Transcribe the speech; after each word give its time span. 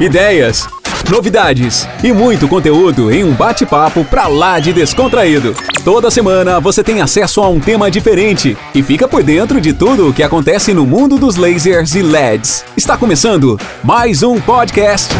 ideias, 0.00 0.66
novidades 1.10 1.86
e 2.02 2.10
muito 2.10 2.48
conteúdo 2.48 3.12
em 3.12 3.22
um 3.22 3.34
bate-papo 3.34 4.02
pra 4.02 4.26
lá 4.28 4.58
de 4.58 4.72
descontraído. 4.72 5.54
Toda 5.84 6.10
semana 6.10 6.58
você 6.58 6.82
tem 6.82 7.02
acesso 7.02 7.42
a 7.42 7.48
um 7.50 7.60
tema 7.60 7.90
diferente 7.90 8.56
e 8.74 8.82
fica 8.82 9.06
por 9.06 9.22
dentro 9.22 9.60
de 9.60 9.74
tudo 9.74 10.08
o 10.08 10.14
que 10.14 10.22
acontece 10.22 10.72
no 10.72 10.86
mundo 10.86 11.18
dos 11.18 11.36
lasers 11.36 11.94
e 11.94 12.00
LEDs. 12.00 12.64
Está 12.74 12.96
começando 12.96 13.58
mais 13.84 14.22
um 14.22 14.40
podcast 14.40 15.12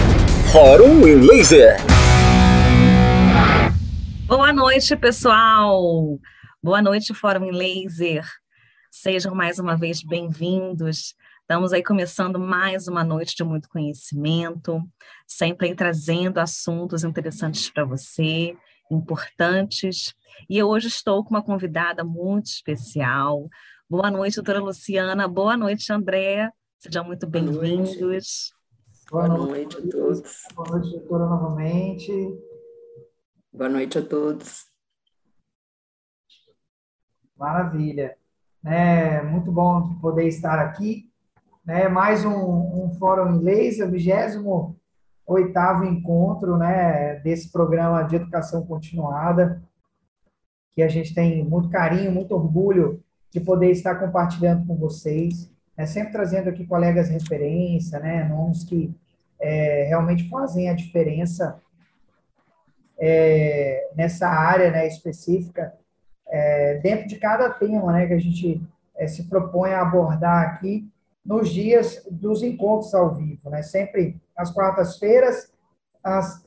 Fórum 0.51 1.07
em 1.07 1.17
Laser. 1.17 1.77
Boa 4.27 4.51
noite, 4.51 4.97
pessoal. 4.97 6.19
Boa 6.63 6.81
noite, 6.81 7.13
Fórum 7.13 7.45
em 7.45 7.53
Laser. 7.53 8.25
Sejam 8.91 9.35
mais 9.35 9.59
uma 9.59 9.77
vez 9.77 10.03
bem-vindos. 10.03 11.15
Estamos 11.51 11.73
aí 11.73 11.83
começando 11.83 12.39
mais 12.39 12.87
uma 12.87 13.03
noite 13.03 13.35
de 13.35 13.43
muito 13.43 13.69
conhecimento, 13.69 14.81
sempre 15.27 15.67
aí 15.67 15.75
trazendo 15.75 16.39
assuntos 16.39 17.03
interessantes 17.03 17.69
para 17.69 17.85
você, 17.85 18.57
importantes. 18.89 20.15
E 20.49 20.57
eu 20.57 20.69
hoje 20.69 20.87
estou 20.87 21.25
com 21.25 21.31
uma 21.31 21.43
convidada 21.43 22.05
muito 22.05 22.47
especial. 22.47 23.49
Boa 23.89 24.13
noite, 24.13 24.37
doutora 24.37 24.61
Luciana. 24.61 25.27
Boa 25.27 25.57
noite, 25.57 25.93
Andréa. 25.93 26.53
Sejam 26.79 27.05
muito 27.05 27.27
bem-vindos. 27.27 28.53
Boa, 29.11 29.27
Boa 29.27 29.39
noite 29.49 29.77
a 29.77 29.81
todos. 29.81 30.43
Boa 30.55 30.69
noite, 30.71 30.91
doutora, 30.93 31.27
novamente. 31.27 32.13
Boa 33.53 33.69
noite 33.69 33.99
a 33.99 34.03
todos. 34.03 34.67
Maravilha. 37.37 38.17
É 38.65 39.21
muito 39.23 39.51
bom 39.51 39.99
poder 39.99 40.29
estar 40.29 40.61
aqui 40.61 41.10
né? 41.71 41.87
Mais 41.87 42.25
um, 42.25 42.33
um 42.33 42.91
fórum 42.99 43.37
inglês, 43.37 43.79
o 43.79 43.89
28 43.89 44.75
oitavo 45.25 45.85
encontro, 45.85 46.57
né? 46.57 47.21
Desse 47.21 47.49
programa 47.53 48.03
de 48.03 48.17
educação 48.17 48.67
continuada, 48.67 49.63
que 50.73 50.83
a 50.83 50.89
gente 50.89 51.15
tem 51.15 51.45
muito 51.45 51.69
carinho, 51.69 52.11
muito 52.11 52.35
orgulho 52.35 53.01
de 53.31 53.39
poder 53.39 53.71
estar 53.71 53.95
compartilhando 53.95 54.67
com 54.67 54.75
vocês, 54.75 55.49
né? 55.77 55.87
sempre 55.87 56.11
trazendo 56.11 56.49
aqui 56.49 56.67
colegas 56.67 57.09
referência, 57.09 58.01
né? 58.01 58.25
Nomes 58.25 58.65
que 58.65 58.93
é, 59.39 59.85
realmente 59.85 60.29
fazem 60.29 60.69
a 60.69 60.75
diferença 60.75 61.57
é, 62.99 63.91
nessa 63.95 64.27
área 64.27 64.73
né, 64.73 64.89
específica, 64.89 65.73
é, 66.27 66.79
dentro 66.79 67.07
de 67.07 67.17
cada 67.17 67.49
tema 67.49 67.93
né, 67.93 68.09
que 68.09 68.15
a 68.15 68.19
gente 68.19 68.61
é, 68.97 69.07
se 69.07 69.29
propõe 69.29 69.71
a 69.73 69.83
abordar 69.83 70.49
aqui 70.49 70.91
nos 71.25 71.51
dias 71.51 72.03
dos 72.11 72.43
encontros 72.43 72.95
ao 72.95 73.15
vivo, 73.15 73.51
né? 73.51 73.63
Sempre 73.63 74.21
às 74.37 74.51
quartas-feiras, 74.51 75.53
às 76.03 76.45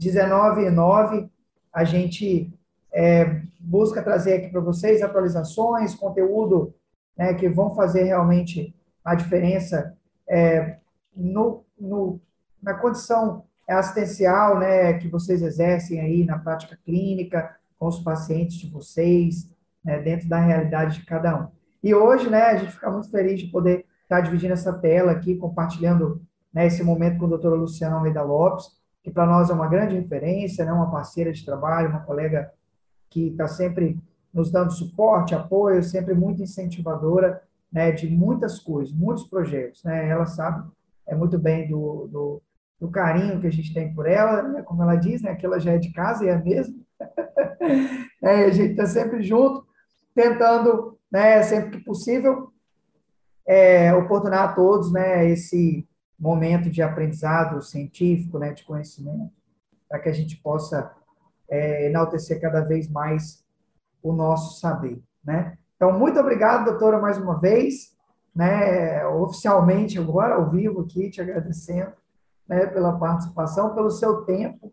19h09, 0.00 1.28
a 1.72 1.84
gente 1.84 2.52
é, 2.92 3.42
busca 3.58 4.02
trazer 4.02 4.34
aqui 4.34 4.48
para 4.48 4.60
vocês 4.60 5.02
atualizações, 5.02 5.94
conteúdo 5.94 6.74
né, 7.16 7.34
que 7.34 7.48
vão 7.48 7.74
fazer 7.74 8.04
realmente 8.04 8.74
a 9.04 9.14
diferença 9.14 9.96
é, 10.28 10.78
no, 11.14 11.64
no, 11.78 12.20
na 12.62 12.74
condição 12.74 13.44
assistencial 13.68 14.58
né, 14.58 14.94
que 14.94 15.08
vocês 15.08 15.42
exercem 15.42 16.00
aí 16.00 16.24
na 16.24 16.38
prática 16.38 16.78
clínica, 16.84 17.56
com 17.78 17.86
os 17.86 17.98
pacientes 18.00 18.56
de 18.56 18.70
vocês, 18.70 19.50
né, 19.84 20.00
dentro 20.00 20.28
da 20.28 20.38
realidade 20.38 21.00
de 21.00 21.06
cada 21.06 21.42
um. 21.42 21.48
E 21.82 21.94
hoje, 21.94 22.28
né, 22.28 22.42
a 22.42 22.56
gente 22.56 22.72
fica 22.72 22.90
muito 22.90 23.10
feliz 23.10 23.40
de 23.40 23.46
poder 23.48 23.85
estar 24.06 24.16
tá 24.16 24.20
dividindo 24.20 24.52
essa 24.52 24.72
tela 24.72 25.12
aqui, 25.12 25.34
compartilhando 25.36 26.22
né, 26.54 26.66
esse 26.66 26.82
momento 26.82 27.18
com 27.18 27.26
a 27.26 27.30
doutora 27.30 27.56
Luciana 27.56 27.96
Almeida 27.96 28.22
Lopes, 28.22 28.70
que 29.02 29.10
para 29.10 29.26
nós 29.26 29.50
é 29.50 29.52
uma 29.52 29.68
grande 29.68 29.96
referência, 29.96 30.64
né, 30.64 30.72
uma 30.72 30.90
parceira 30.90 31.32
de 31.32 31.44
trabalho, 31.44 31.90
uma 31.90 32.00
colega 32.00 32.50
que 33.10 33.28
está 33.28 33.46
sempre 33.46 33.98
nos 34.32 34.50
dando 34.50 34.72
suporte, 34.72 35.34
apoio, 35.34 35.82
sempre 35.82 36.14
muito 36.14 36.42
incentivadora 36.42 37.42
né, 37.72 37.92
de 37.92 38.08
muitas 38.08 38.58
coisas, 38.58 38.94
muitos 38.94 39.24
projetos. 39.24 39.82
Né? 39.84 40.08
Ela 40.08 40.26
sabe 40.26 40.68
é 41.06 41.14
muito 41.14 41.38
bem 41.38 41.68
do, 41.68 42.08
do, 42.10 42.42
do 42.80 42.90
carinho 42.90 43.40
que 43.40 43.46
a 43.46 43.52
gente 43.52 43.72
tem 43.72 43.94
por 43.94 44.06
ela, 44.06 44.42
né? 44.42 44.62
como 44.62 44.82
ela 44.82 44.96
diz, 44.96 45.22
né, 45.22 45.34
que 45.36 45.46
ela 45.46 45.60
já 45.60 45.72
é 45.72 45.78
de 45.78 45.92
casa 45.92 46.24
e 46.24 46.28
é 46.28 46.36
mesmo. 46.36 46.84
é, 48.22 48.44
a 48.46 48.50
gente 48.50 48.72
está 48.72 48.86
sempre 48.86 49.22
junto, 49.22 49.64
tentando, 50.14 50.98
né, 51.10 51.42
sempre 51.42 51.78
que 51.78 51.84
possível, 51.84 52.52
é, 53.46 53.94
oportunar 53.94 54.50
a 54.50 54.52
todos 54.52 54.92
né, 54.92 55.28
esse 55.30 55.86
momento 56.18 56.68
de 56.70 56.82
aprendizado 56.82 57.62
científico, 57.62 58.38
né, 58.38 58.52
de 58.52 58.64
conhecimento, 58.64 59.32
para 59.88 60.00
que 60.00 60.08
a 60.08 60.12
gente 60.12 60.36
possa 60.38 60.90
é, 61.48 61.86
enaltecer 61.86 62.40
cada 62.40 62.60
vez 62.62 62.88
mais 62.88 63.44
o 64.02 64.12
nosso 64.12 64.60
saber. 64.60 65.00
Né? 65.24 65.56
Então, 65.76 65.96
muito 65.96 66.18
obrigado, 66.18 66.64
doutora, 66.64 67.00
mais 67.00 67.18
uma 67.18 67.38
vez, 67.38 67.94
né, 68.34 69.06
oficialmente 69.06 69.98
agora, 69.98 70.34
ao 70.34 70.50
vivo 70.50 70.80
aqui, 70.80 71.10
te 71.10 71.20
agradecendo 71.20 71.92
né, 72.48 72.66
pela 72.66 72.98
participação, 72.98 73.74
pelo 73.74 73.90
seu 73.90 74.22
tempo. 74.24 74.72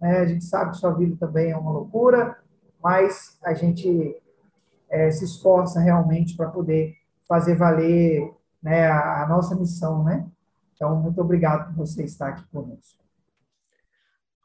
Né? 0.00 0.18
A 0.18 0.26
gente 0.26 0.44
sabe 0.44 0.72
que 0.72 0.78
sua 0.78 0.92
vida 0.92 1.16
também 1.18 1.50
é 1.50 1.56
uma 1.56 1.72
loucura, 1.72 2.36
mas 2.82 3.38
a 3.42 3.54
gente 3.54 4.16
é, 4.88 5.10
se 5.10 5.24
esforça 5.24 5.80
realmente 5.80 6.36
para 6.36 6.50
poder 6.50 6.99
fazer 7.30 7.54
valer 7.54 8.28
né, 8.60 8.88
a, 8.88 9.22
a, 9.22 9.28
nossa 9.28 9.54
missão, 9.54 10.02
né? 10.02 10.26
Então, 10.74 10.96
muito 10.96 11.20
obrigado 11.20 11.68
por 11.68 11.86
você 11.86 12.02
estar 12.02 12.30
aqui 12.30 12.42
conosco. 12.50 12.98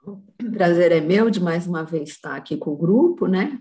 O 0.06 0.22
prazer 0.53 0.91
é 0.91 1.01
meu 1.01 1.31
de 1.31 1.41
mais 1.41 1.66
uma 1.66 1.84
vez 1.84 2.09
estar 2.09 2.35
aqui 2.35 2.56
com 2.57 2.69
o 2.69 2.78
grupo, 2.78 3.25
né? 3.25 3.59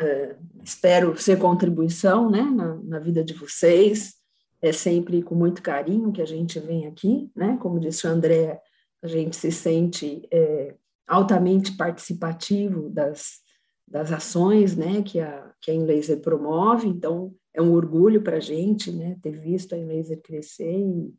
Uh, 0.00 0.62
espero 0.62 1.18
ser 1.18 1.36
contribuição, 1.40 2.30
né, 2.30 2.42
na, 2.42 2.76
na, 2.76 2.98
vida 3.00 3.24
de 3.24 3.34
vocês. 3.34 4.14
É 4.62 4.72
sempre 4.72 5.20
com 5.20 5.34
muito 5.34 5.62
carinho 5.62 6.12
que 6.12 6.22
a 6.22 6.26
gente 6.26 6.60
vem 6.60 6.86
aqui, 6.86 7.28
né? 7.34 7.58
Como 7.60 7.80
disse 7.80 8.06
o 8.06 8.10
André, 8.10 8.60
a 9.02 9.08
gente 9.08 9.34
se 9.34 9.50
sente 9.50 10.28
é, 10.30 10.76
altamente 11.08 11.76
participativo 11.76 12.88
das, 12.88 13.40
das 13.88 14.12
ações, 14.12 14.76
né, 14.76 15.02
que 15.02 15.18
a, 15.18 15.50
que 15.60 15.72
a 15.72 15.74
Inlaser 15.74 16.20
promove. 16.20 16.86
Então, 16.86 17.34
é 17.54 17.60
um 17.60 17.72
orgulho 17.72 18.22
para 18.22 18.36
a 18.36 18.40
gente, 18.40 18.92
né, 18.92 19.16
ter 19.22 19.38
visto 19.38 19.74
a 19.74 19.76
Laser 19.76 20.20
crescer 20.22 20.78
e, 20.78 21.14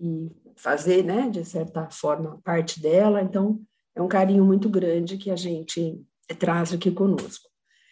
e 0.00 0.30
fazer, 0.56 1.04
né, 1.04 1.28
de 1.30 1.44
certa 1.44 1.88
forma, 1.90 2.40
parte 2.42 2.80
dela. 2.80 3.22
Então, 3.22 3.60
é 3.94 4.02
um 4.02 4.08
carinho 4.08 4.44
muito 4.44 4.68
grande 4.68 5.18
que 5.18 5.30
a 5.30 5.36
gente 5.36 6.00
traz 6.38 6.72
aqui 6.72 6.90
conosco. 6.90 7.48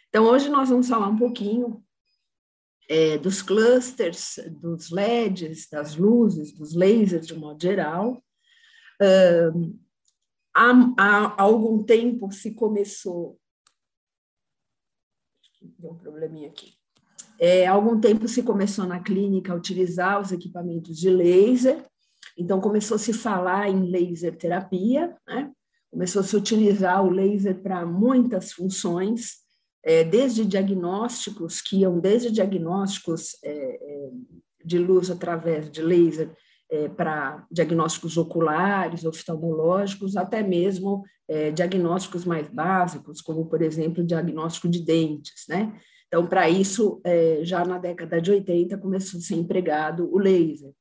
Então, 0.09 0.25
hoje 0.25 0.49
nós 0.49 0.69
vamos 0.69 0.89
falar 0.89 1.09
um 1.09 1.19
pouquinho 1.19 1.85
é, 2.89 3.19
dos 3.19 3.43
clusters, 3.43 4.39
dos 4.61 4.91
LEDs, 4.91 5.69
das 5.69 5.97
luzes, 5.97 6.53
dos 6.53 6.75
lasers 6.75 7.27
de 7.27 7.35
modo 7.35 7.61
geral. 7.61 8.23
Uh, 9.03 9.79
há, 10.55 10.71
há, 10.97 11.43
algum 11.43 11.83
tempo 11.83 12.31
se 12.33 12.55
começou. 12.55 13.39
Deu 15.61 15.91
um 15.91 15.99
probleminha 15.99 16.49
aqui. 16.49 16.76
É, 17.39 17.67
há 17.67 17.73
algum 17.73 18.01
tempo 18.01 18.27
se 18.27 18.43
começou 18.43 18.87
na 18.87 19.01
clínica 19.01 19.53
a 19.53 19.57
utilizar 19.57 20.21
os 20.21 20.33
equipamentos 20.33 20.97
de 20.97 21.11
laser, 21.11 21.85
então 22.37 22.61
começou 22.61 22.97
a 22.97 22.99
se 22.99 23.13
falar 23.13 23.69
em 23.69 23.91
laser 23.91 24.37
terapia, 24.37 25.15
né? 25.27 25.51
começou 25.91 26.21
a 26.21 26.25
se 26.25 26.37
utilizar 26.37 27.05
o 27.05 27.11
laser 27.11 27.63
para 27.63 27.85
muitas 27.87 28.53
funções, 28.53 29.37
é, 29.85 30.03
desde 30.03 30.45
diagnósticos, 30.45 31.61
que 31.61 31.79
iam 31.79 32.01
desde 32.01 32.31
diagnósticos 32.31 33.37
é, 33.43 33.51
é 33.51 34.11
de 34.65 34.79
luz 34.79 35.11
através 35.13 35.71
de 35.71 35.81
laser 35.81 36.35
é, 36.69 36.89
para 36.89 37.47
diagnósticos 37.51 38.17
oculares, 38.17 39.05
oftalmológicos, 39.05 40.17
até 40.17 40.43
mesmo 40.43 41.05
é, 41.29 41.53
diagnósticos 41.53 42.25
mais 42.25 42.49
básicos, 42.49 43.21
como, 43.21 43.47
por 43.47 43.63
exemplo, 43.63 44.05
diagnóstico 44.05 44.69
de 44.69 44.85
dentes, 44.85 45.45
né? 45.49 45.73
Então, 46.07 46.27
para 46.27 46.49
isso, 46.49 47.01
é, 47.05 47.41
já 47.43 47.65
na 47.65 47.79
década 47.79 48.21
de 48.21 48.31
80, 48.31 48.79
começou 48.79 49.19
a 49.19 49.23
ser 49.23 49.35
empregado 49.35 50.09
o 50.13 50.19
laser. 50.19 50.73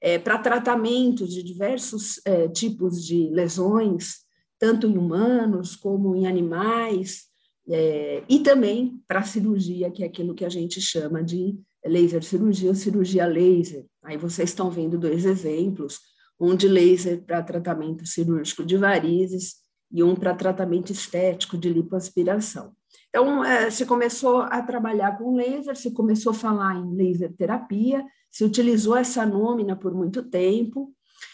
É, 0.00 0.18
para 0.18 0.38
tratamentos 0.38 1.32
de 1.34 1.42
diversos 1.42 2.20
é, 2.24 2.48
tipos 2.48 3.04
de 3.04 3.28
lesões, 3.30 4.18
tanto 4.58 4.86
em 4.86 4.96
humanos 4.96 5.74
como 5.74 6.14
em 6.14 6.26
animais, 6.26 7.24
é, 7.68 8.22
e 8.28 8.40
também 8.40 9.00
para 9.06 9.22
cirurgia, 9.24 9.90
que 9.90 10.02
é 10.02 10.06
aquilo 10.06 10.34
que 10.34 10.44
a 10.44 10.48
gente 10.48 10.80
chama 10.80 11.22
de 11.22 11.58
laser 11.84 12.22
cirurgia 12.22 12.70
ou 12.70 12.74
cirurgia 12.74 13.26
laser. 13.26 13.84
Aí 14.02 14.16
vocês 14.16 14.50
estão 14.50 14.70
vendo 14.70 14.98
dois 14.98 15.24
exemplos, 15.24 15.98
um 16.40 16.54
de 16.54 16.68
laser 16.68 17.22
para 17.24 17.42
tratamento 17.42 18.06
cirúrgico 18.06 18.64
de 18.64 18.76
varizes 18.76 19.56
e 19.90 20.02
um 20.02 20.14
para 20.14 20.34
tratamento 20.34 20.92
estético 20.92 21.58
de 21.58 21.68
lipoaspiração. 21.68 22.72
Então, 23.08 23.44
é, 23.44 23.70
se 23.70 23.86
começou 23.86 24.40
a 24.40 24.62
trabalhar 24.62 25.16
com 25.18 25.34
laser, 25.34 25.76
se 25.76 25.92
começou 25.92 26.30
a 26.30 26.34
falar 26.34 26.76
em 26.76 26.94
laser 26.94 27.32
terapia, 27.34 28.04
se 28.30 28.44
utilizou 28.44 28.96
essa 28.96 29.24
nômina 29.24 29.76
por 29.76 29.94
muito 29.94 30.22
tempo, 30.22 30.92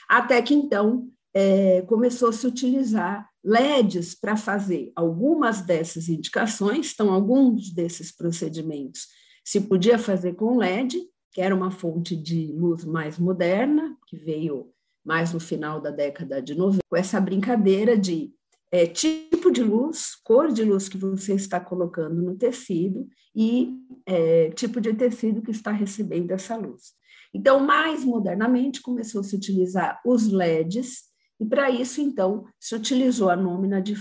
até 0.09 0.41
que 0.41 0.55
então 0.55 1.09
é, 1.35 1.83
começou 1.83 2.29
a 2.29 2.33
se 2.33 2.47
utilizar 2.47 3.29
LEDs 3.45 4.15
para 4.15 4.37
fazer 4.37 4.93
algumas 4.97 5.61
dessas 5.61 6.09
indicações, 6.09 6.93
então, 6.93 7.12
alguns 7.12 7.71
desses 7.71 8.11
procedimentos 8.11 9.09
se 9.45 9.61
podia 9.61 9.99
fazer 9.99 10.35
com 10.35 10.56
LED, 10.56 10.99
que 11.31 11.41
era 11.41 11.55
uma 11.55 11.71
fonte 11.71 12.17
de 12.17 12.53
luz 12.53 12.85
mais 12.85 13.19
moderna, 13.19 13.95
que 14.06 14.17
veio 14.17 14.71
mais 15.05 15.35
no 15.35 15.41
final 15.41 15.81
da 15.81 15.91
década 15.91 16.41
de 16.41 16.55
90, 16.55 16.79
com 16.89 16.97
essa 16.97 17.21
brincadeira 17.21 17.99
de 17.99 18.33
é, 18.75 18.88
tipo 18.88 19.53
de 19.53 19.62
luz, 19.62 20.17
cor 20.25 20.50
de 20.50 20.65
luz 20.65 20.88
que 20.88 20.99
você 20.99 21.35
está 21.35 21.61
colocando 21.61 22.21
no 22.21 22.37
tecido 22.37 23.09
e 23.32 23.73
é, 24.05 24.50
tipo 24.50 24.81
de 24.81 24.93
tecido 24.93 25.41
que 25.41 25.53
está 25.53 25.71
recebendo 25.71 26.32
essa 26.32 26.56
luz. 26.56 26.93
Então, 27.32 27.61
mais 27.61 28.05
modernamente, 28.05 28.82
começou 28.82 29.21
a 29.21 29.25
se 29.25 29.37
utilizar 29.37 30.00
os 30.05 30.26
LEDs, 30.26 31.05
e 31.38 31.47
para 31.47 31.71
isso, 31.71 32.00
então, 32.00 32.47
se 32.59 32.75
utilizou 32.75 33.31
a 33.31 33.37
nômina 33.37 33.81
de 33.81 33.94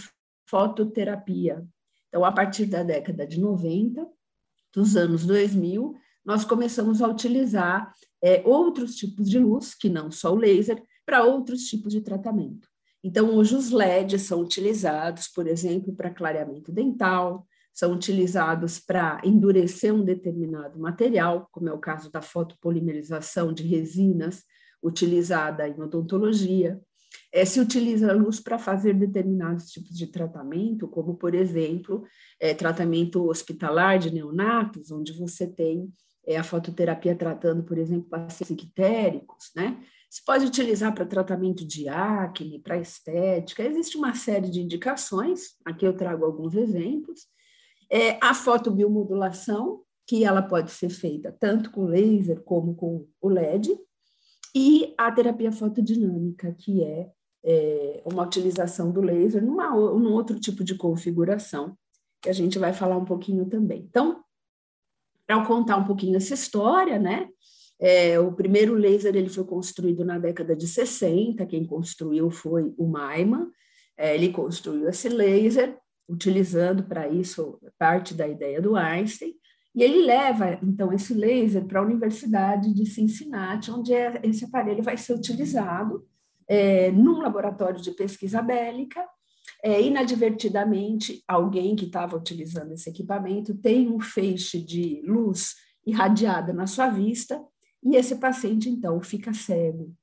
fototerapia. 0.49 1.63
Então, 2.07 2.25
a 2.25 2.31
partir 2.31 2.65
da 2.65 2.81
década 2.81 3.27
de 3.27 3.39
90, 3.39 4.07
dos 4.73 4.95
anos 4.97 5.23
2000, 5.23 5.93
nós 6.25 6.43
começamos 6.43 6.99
a 6.99 7.07
utilizar 7.07 7.93
é, 8.23 8.41
outros 8.43 8.95
tipos 8.95 9.29
de 9.29 9.37
luz, 9.37 9.75
que 9.75 9.87
não 9.87 10.09
só 10.09 10.33
o 10.33 10.35
laser, 10.35 10.81
para 11.05 11.23
outros 11.23 11.65
tipos 11.65 11.93
de 11.93 12.01
tratamento. 12.01 12.72
Então, 13.03 13.35
hoje 13.35 13.55
os 13.55 13.69
LEDs 13.71 14.21
são 14.21 14.39
utilizados, 14.39 15.27
por 15.27 15.45
exemplo, 15.45 15.93
para 15.93 16.09
clareamento 16.09 16.71
dental, 16.71 17.45
são 17.73 17.91
utilizados 17.91 18.79
para 18.79 19.19
endurecer 19.23 19.93
um 19.93 20.03
determinado 20.03 20.79
material, 20.79 21.49
como 21.51 21.67
é 21.67 21.73
o 21.73 21.79
caso 21.79 22.11
da 22.11 22.21
fotopolimerização 22.21 23.51
de 23.51 23.63
resinas, 23.63 24.43
utilizada 24.81 25.67
em 25.67 25.81
odontologia. 25.81 26.79
É, 27.31 27.43
se 27.45 27.59
utiliza 27.59 28.11
a 28.11 28.15
luz 28.15 28.39
para 28.39 28.59
fazer 28.59 28.93
determinados 28.93 29.71
tipos 29.71 29.97
de 29.97 30.07
tratamento, 30.07 30.87
como, 30.87 31.15
por 31.15 31.33
exemplo, 31.33 32.03
é, 32.39 32.53
tratamento 32.53 33.27
hospitalar 33.27 33.97
de 33.97 34.13
neonatos, 34.13 34.91
onde 34.91 35.13
você 35.13 35.47
tem 35.47 35.91
é, 36.25 36.37
a 36.37 36.43
fototerapia 36.43 37.15
tratando, 37.15 37.63
por 37.63 37.77
exemplo, 37.77 38.09
pacientes 38.09 38.49
ictéricos, 38.51 39.51
né? 39.55 39.83
Se 40.13 40.23
pode 40.23 40.45
utilizar 40.45 40.93
para 40.93 41.07
tratamento 41.07 41.65
de 41.65 41.89
acne, 41.89 42.59
para 42.59 42.77
estética, 42.77 43.63
existe 43.63 43.97
uma 43.97 44.13
série 44.13 44.47
de 44.47 44.61
indicações, 44.61 45.55
aqui 45.65 45.87
eu 45.87 45.97
trago 45.97 46.23
alguns 46.23 46.53
exemplos, 46.53 47.21
é, 47.89 48.23
a 48.23 48.31
fotobiomodulação, 48.35 49.81
que 50.05 50.23
ela 50.23 50.43
pode 50.43 50.69
ser 50.69 50.89
feita 50.89 51.35
tanto 51.39 51.71
com 51.71 51.85
laser 51.85 52.43
como 52.43 52.75
com 52.75 53.07
o 53.19 53.27
LED, 53.27 53.75
e 54.53 54.93
a 54.99 55.11
terapia 55.11 55.51
fotodinâmica, 55.51 56.53
que 56.59 56.83
é, 56.83 57.11
é 57.43 58.03
uma 58.05 58.21
utilização 58.21 58.91
do 58.91 59.01
laser 59.01 59.43
numa, 59.43 59.71
num 59.71 60.13
outro 60.13 60.39
tipo 60.39 60.63
de 60.63 60.75
configuração, 60.75 61.75
que 62.21 62.29
a 62.29 62.33
gente 62.33 62.59
vai 62.59 62.71
falar 62.71 62.97
um 62.97 63.05
pouquinho 63.05 63.49
também. 63.49 63.87
Então, 63.89 64.23
para 65.25 65.43
contar 65.43 65.77
um 65.77 65.85
pouquinho 65.85 66.17
essa 66.17 66.35
história, 66.35 66.99
né? 66.99 67.29
É, 67.85 68.17
o 68.17 68.31
primeiro 68.31 68.75
laser 68.75 69.13
ele 69.13 69.27
foi 69.27 69.43
construído 69.43 70.05
na 70.05 70.17
década 70.17 70.55
de 70.55 70.65
60, 70.65 71.45
quem 71.45 71.65
construiu 71.65 72.31
foi 72.31 72.73
o 72.77 72.87
Maiman, 72.87 73.51
é, 73.97 74.15
ele 74.15 74.31
construiu 74.31 74.87
esse 74.87 75.09
laser, 75.09 75.77
utilizando 76.07 76.83
para 76.83 77.09
isso 77.09 77.59
parte 77.77 78.13
da 78.13 78.25
ideia 78.25 78.61
do 78.61 78.77
Einstein, 78.77 79.33
e 79.75 79.83
ele 79.83 80.05
leva, 80.05 80.57
então, 80.63 80.93
esse 80.93 81.13
laser 81.13 81.65
para 81.65 81.81
a 81.81 81.83
Universidade 81.83 82.73
de 82.73 82.85
Cincinnati, 82.85 83.69
onde 83.69 83.93
é, 83.93 84.17
esse 84.23 84.45
aparelho 84.45 84.81
vai 84.81 84.95
ser 84.95 85.13
utilizado 85.13 86.07
é, 86.47 86.89
num 86.89 87.19
laboratório 87.19 87.81
de 87.81 87.91
pesquisa 87.91 88.41
bélica. 88.41 89.05
É, 89.61 89.81
inadvertidamente, 89.81 91.21
alguém 91.27 91.75
que 91.75 91.85
estava 91.85 92.15
utilizando 92.15 92.71
esse 92.71 92.89
equipamento 92.89 93.55
tem 93.55 93.91
um 93.91 93.99
feixe 93.99 94.61
de 94.61 95.01
luz 95.05 95.55
irradiada 95.85 96.53
na 96.53 96.65
sua 96.65 96.87
vista, 96.89 97.43
e 97.83 97.95
esse 97.95 98.15
paciente, 98.15 98.69
então, 98.69 99.01
fica 99.01 99.33
cego. 99.33 99.93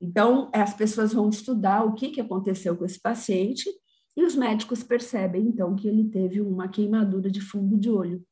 Então, 0.00 0.50
as 0.52 0.74
pessoas 0.74 1.12
vão 1.12 1.28
estudar 1.28 1.84
o 1.84 1.94
que, 1.94 2.10
que 2.10 2.20
aconteceu 2.20 2.76
com 2.76 2.84
esse 2.84 3.00
paciente, 3.00 3.68
e 4.16 4.24
os 4.24 4.34
médicos 4.34 4.82
percebem, 4.82 5.42
então, 5.42 5.74
que 5.74 5.88
ele 5.88 6.08
teve 6.08 6.40
uma 6.40 6.68
queimadura 6.68 7.30
de 7.30 7.40
fundo 7.40 7.76
de 7.76 7.90
olho. 7.90 8.24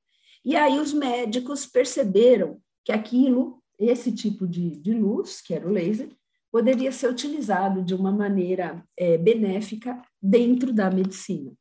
E 0.44 0.54
aí 0.56 0.78
os 0.78 0.92
médicos 0.92 1.66
perceberam 1.66 2.60
que 2.84 2.92
aquilo, 2.92 3.62
esse 3.78 4.12
tipo 4.12 4.46
de, 4.46 4.76
de 4.76 4.92
luz, 4.92 5.40
que 5.40 5.54
era 5.54 5.66
o 5.66 5.72
laser, 5.72 6.10
poderia 6.50 6.92
ser 6.92 7.08
utilizado 7.10 7.82
de 7.82 7.94
uma 7.94 8.12
maneira 8.12 8.84
é, 8.96 9.16
benéfica 9.16 10.00
dentro 10.20 10.72
da 10.72 10.90
medicina. 10.90 11.52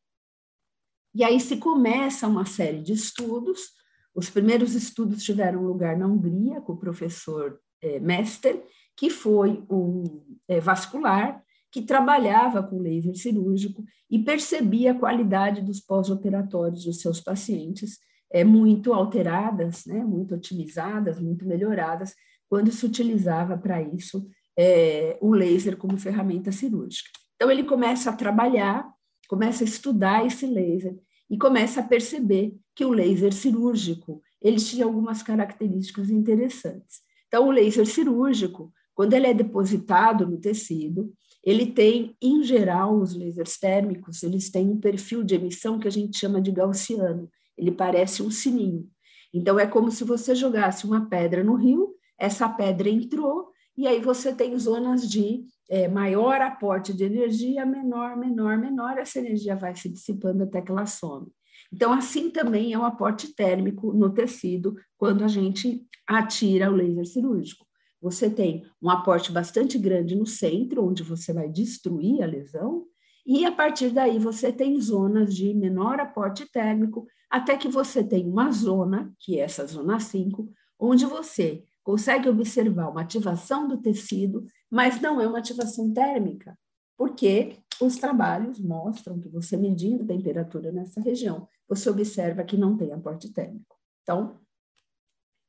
E 1.14 1.24
aí 1.24 1.40
se 1.40 1.58
começa 1.58 2.28
uma 2.28 2.46
série 2.46 2.82
de 2.82 2.94
estudos. 2.94 3.70
Os 4.14 4.30
primeiros 4.30 4.76
estudos 4.76 5.24
tiveram 5.24 5.64
lugar 5.64 5.98
na 5.98 6.08
Hungria, 6.08 6.62
com 6.62 6.74
o 6.74 6.78
professor 6.78 7.60
é, 7.82 8.00
Mester, 8.00 8.62
que 8.96 9.10
foi 9.10 9.64
um 9.70 10.04
é, 10.48 10.60
vascular 10.60 11.42
que 11.72 11.82
trabalhava 11.82 12.62
com 12.62 12.82
laser 12.82 13.16
cirúrgico 13.16 13.84
e 14.10 14.20
percebia 14.20 14.92
a 14.92 15.00
qualidade 15.00 15.62
dos 15.62 15.80
pós-operatórios 15.80 16.84
dos 16.84 17.00
seus 17.00 17.22
pacientes 17.22 17.98
é, 18.30 18.44
muito 18.44 18.94
alteradas, 18.94 19.86
né, 19.86 20.04
muito 20.04 20.36
otimizadas, 20.36 21.20
muito 21.20 21.46
melhoradas, 21.46 22.14
quando 22.50 22.72
se 22.72 22.86
utilizava 22.86 23.58
para 23.58 23.82
isso 23.82 24.28
é, 24.58 25.18
o 25.22 25.32
laser 25.34 25.78
como 25.78 25.98
ferramenta 25.98 26.52
cirúrgica. 26.52 27.10
Então, 27.36 27.50
ele 27.50 27.64
começa 27.64 28.10
a 28.10 28.16
trabalhar, 28.16 28.88
começa 29.28 29.64
a 29.64 29.68
estudar 29.68 30.26
esse 30.26 30.46
laser 30.46 30.96
e 31.32 31.38
começa 31.38 31.80
a 31.80 31.84
perceber 31.84 32.54
que 32.76 32.84
o 32.84 32.92
laser 32.92 33.34
cirúrgico 33.34 34.22
ele 34.42 34.58
tinha 34.58 34.84
algumas 34.84 35.24
características 35.24 36.10
interessantes. 36.10 37.00
Então, 37.28 37.48
o 37.48 37.52
laser 37.52 37.88
cirúrgico, 37.88 38.74
quando 38.94 39.14
ele 39.14 39.28
é 39.28 39.34
depositado 39.34 40.28
no 40.28 40.38
tecido, 40.38 41.14
ele 41.42 41.68
tem, 41.68 42.18
em 42.22 42.44
geral, 42.44 43.00
os 43.00 43.16
lasers 43.16 43.58
térmicos, 43.58 44.22
eles 44.24 44.52
têm 44.52 44.70
um 44.70 44.78
perfil 44.78 45.24
de 45.24 45.36
emissão 45.36 45.80
que 45.80 45.88
a 45.88 45.92
gente 45.92 46.20
chama 46.20 46.42
de 46.42 46.52
gaussiano. 46.52 47.30
Ele 47.58 47.72
parece 47.72 48.22
um 48.22 48.30
sininho. 48.30 48.90
Então, 49.34 49.58
é 49.58 49.66
como 49.66 49.90
se 49.90 50.04
você 50.04 50.36
jogasse 50.36 50.86
uma 50.86 51.08
pedra 51.08 51.44
no 51.46 51.56
rio, 51.56 51.96
essa 52.20 52.50
pedra 52.50 52.90
entrou, 52.90 53.52
e 53.78 53.88
aí 53.88 54.02
você 54.02 54.34
tem 54.36 54.58
zonas 54.60 55.10
de 55.10 55.46
é, 55.72 55.88
maior 55.88 56.42
aporte 56.42 56.94
de 56.94 57.04
energia, 57.04 57.66
menor, 57.66 58.18
menor, 58.18 58.58
menor, 58.58 58.98
essa 58.98 59.20
energia 59.20 59.56
vai 59.56 59.76
se 59.76 59.90
dissipando 59.90 60.44
até 60.44 60.62
que 60.62 60.72
ela 60.72 60.86
some. 60.86 61.28
Então, 61.74 61.94
assim 61.94 62.30
também 62.30 62.74
é 62.74 62.78
o 62.78 62.82
um 62.82 62.86
aporte 62.86 63.34
térmico 63.34 63.94
no 63.94 64.14
tecido 64.14 64.76
quando 64.98 65.24
a 65.24 65.28
gente 65.28 65.84
atira 66.06 66.70
o 66.70 66.76
laser 66.76 67.06
cirúrgico 67.06 67.66
você 68.02 68.30
tem 68.30 68.66
um 68.82 68.90
aporte 68.90 69.32
bastante 69.32 69.78
grande 69.78 70.16
no 70.16 70.26
centro, 70.26 70.84
onde 70.84 71.04
você 71.04 71.32
vai 71.32 71.48
destruir 71.48 72.24
a 72.24 72.26
lesão, 72.26 72.86
e 73.24 73.46
a 73.46 73.52
partir 73.52 73.92
daí 73.92 74.18
você 74.18 74.52
tem 74.52 74.80
zonas 74.82 75.36
de 75.36 75.54
menor 75.54 76.00
aporte 76.00 76.50
térmico, 76.52 77.06
até 77.30 77.56
que 77.56 77.68
você 77.68 78.04
tem 78.04 78.28
uma 78.28 78.52
zona, 78.52 79.14
que 79.20 79.40
é 79.40 79.44
essa 79.44 79.66
zona 79.68 80.00
5, 80.00 80.52
onde 80.80 81.06
você 81.06 81.64
consegue 81.84 82.28
observar 82.28 82.90
uma 82.90 83.02
ativação 83.02 83.68
do 83.68 83.78
tecido, 83.78 84.44
mas 84.72 85.02
não 85.02 85.20
é 85.20 85.28
uma 85.28 85.40
ativação 85.40 85.94
térmica, 85.94 86.58
porque 86.98 87.58
os 87.82 87.98
trabalhos 87.98 88.60
mostram 88.60 89.20
que 89.20 89.28
você 89.28 89.58
medindo 89.58 90.06
temperatura 90.06 90.72
nessa 90.72 91.02
região, 91.02 91.48
você 91.68 91.90
observa 91.90 92.44
que 92.44 92.56
não 92.56 92.78
tem 92.78 92.94
aporte 92.94 93.34
térmico. 93.34 93.76
Então, 94.02 94.40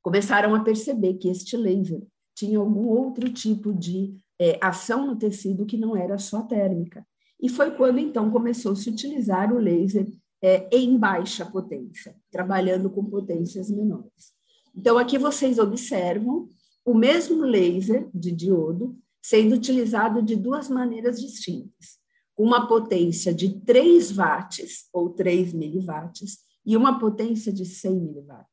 começaram 0.02 0.54
a 0.54 0.64
perceber 0.64 1.14
que 1.14 1.28
este 1.28 1.56
laser 1.56 2.02
tinha 2.34 2.58
algum 2.58 2.88
outro 2.88 3.32
tipo 3.32 3.72
de 3.72 4.18
é, 4.40 4.58
ação 4.60 5.06
no 5.06 5.16
tecido 5.16 5.66
que 5.66 5.76
não 5.76 5.96
era 5.96 6.18
só 6.18 6.42
térmica. 6.42 7.06
E 7.40 7.48
foi 7.48 7.72
quando 7.72 7.98
então 7.98 8.30
começou 8.30 8.72
a 8.72 8.76
se 8.76 8.90
utilizar 8.90 9.52
o 9.52 9.58
laser 9.58 10.06
é, 10.42 10.68
em 10.76 10.96
baixa 10.98 11.44
potência, 11.44 12.16
trabalhando 12.30 12.90
com 12.90 13.04
potências 13.04 13.70
menores. 13.70 14.32
Então 14.74 14.98
aqui 14.98 15.18
vocês 15.18 15.58
observam 15.58 16.48
o 16.84 16.94
mesmo 16.94 17.42
laser 17.42 18.08
de 18.12 18.32
diodo 18.32 18.96
sendo 19.22 19.54
utilizado 19.54 20.20
de 20.20 20.34
duas 20.34 20.68
maneiras 20.68 21.20
distintas. 21.20 21.98
Uma 22.36 22.66
potência 22.66 23.32
de 23.32 23.60
3 23.60 24.10
watts 24.10 24.88
ou 24.92 25.10
3 25.10 25.52
miliwatts 25.52 26.38
e 26.66 26.76
uma 26.76 26.98
potência 26.98 27.52
de 27.52 27.64
100 27.64 28.00
miliwatts. 28.00 28.52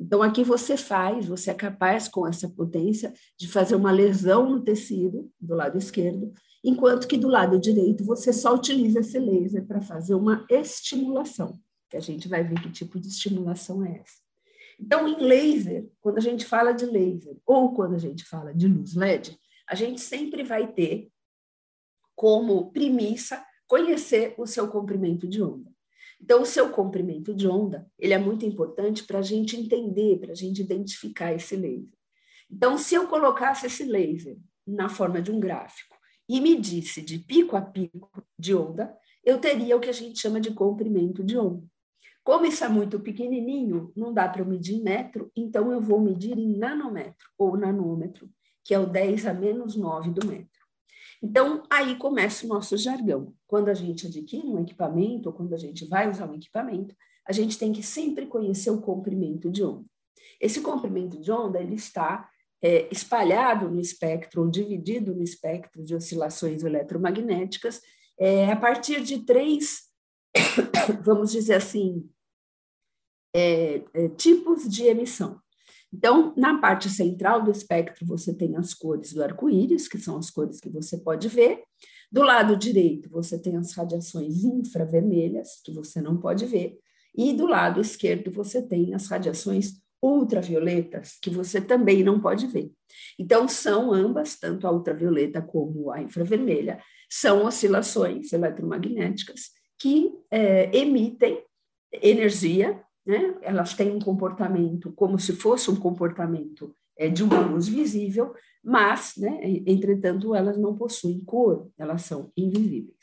Então, 0.00 0.22
aqui 0.22 0.42
você 0.42 0.76
faz, 0.76 1.26
você 1.26 1.50
é 1.50 1.54
capaz, 1.54 2.08
com 2.08 2.26
essa 2.26 2.48
potência, 2.48 3.12
de 3.38 3.46
fazer 3.46 3.76
uma 3.76 3.92
lesão 3.92 4.48
no 4.48 4.60
tecido 4.60 5.30
do 5.40 5.54
lado 5.54 5.78
esquerdo, 5.78 6.32
enquanto 6.64 7.06
que 7.06 7.16
do 7.16 7.28
lado 7.28 7.60
direito 7.60 8.04
você 8.04 8.32
só 8.32 8.54
utiliza 8.54 9.00
esse 9.00 9.18
laser 9.18 9.64
para 9.66 9.80
fazer 9.80 10.14
uma 10.14 10.44
estimulação, 10.50 11.58
que 11.88 11.96
a 11.96 12.00
gente 12.00 12.26
vai 12.28 12.42
ver 12.42 12.60
que 12.60 12.70
tipo 12.70 12.98
de 12.98 13.08
estimulação 13.08 13.84
é 13.84 14.00
essa. 14.00 14.22
Então, 14.80 15.06
em 15.06 15.22
laser, 15.22 15.88
quando 16.00 16.18
a 16.18 16.20
gente 16.20 16.44
fala 16.44 16.72
de 16.72 16.84
laser 16.86 17.36
ou 17.46 17.72
quando 17.72 17.94
a 17.94 17.98
gente 17.98 18.24
fala 18.24 18.52
de 18.52 18.66
luz 18.66 18.94
LED, 18.94 19.38
a 19.72 19.74
gente 19.74 20.02
sempre 20.02 20.44
vai 20.44 20.70
ter 20.70 21.10
como 22.14 22.70
premissa 22.72 23.42
conhecer 23.66 24.34
o 24.36 24.46
seu 24.46 24.68
comprimento 24.68 25.26
de 25.26 25.42
onda. 25.42 25.72
Então, 26.20 26.42
o 26.42 26.46
seu 26.46 26.68
comprimento 26.68 27.32
de 27.32 27.48
onda 27.48 27.90
ele 27.98 28.12
é 28.12 28.18
muito 28.18 28.44
importante 28.44 29.04
para 29.04 29.20
a 29.20 29.22
gente 29.22 29.56
entender, 29.56 30.18
para 30.18 30.32
a 30.32 30.34
gente 30.34 30.60
identificar 30.60 31.32
esse 31.32 31.56
laser. 31.56 31.98
Então, 32.50 32.76
se 32.76 32.94
eu 32.94 33.08
colocasse 33.08 33.64
esse 33.64 33.84
laser 33.84 34.36
na 34.66 34.90
forma 34.90 35.22
de 35.22 35.32
um 35.32 35.40
gráfico 35.40 35.96
e 36.28 36.38
medisse 36.38 37.00
de 37.00 37.18
pico 37.18 37.56
a 37.56 37.62
pico 37.62 38.22
de 38.38 38.54
onda, 38.54 38.94
eu 39.24 39.38
teria 39.38 39.74
o 39.74 39.80
que 39.80 39.88
a 39.88 39.94
gente 39.94 40.20
chama 40.20 40.38
de 40.38 40.52
comprimento 40.52 41.24
de 41.24 41.38
onda. 41.38 41.66
Como 42.22 42.44
isso 42.44 42.62
é 42.62 42.68
muito 42.68 43.00
pequenininho, 43.00 43.90
não 43.96 44.12
dá 44.12 44.28
para 44.28 44.42
eu 44.42 44.46
medir 44.46 44.74
em 44.74 44.82
metro, 44.82 45.32
então 45.34 45.72
eu 45.72 45.80
vou 45.80 45.98
medir 45.98 46.38
em 46.38 46.58
nanômetro 46.58 47.26
ou 47.38 47.56
nanômetro, 47.56 48.30
que 48.64 48.74
é 48.74 48.78
o 48.78 48.86
10 48.86 49.26
a 49.26 49.34
menos 49.34 49.76
9 49.76 50.10
do 50.10 50.26
metro. 50.26 50.62
Então, 51.22 51.62
aí 51.70 51.96
começa 51.96 52.44
o 52.44 52.48
nosso 52.48 52.76
jargão. 52.76 53.32
Quando 53.46 53.68
a 53.68 53.74
gente 53.74 54.06
adquire 54.06 54.46
um 54.46 54.60
equipamento, 54.60 55.28
ou 55.28 55.34
quando 55.34 55.54
a 55.54 55.58
gente 55.58 55.86
vai 55.86 56.10
usar 56.10 56.28
um 56.28 56.34
equipamento, 56.34 56.96
a 57.26 57.32
gente 57.32 57.58
tem 57.58 57.72
que 57.72 57.82
sempre 57.82 58.26
conhecer 58.26 58.70
o 58.70 58.80
comprimento 58.80 59.50
de 59.50 59.62
onda. 59.62 59.84
Esse 60.40 60.60
comprimento 60.60 61.20
de 61.20 61.30
onda, 61.30 61.60
ele 61.60 61.76
está 61.76 62.28
é, 62.62 62.88
espalhado 62.92 63.68
no 63.68 63.80
espectro, 63.80 64.42
ou 64.42 64.50
dividido 64.50 65.14
no 65.14 65.22
espectro 65.22 65.84
de 65.84 65.94
oscilações 65.94 66.62
eletromagnéticas, 66.62 67.80
é, 68.18 68.50
a 68.50 68.56
partir 68.56 69.02
de 69.02 69.24
três, 69.24 69.90
vamos 71.04 71.32
dizer 71.32 71.54
assim, 71.54 72.08
é, 73.34 73.82
é, 73.94 74.08
tipos 74.10 74.68
de 74.68 74.84
emissão. 74.84 75.40
Então, 75.92 76.32
na 76.36 76.58
parte 76.58 76.88
central 76.88 77.42
do 77.42 77.50
espectro, 77.50 78.06
você 78.06 78.32
tem 78.32 78.56
as 78.56 78.72
cores 78.72 79.12
do 79.12 79.22
arco-íris, 79.22 79.86
que 79.86 79.98
são 79.98 80.16
as 80.16 80.30
cores 80.30 80.58
que 80.58 80.70
você 80.70 80.96
pode 80.96 81.28
ver. 81.28 81.62
Do 82.10 82.22
lado 82.22 82.56
direito, 82.56 83.10
você 83.10 83.38
tem 83.38 83.56
as 83.56 83.72
radiações 83.74 84.42
infravermelhas, 84.42 85.60
que 85.62 85.72
você 85.72 86.00
não 86.00 86.16
pode 86.16 86.46
ver. 86.46 86.78
E 87.14 87.32
do 87.34 87.46
lado 87.46 87.80
esquerdo, 87.80 88.30
você 88.30 88.62
tem 88.62 88.94
as 88.94 89.06
radiações 89.06 89.82
ultravioletas, 90.02 91.18
que 91.22 91.30
você 91.30 91.60
também 91.60 92.02
não 92.02 92.20
pode 92.20 92.46
ver. 92.46 92.72
Então, 93.18 93.46
são 93.46 93.92
ambas, 93.92 94.36
tanto 94.36 94.66
a 94.66 94.72
ultravioleta 94.72 95.40
como 95.40 95.90
a 95.90 96.02
infravermelha, 96.02 96.80
são 97.08 97.44
oscilações 97.44 98.32
eletromagnéticas 98.32 99.50
que 99.78 100.12
é, 100.30 100.74
emitem 100.76 101.44
energia 101.92 102.82
né? 103.04 103.36
elas 103.42 103.74
têm 103.74 103.90
um 103.90 104.00
comportamento 104.00 104.92
como 104.92 105.18
se 105.18 105.32
fosse 105.34 105.70
um 105.70 105.76
comportamento 105.76 106.74
é, 106.96 107.08
de 107.08 107.22
uma 107.22 107.40
luz 107.40 107.66
visível, 107.68 108.34
mas, 108.62 109.14
né, 109.16 109.40
entretanto, 109.66 110.34
elas 110.34 110.56
não 110.56 110.76
possuem 110.76 111.20
cor, 111.20 111.68
elas 111.76 112.02
são 112.02 112.30
invisíveis. 112.36 112.96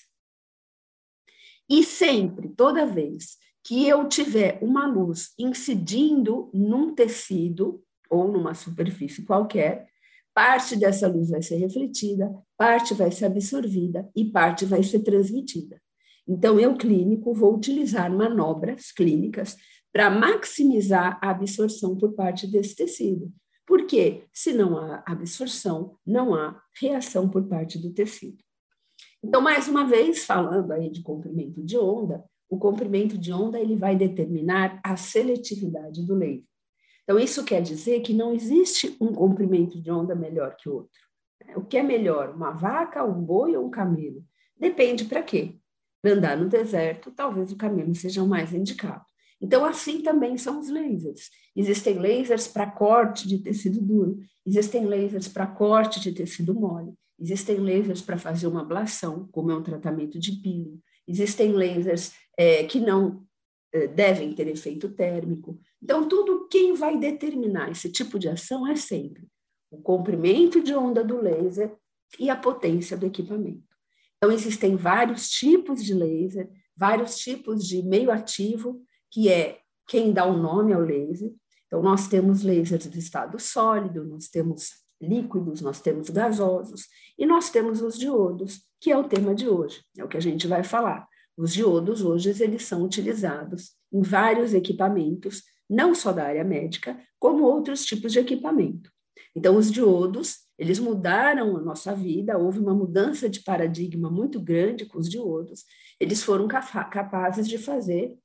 E 1.70 1.84
sempre, 1.84 2.50
toda 2.50 2.86
vez 2.86 3.38
que 3.64 3.88
eu 3.88 4.08
tiver 4.08 4.58
uma 4.62 4.88
luz 4.88 5.34
incidindo 5.38 6.50
num 6.54 6.96
tecido 6.96 7.84
ou 8.10 8.32
numa 8.32 8.54
superfície 8.54 9.24
qualquer, 9.24 9.88
parte 10.34 10.76
dessa 10.76 11.08
luz 11.08 11.30
vai 11.30 11.42
ser 11.42 11.58
refletida, 11.58 12.34
parte 12.58 12.94
vai 12.94 13.12
ser 13.12 13.26
absorvida 13.26 14.10
e 14.16 14.26
parte 14.26 14.66
vai 14.66 14.82
ser 14.82 15.00
transmitida. 15.00 15.80
Então, 16.28 16.60
eu, 16.60 16.76
clínico, 16.76 17.34
vou 17.34 17.56
utilizar 17.56 18.12
manobras 18.12 18.92
clínicas 18.92 19.58
para 19.92 20.10
maximizar 20.10 21.20
a 21.22 21.32
absorção 21.32 21.98
por 21.98 22.14
parte 22.14 22.48
desse 22.48 22.76
tecido. 22.76 23.32
Porque 23.66 24.24
se 24.34 24.54
não 24.54 24.78
há 24.78 25.04
absorção, 25.06 25.96
não 26.06 26.34
há 26.34 26.60
reação 26.80 27.30
por 27.30 27.48
parte 27.48 27.78
do 27.78 27.94
tecido. 27.94 28.44
Então, 29.24 29.42
mais 29.42 29.68
uma 29.68 29.86
vez, 29.86 30.26
falando 30.26 30.72
aí 30.72 30.90
de 30.90 31.02
comprimento 31.02 31.64
de 31.64 31.78
onda, 31.78 32.24
o 32.50 32.58
comprimento 32.58 33.18
de 33.18 33.32
onda 33.32 33.60
ele 33.60 33.76
vai 33.76 33.96
determinar 33.96 34.80
a 34.84 34.98
seletividade 34.98 36.06
do 36.06 36.16
laser. 36.16 36.44
Então, 37.04 37.20
isso 37.20 37.44
quer 37.44 37.62
dizer 37.62 38.02
que 38.02 38.14
não 38.14 38.34
existe 38.34 38.96
um 39.00 39.14
comprimento 39.14 39.82
de 39.82 39.92
onda 39.92 40.16
melhor 40.16 40.56
que 40.56 40.70
o 40.70 40.74
outro. 40.74 41.00
O 41.56 41.62
que 41.62 41.78
é 41.78 41.84
melhor, 41.84 42.34
uma 42.36 42.52
vaca, 42.52 43.04
um 43.04 43.22
boi 43.22 43.56
ou 43.56 43.66
um 43.66 43.70
camelo? 43.70 44.24
Depende 44.58 45.06
para 45.06 45.24
quê. 45.24 45.56
Para 46.02 46.14
andar 46.14 46.38
no 46.38 46.48
deserto, 46.48 47.12
talvez 47.12 47.52
o 47.52 47.58
camelo 47.58 47.94
seja 47.94 48.24
o 48.24 48.28
mais 48.28 48.54
indicado. 48.54 49.09
Então, 49.42 49.64
assim 49.64 50.02
também 50.02 50.38
são 50.38 50.60
os 50.60 50.70
lasers. 50.70 51.30
Existem 51.56 51.98
lasers 51.98 52.48
para 52.48 52.70
corte 52.70 53.28
de 53.28 53.38
tecido 53.40 53.82
duro, 53.82 54.20
existem 54.46 54.86
lasers 54.86 55.28
para 55.28 55.48
corte 55.48 56.00
de 56.00 56.12
tecido 56.12 56.54
mole, 56.54 56.94
existem 57.18 57.58
lasers 57.58 58.02
para 58.02 58.18
fazer 58.18 58.48
uma 58.48 58.62
ablação, 58.62 59.28
como 59.32 59.52
é 59.52 59.56
um 59.56 59.64
tratamento 59.64 60.20
de 60.20 60.34
peeling, 60.34 60.80
existem 61.08 61.54
lasers 61.54 62.12
é, 62.38 62.64
que 62.66 62.80
não 62.80 63.26
é, 63.74 63.88
devem 63.88 64.34
ter 64.34 64.48
efeito 64.48 64.90
térmico. 64.90 65.60
Então, 65.82 66.08
tudo 66.08 66.48
quem 66.50 66.74
vai 66.74 66.98
determinar 66.98 67.72
esse 67.72 67.90
tipo 67.90 68.20
de 68.20 68.28
ação 68.28 68.68
é 68.68 68.76
sempre 68.76 69.28
o 69.72 69.78
comprimento 69.78 70.62
de 70.62 70.74
onda 70.74 71.04
do 71.04 71.22
laser 71.22 71.76
e 72.20 72.30
a 72.30 72.36
potência 72.36 72.98
do 72.98 73.06
equipamento. 73.06 73.64
Então, 74.18 74.32
existem 74.32 74.76
vários 74.76 75.30
tipos 75.30 75.84
de 75.84 75.94
laser, 75.94 76.50
vários 76.76 77.18
tipos 77.18 77.66
de 77.66 77.84
meio 77.84 78.12
ativo 78.12 78.82
que 79.12 79.30
é 79.30 79.60
quem 79.88 80.14
dá 80.14 80.26
o 80.26 80.38
nome 80.38 80.74
ao 80.74 80.82
laser. 80.82 81.34
Então, 81.68 81.82
nós 81.82 82.08
temos 82.08 82.44
lasers 82.44 82.90
de 82.90 83.00
estado 83.00 83.40
sólido, 83.40 84.04
nós 84.04 84.28
temos 84.28 84.72
líquidos, 85.02 85.62
nós 85.62 85.80
temos 85.80 86.10
gasosos 86.10 86.88
e 87.18 87.26
nós 87.26 87.50
temos 87.50 87.82
os 87.82 87.98
diodos, 87.98 88.62
que 88.80 88.92
é 88.92 88.98
o 88.98 89.08
tema 89.08 89.34
de 89.34 89.48
hoje, 89.48 89.82
é 89.98 90.04
o 90.04 90.08
que 90.08 90.18
a 90.18 90.22
gente 90.22 90.48
vai 90.48 90.64
falar. 90.64 91.08
Os 91.38 91.54
diodos 91.54 92.02
hoje 92.02 92.30
eles 92.44 92.64
são 92.64 92.84
utilizados 92.84 93.72
em 93.94 94.02
vários 94.02 94.54
equipamentos, 94.54 95.44
não 95.70 95.96
só 95.96 96.12
da 96.12 96.26
área 96.26 96.44
médica, 96.44 97.00
como 97.18 97.44
outros 97.44 97.86
tipos 97.86 98.12
de 98.12 98.20
equipamento. 98.20 98.92
Então, 99.36 99.56
os 99.56 99.72
diodos, 99.72 100.40
eles 100.58 100.80
mudaram 100.80 101.56
a 101.56 101.62
nossa 101.62 101.96
vida, 101.96 102.38
houve 102.38 102.60
uma 102.60 102.74
mudança 102.74 103.30
de 103.30 103.42
paradigma 103.42 104.10
muito 104.10 104.40
grande 104.40 104.86
com 104.86 104.98
os 104.98 105.10
diodos, 105.10 105.64
eles 106.00 106.24
foram 106.24 106.48
capazes 106.48 107.48
de 107.48 107.58
fazer 107.58 108.18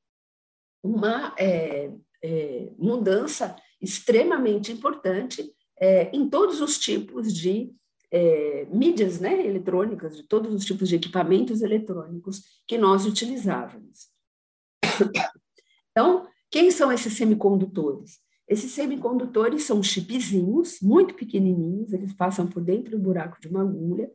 uma 0.85 1.35
é, 1.38 1.91
é, 2.23 2.69
mudança 2.79 3.57
extremamente 3.81 4.71
importante 4.71 5.50
é, 5.81 6.14
em 6.14 6.29
todos 6.29 6.61
os 6.61 6.79
tipos 6.79 7.33
de 7.33 7.73
é, 8.11 8.67
mídias 8.71 9.19
né, 9.19 9.47
eletrônicas, 9.47 10.14
de 10.17 10.23
todos 10.25 10.55
os 10.55 10.64
tipos 10.64 10.88
de 10.88 10.97
equipamentos 10.97 11.62
eletrônicos 11.62 12.43
que 12.69 12.76
nós 12.76 13.07
utilizávamos. 13.07 14.09
Então, 15.91 16.26
quem 16.50 16.71
são 16.71 16.93
esses 16.93 17.14
semicondutores? 17.14 18.19
Esses 18.47 18.73
semicondutores 18.73 19.62
são 19.64 19.83
chipzinhos 19.83 20.81
muito 20.83 21.14
pequenininhos, 21.14 21.93
eles 21.93 22.12
passam 22.12 22.47
por 22.47 22.62
dentro 22.62 22.91
do 22.91 22.99
buraco 22.99 23.41
de 23.41 23.49
uma 23.49 23.62
agulha, 23.62 24.11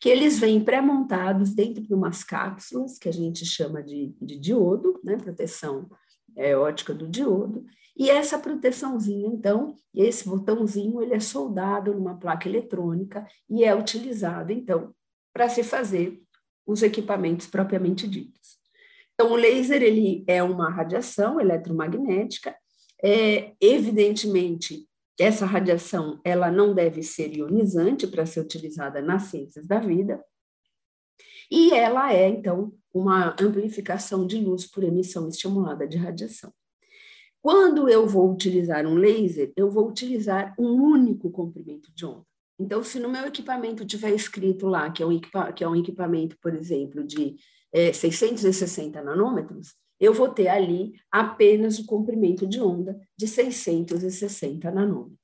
que 0.00 0.08
eles 0.08 0.38
vêm 0.38 0.64
pré-montados 0.64 1.54
dentro 1.54 1.82
de 1.82 1.92
umas 1.92 2.24
cápsulas 2.24 2.98
que 2.98 3.08
a 3.08 3.12
gente 3.12 3.44
chama 3.44 3.82
de, 3.82 4.14
de 4.20 4.38
diodo, 4.38 4.98
né, 5.04 5.16
proteção 5.16 5.88
é, 6.36 6.56
ótica 6.56 6.94
do 6.94 7.08
diodo, 7.08 7.64
e 7.96 8.10
essa 8.10 8.38
proteçãozinha, 8.38 9.28
então, 9.28 9.76
esse 9.94 10.28
botãozinho, 10.28 11.00
ele 11.00 11.14
é 11.14 11.20
soldado 11.20 11.94
numa 11.94 12.18
placa 12.18 12.48
eletrônica 12.48 13.26
e 13.48 13.64
é 13.64 13.74
utilizado, 13.74 14.52
então, 14.52 14.92
para 15.32 15.48
se 15.48 15.62
fazer 15.62 16.20
os 16.66 16.82
equipamentos 16.82 17.46
propriamente 17.46 18.08
ditos. 18.08 18.58
Então, 19.14 19.32
o 19.32 19.36
laser, 19.36 19.82
ele 19.82 20.24
é 20.26 20.42
uma 20.42 20.70
radiação 20.70 21.40
eletromagnética, 21.40 22.56
é, 23.02 23.52
evidentemente, 23.60 24.88
essa 25.20 25.46
radiação, 25.46 26.20
ela 26.24 26.50
não 26.50 26.74
deve 26.74 27.02
ser 27.02 27.36
ionizante 27.36 28.06
para 28.06 28.26
ser 28.26 28.40
utilizada 28.40 29.00
nas 29.00 29.24
ciências 29.24 29.66
da 29.68 29.78
vida, 29.78 30.20
e 31.50 31.72
ela 31.72 32.12
é, 32.12 32.28
então, 32.28 32.72
uma 32.92 33.34
amplificação 33.40 34.26
de 34.26 34.38
luz 34.38 34.66
por 34.66 34.84
emissão 34.84 35.28
estimulada 35.28 35.86
de 35.86 35.96
radiação. 35.96 36.52
Quando 37.42 37.88
eu 37.88 38.06
vou 38.06 38.32
utilizar 38.32 38.86
um 38.86 38.94
laser, 38.94 39.52
eu 39.56 39.70
vou 39.70 39.88
utilizar 39.88 40.54
um 40.58 40.72
único 40.80 41.30
comprimento 41.30 41.92
de 41.94 42.06
onda. 42.06 42.24
Então, 42.58 42.82
se 42.82 42.98
no 42.98 43.08
meu 43.08 43.26
equipamento 43.26 43.84
tiver 43.84 44.14
escrito 44.14 44.66
lá 44.66 44.90
que 44.90 45.02
é 45.02 45.06
um, 45.06 45.20
que 45.54 45.64
é 45.64 45.68
um 45.68 45.76
equipamento, 45.76 46.38
por 46.40 46.54
exemplo, 46.54 47.04
de 47.04 47.36
é, 47.72 47.92
660 47.92 49.02
nanômetros, 49.02 49.74
eu 50.00 50.14
vou 50.14 50.28
ter 50.28 50.48
ali 50.48 50.94
apenas 51.10 51.78
o 51.78 51.86
comprimento 51.86 52.46
de 52.46 52.60
onda 52.60 52.98
de 53.16 53.26
660 53.26 54.70
nanômetros. 54.70 55.18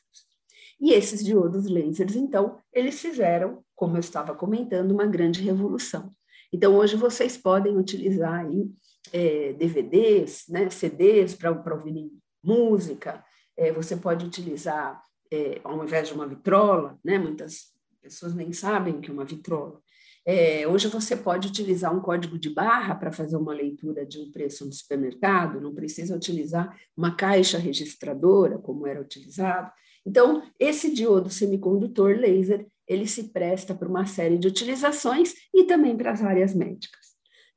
E 0.81 0.93
esses 0.93 1.25
diodos 1.25 1.67
lasers, 1.67 2.17
então, 2.17 2.59
eles 2.73 3.01
fizeram, 3.01 3.63
como 3.81 3.97
eu 3.97 4.01
estava 4.01 4.35
comentando, 4.35 4.91
uma 4.91 5.07
grande 5.07 5.41
revolução. 5.41 6.13
Então, 6.53 6.77
hoje 6.77 6.97
vocês 6.97 7.39
podem 7.39 7.79
utilizar 7.79 8.41
aí, 8.41 8.71
é, 9.11 9.55
DVDs, 9.55 10.45
né, 10.51 10.69
CDs 10.69 11.35
para 11.35 11.51
ouvir 11.51 12.11
música, 12.45 13.25
é, 13.57 13.73
você 13.73 13.97
pode 13.97 14.27
utilizar, 14.27 15.03
é, 15.33 15.63
ao 15.65 15.83
invés 15.83 16.09
de 16.09 16.13
uma 16.13 16.29
vitrola, 16.29 16.99
né, 17.03 17.19
muitas 17.19 17.73
pessoas 18.03 18.35
nem 18.35 18.53
sabem 18.53 19.01
que 19.01 19.09
é 19.09 19.15
uma 19.15 19.25
vitrola. 19.25 19.81
É, 20.27 20.69
hoje 20.69 20.89
você 20.89 21.17
pode 21.17 21.49
utilizar 21.49 21.97
um 21.97 22.03
código 22.03 22.39
de 22.39 22.51
barra 22.51 22.95
para 22.95 23.11
fazer 23.11 23.39
uma 23.39 23.55
leitura 23.55 24.05
de 24.05 24.19
um 24.21 24.31
preço 24.31 24.67
no 24.67 24.73
supermercado, 24.75 25.59
não 25.59 25.75
precisa 25.75 26.15
utilizar 26.15 26.79
uma 26.95 27.17
caixa 27.17 27.57
registradora, 27.57 28.59
como 28.59 28.87
era 28.87 29.01
utilizado. 29.01 29.73
Então, 30.05 30.43
esse 30.59 30.93
diodo 30.93 31.31
semicondutor 31.31 32.19
laser, 32.19 32.67
ele 32.91 33.07
se 33.07 33.29
presta 33.29 33.73
para 33.73 33.89
uma 33.89 34.05
série 34.05 34.37
de 34.37 34.49
utilizações 34.49 35.33
e 35.55 35.63
também 35.63 35.97
para 35.97 36.11
as 36.11 36.23
áreas 36.23 36.53
médicas. 36.53 37.07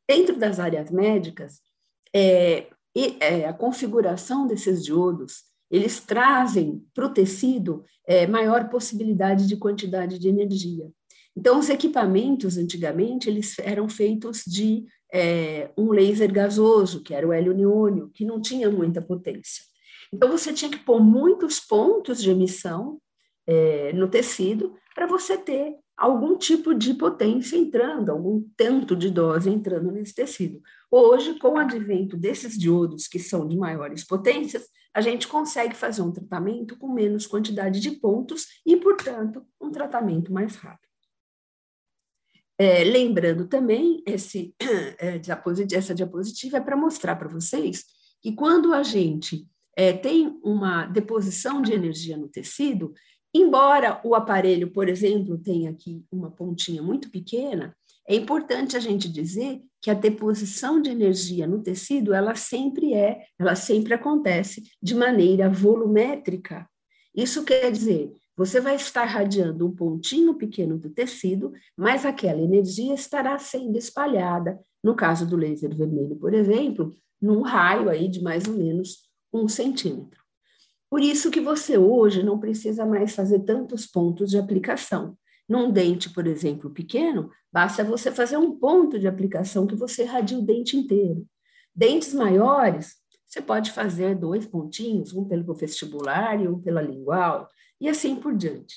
Dentro 0.07 0.37
das 0.37 0.59
áreas 0.59 0.91
médicas, 0.91 1.59
é, 2.15 2.67
é, 3.19 3.47
a 3.47 3.53
configuração 3.53 4.45
desses 4.45 4.85
diodos, 4.85 5.45
eles 5.71 5.99
trazem 5.99 6.85
para 6.93 7.07
o 7.07 7.09
tecido 7.09 7.83
é, 8.05 8.27
maior 8.27 8.69
possibilidade 8.69 9.47
de 9.47 9.57
quantidade 9.57 10.19
de 10.19 10.29
energia. 10.29 10.87
Então, 11.35 11.57
os 11.57 11.67
equipamentos, 11.67 12.55
antigamente, 12.57 13.27
eles 13.27 13.57
eram 13.57 13.89
feitos 13.89 14.43
de 14.45 14.85
é, 15.11 15.71
um 15.75 15.89
laser 15.89 16.31
gasoso, 16.31 17.01
que 17.01 17.11
era 17.11 17.27
o 17.27 17.33
hélio 17.33 17.55
neônio, 17.55 18.11
que 18.13 18.23
não 18.23 18.39
tinha 18.39 18.69
muita 18.69 19.01
potência. 19.01 19.63
Então, 20.13 20.29
você 20.29 20.53
tinha 20.53 20.69
que 20.69 20.77
pôr 20.77 21.01
muitos 21.01 21.59
pontos 21.59 22.21
de 22.21 22.29
emissão 22.29 22.99
é, 23.47 23.93
no 23.93 24.07
tecido 24.07 24.75
para 24.95 25.07
você 25.07 25.37
ter 25.37 25.75
algum 25.95 26.37
tipo 26.37 26.73
de 26.73 26.93
potência 26.93 27.55
entrando, 27.55 28.09
algum 28.09 28.43
tanto 28.57 28.95
de 28.95 29.09
dose 29.09 29.49
entrando 29.49 29.91
nesse 29.91 30.13
tecido. 30.13 30.61
Hoje, 30.91 31.37
com 31.39 31.49
o 31.49 31.57
advento 31.57 32.17
desses 32.17 32.57
diodos 32.57 33.07
que 33.07 33.19
são 33.19 33.47
de 33.47 33.57
maiores 33.57 34.05
potências, 34.05 34.67
a 34.93 35.01
gente 35.01 35.27
consegue 35.27 35.75
fazer 35.75 36.01
um 36.01 36.11
tratamento 36.11 36.77
com 36.77 36.91
menos 36.91 37.25
quantidade 37.25 37.79
de 37.79 37.91
pontos 37.91 38.45
e, 38.65 38.77
portanto, 38.77 39.45
um 39.59 39.71
tratamento 39.71 40.31
mais 40.31 40.55
rápido. 40.55 40.93
É, 42.57 42.83
lembrando 42.83 43.47
também, 43.47 44.03
esse, 44.05 44.55
é, 44.99 45.19
essa 45.75 45.95
diapositiva 45.95 46.57
é 46.57 46.61
para 46.61 46.77
mostrar 46.77 47.15
para 47.15 47.27
vocês 47.27 47.83
que 48.21 48.33
quando 48.33 48.73
a 48.73 48.83
gente 48.83 49.47
é, 49.75 49.91
tem 49.91 50.39
uma 50.43 50.85
deposição 50.85 51.61
de 51.61 51.73
energia 51.73 52.15
no 52.15 52.27
tecido, 52.27 52.93
embora 53.33 53.99
o 54.03 54.15
aparelho, 54.15 54.71
por 54.71 54.87
exemplo, 54.87 55.37
tenha 55.37 55.71
aqui 55.71 56.03
uma 56.11 56.29
pontinha 56.29 56.81
muito 56.81 57.09
pequena, 57.09 57.75
é 58.07 58.15
importante 58.15 58.75
a 58.75 58.79
gente 58.79 59.09
dizer 59.09 59.61
que 59.81 59.89
a 59.89 59.93
deposição 59.93 60.81
de 60.81 60.89
energia 60.89 61.47
no 61.47 61.61
tecido, 61.61 62.13
ela 62.13 62.35
sempre 62.35 62.93
é, 62.93 63.25
ela 63.39 63.55
sempre 63.55 63.93
acontece 63.93 64.63
de 64.81 64.93
maneira 64.93 65.49
volumétrica. 65.49 66.67
Isso 67.15 67.43
quer 67.43 67.71
dizer, 67.71 68.13
você 68.35 68.59
vai 68.59 68.75
estar 68.75 69.05
radiando 69.05 69.67
um 69.67 69.75
pontinho 69.75 70.33
pequeno 70.35 70.77
do 70.77 70.89
tecido, 70.89 71.53
mas 71.77 72.05
aquela 72.05 72.41
energia 72.41 72.93
estará 72.93 73.37
sendo 73.37 73.77
espalhada, 73.77 74.59
no 74.83 74.95
caso 74.95 75.25
do 75.25 75.37
laser 75.37 75.75
vermelho, 75.75 76.15
por 76.15 76.33
exemplo, 76.33 76.93
num 77.21 77.41
raio 77.41 77.89
aí 77.89 78.07
de 78.07 78.21
mais 78.21 78.47
ou 78.47 78.55
menos 78.55 79.07
um 79.31 79.47
centímetro. 79.47 80.22
Por 80.93 81.01
isso 81.01 81.31
que 81.31 81.41
você 81.41 81.75
hoje 81.75 82.21
não 82.21 82.37
precisa 82.37 82.85
mais 82.85 83.15
fazer 83.15 83.39
tantos 83.39 83.83
pontos 83.83 84.29
de 84.29 84.37
aplicação. 84.37 85.17
Num 85.49 85.71
dente, 85.71 86.07
por 86.11 86.27
exemplo, 86.27 86.69
pequeno, 86.69 87.31
basta 87.51 87.83
você 87.83 88.11
fazer 88.11 88.37
um 88.37 88.59
ponto 88.59 88.99
de 88.99 89.07
aplicação 89.07 89.65
que 89.65 89.75
você 89.75 90.03
irradia 90.03 90.37
o 90.37 90.45
dente 90.45 90.77
inteiro. 90.77 91.25
Dentes 91.75 92.13
maiores, 92.13 92.93
você 93.25 93.41
pode 93.41 93.71
fazer 93.71 94.15
dois 94.15 94.45
pontinhos, 94.45 95.15
um 95.15 95.25
pelo 95.25 95.51
vestibular 95.55 96.39
e 96.39 96.47
um 96.47 96.61
pela 96.61 96.83
lingual, 96.83 97.49
e 97.81 97.89
assim 97.89 98.15
por 98.15 98.37
diante. 98.37 98.75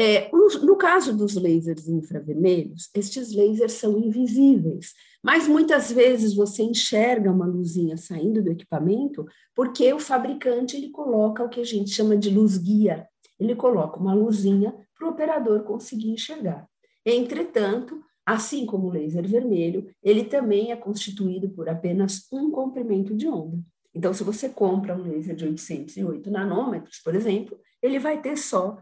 É, 0.00 0.30
no 0.62 0.76
caso 0.76 1.12
dos 1.12 1.34
lasers 1.34 1.88
infravermelhos, 1.88 2.88
estes 2.94 3.34
lasers 3.34 3.72
são 3.72 3.98
invisíveis, 3.98 4.92
mas 5.20 5.48
muitas 5.48 5.90
vezes 5.90 6.36
você 6.36 6.62
enxerga 6.62 7.32
uma 7.32 7.44
luzinha 7.44 7.96
saindo 7.96 8.40
do 8.40 8.52
equipamento 8.52 9.26
porque 9.56 9.92
o 9.92 9.98
fabricante 9.98 10.76
ele 10.76 10.90
coloca 10.90 11.42
o 11.42 11.48
que 11.48 11.60
a 11.60 11.64
gente 11.64 11.90
chama 11.90 12.16
de 12.16 12.30
luz 12.30 12.56
guia. 12.56 13.08
Ele 13.40 13.56
coloca 13.56 13.98
uma 13.98 14.14
luzinha 14.14 14.72
para 14.96 15.08
o 15.08 15.10
operador 15.10 15.64
conseguir 15.64 16.10
enxergar. 16.10 16.64
Entretanto, 17.04 18.00
assim 18.24 18.66
como 18.66 18.86
o 18.86 18.92
laser 18.92 19.26
vermelho, 19.26 19.90
ele 20.00 20.22
também 20.22 20.70
é 20.70 20.76
constituído 20.76 21.48
por 21.48 21.68
apenas 21.68 22.28
um 22.32 22.52
comprimento 22.52 23.16
de 23.16 23.26
onda. 23.26 23.58
Então, 23.92 24.14
se 24.14 24.22
você 24.22 24.48
compra 24.48 24.94
um 24.94 25.02
laser 25.02 25.34
de 25.34 25.44
808 25.44 26.30
nanômetros, 26.30 27.00
por 27.02 27.16
exemplo, 27.16 27.58
ele 27.82 27.98
vai 27.98 28.22
ter 28.22 28.36
só 28.36 28.78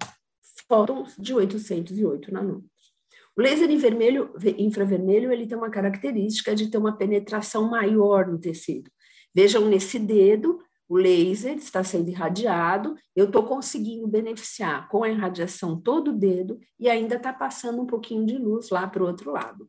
fótons 0.68 1.14
de 1.18 1.34
808 1.34 2.32
nanômetros. 2.32 2.70
O 3.36 3.42
laser 3.42 3.68
vermelho, 3.78 4.32
infravermelho 4.56 5.30
ele 5.30 5.46
tem 5.46 5.58
uma 5.58 5.70
característica 5.70 6.54
de 6.54 6.70
ter 6.70 6.78
uma 6.78 6.96
penetração 6.96 7.68
maior 7.68 8.26
no 8.26 8.38
tecido. 8.38 8.90
Vejam 9.34 9.68
nesse 9.68 9.98
dedo, 9.98 10.58
o 10.88 10.96
laser 10.96 11.56
está 11.56 11.84
sendo 11.84 12.08
irradiado, 12.08 12.94
eu 13.14 13.26
estou 13.26 13.44
conseguindo 13.44 14.06
beneficiar 14.06 14.88
com 14.88 15.02
a 15.02 15.10
irradiação 15.10 15.78
todo 15.78 16.08
o 16.08 16.16
dedo 16.16 16.58
e 16.78 16.88
ainda 16.88 17.16
está 17.16 17.32
passando 17.32 17.82
um 17.82 17.86
pouquinho 17.86 18.24
de 18.24 18.38
luz 18.38 18.70
lá 18.70 18.86
para 18.86 19.02
o 19.02 19.06
outro 19.06 19.32
lado. 19.32 19.68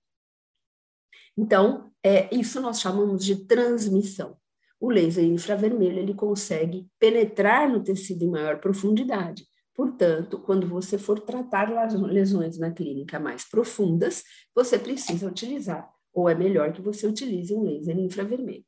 Então, 1.35 1.91
é, 2.03 2.33
isso 2.33 2.61
nós 2.61 2.79
chamamos 2.79 3.25
de 3.25 3.45
transmissão. 3.45 4.37
O 4.79 4.89
laser 4.89 5.25
infravermelho 5.25 5.99
ele 5.99 6.13
consegue 6.13 6.87
penetrar 6.99 7.67
no 7.67 7.83
tecido 7.83 8.23
em 8.23 8.29
maior 8.29 8.59
profundidade. 8.59 9.45
Portanto, 9.77 10.39
quando 10.39 10.67
você 10.67 10.97
for 10.97 11.19
tratar 11.19 11.69
lesões 11.93 12.57
na 12.57 12.71
clínica 12.71 13.19
mais 13.19 13.47
profundas, 13.47 14.23
você 14.55 14.79
precisa 14.79 15.27
utilizar, 15.27 15.87
ou 16.11 16.27
é 16.27 16.33
melhor 16.33 16.73
que 16.73 16.81
você 16.81 17.05
utilize 17.05 17.53
um 17.53 17.61
laser 17.61 17.95
infravermelho. 17.95 18.65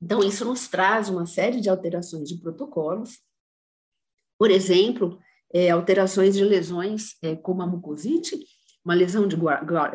Então, 0.00 0.20
isso 0.20 0.44
nos 0.44 0.68
traz 0.68 1.08
uma 1.08 1.26
série 1.26 1.60
de 1.60 1.68
alterações 1.68 2.28
de 2.28 2.38
protocolos. 2.38 3.18
Por 4.38 4.52
exemplo, 4.52 5.18
é, 5.52 5.70
alterações 5.70 6.36
de 6.36 6.44
lesões 6.44 7.16
é, 7.20 7.34
como 7.34 7.62
a 7.62 7.66
mucosite, 7.66 8.38
uma 8.84 8.94
lesão 8.94 9.26
de 9.26 9.36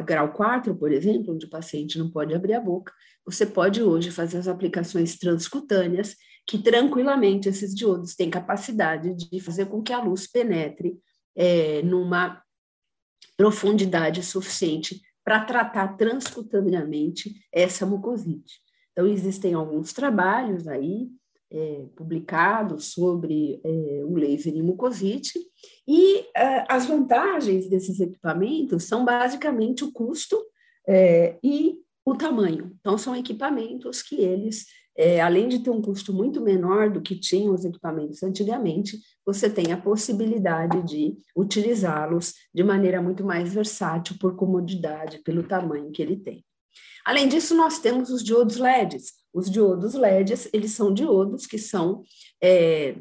grau 0.06 0.34
4, 0.34 0.76
por 0.76 0.92
exemplo, 0.92 1.34
onde 1.34 1.46
o 1.46 1.50
paciente 1.50 1.98
não 1.98 2.12
pode 2.12 2.36
abrir 2.36 2.54
a 2.54 2.60
boca, 2.60 2.94
você 3.26 3.46
pode 3.46 3.82
hoje 3.82 4.12
fazer 4.12 4.38
as 4.38 4.48
aplicações 4.50 5.18
transcutâneas 5.18 6.18
que 6.46 6.58
tranquilamente 6.58 7.50
esses 7.50 7.74
diodos 7.74 8.16
têm 8.16 8.30
capacidade 8.30 9.16
de 9.16 9.40
fazer 9.40 9.68
com 9.68 9.82
que 9.82 9.94
a 9.94 10.02
luz 10.02 10.28
penetre 10.28 11.00
é, 11.36 11.82
numa 11.82 12.42
profundidade 13.38 14.24
suficiente 14.24 15.02
para 15.24 15.44
tratar 15.46 15.96
transcutaneamente 15.96 17.34
essa 17.52 17.86
mucosite. 17.86 18.62
Então, 18.92 19.08
existem 19.08 19.54
alguns 19.54 19.94
trabalhos 19.94 20.68
aí 20.68 21.10
é, 21.50 21.86
publicados 21.96 22.86
sobre 22.94 23.62
é, 23.64 24.02
o 24.04 24.16
laser 24.16 24.56
em 24.56 24.62
mucosite, 24.62 25.40
e 25.88 26.26
é, 26.36 26.66
as 26.68 26.86
vantagens 26.86 27.70
desses 27.70 28.00
equipamentos 28.00 28.84
são 28.84 29.06
basicamente 29.06 29.84
o 29.84 29.92
custo 29.92 30.44
é, 30.88 31.38
e 31.44 31.78
o 32.06 32.16
tamanho. 32.16 32.76
Então, 32.80 32.98
são 32.98 33.16
equipamentos 33.16 34.02
que 34.02 34.16
eles 34.16 34.66
é, 34.96 35.22
além 35.22 35.48
de 35.48 35.60
ter 35.60 35.70
um 35.70 35.82
custo 35.82 36.14
muito 36.14 36.40
menor 36.40 36.90
do 36.90 37.02
que 37.02 37.16
tinham 37.16 37.54
os 37.54 37.66
equipamentos 37.66 38.22
antigamente, 38.22 39.00
você 39.26 39.50
tem 39.50 39.72
a 39.72 39.82
possibilidade 39.82 40.84
de 40.84 41.18
utilizá-los 41.36 42.34
de 42.54 42.64
maneira 42.64 43.02
muito 43.02 43.24
mais 43.24 43.54
versátil 43.54 44.16
por 44.20 44.36
comodidade, 44.36 45.20
pelo 45.20 45.44
tamanho 45.44 45.92
que 45.92 46.02
ele 46.02 46.18
tem. 46.18 46.46
Além 47.06 47.28
disso, 47.28 47.56
nós 47.56 47.80
temos 47.80 48.10
os 48.10 48.24
diodos 48.24 48.58
LEDs. 48.58 49.14
Os 49.34 49.50
diodos 49.50 49.94
LEDs, 49.94 50.48
eles 50.54 50.72
são 50.72 50.94
diodos 50.94 51.46
que 51.46 51.58
são 51.58 52.04
é, 52.42 52.96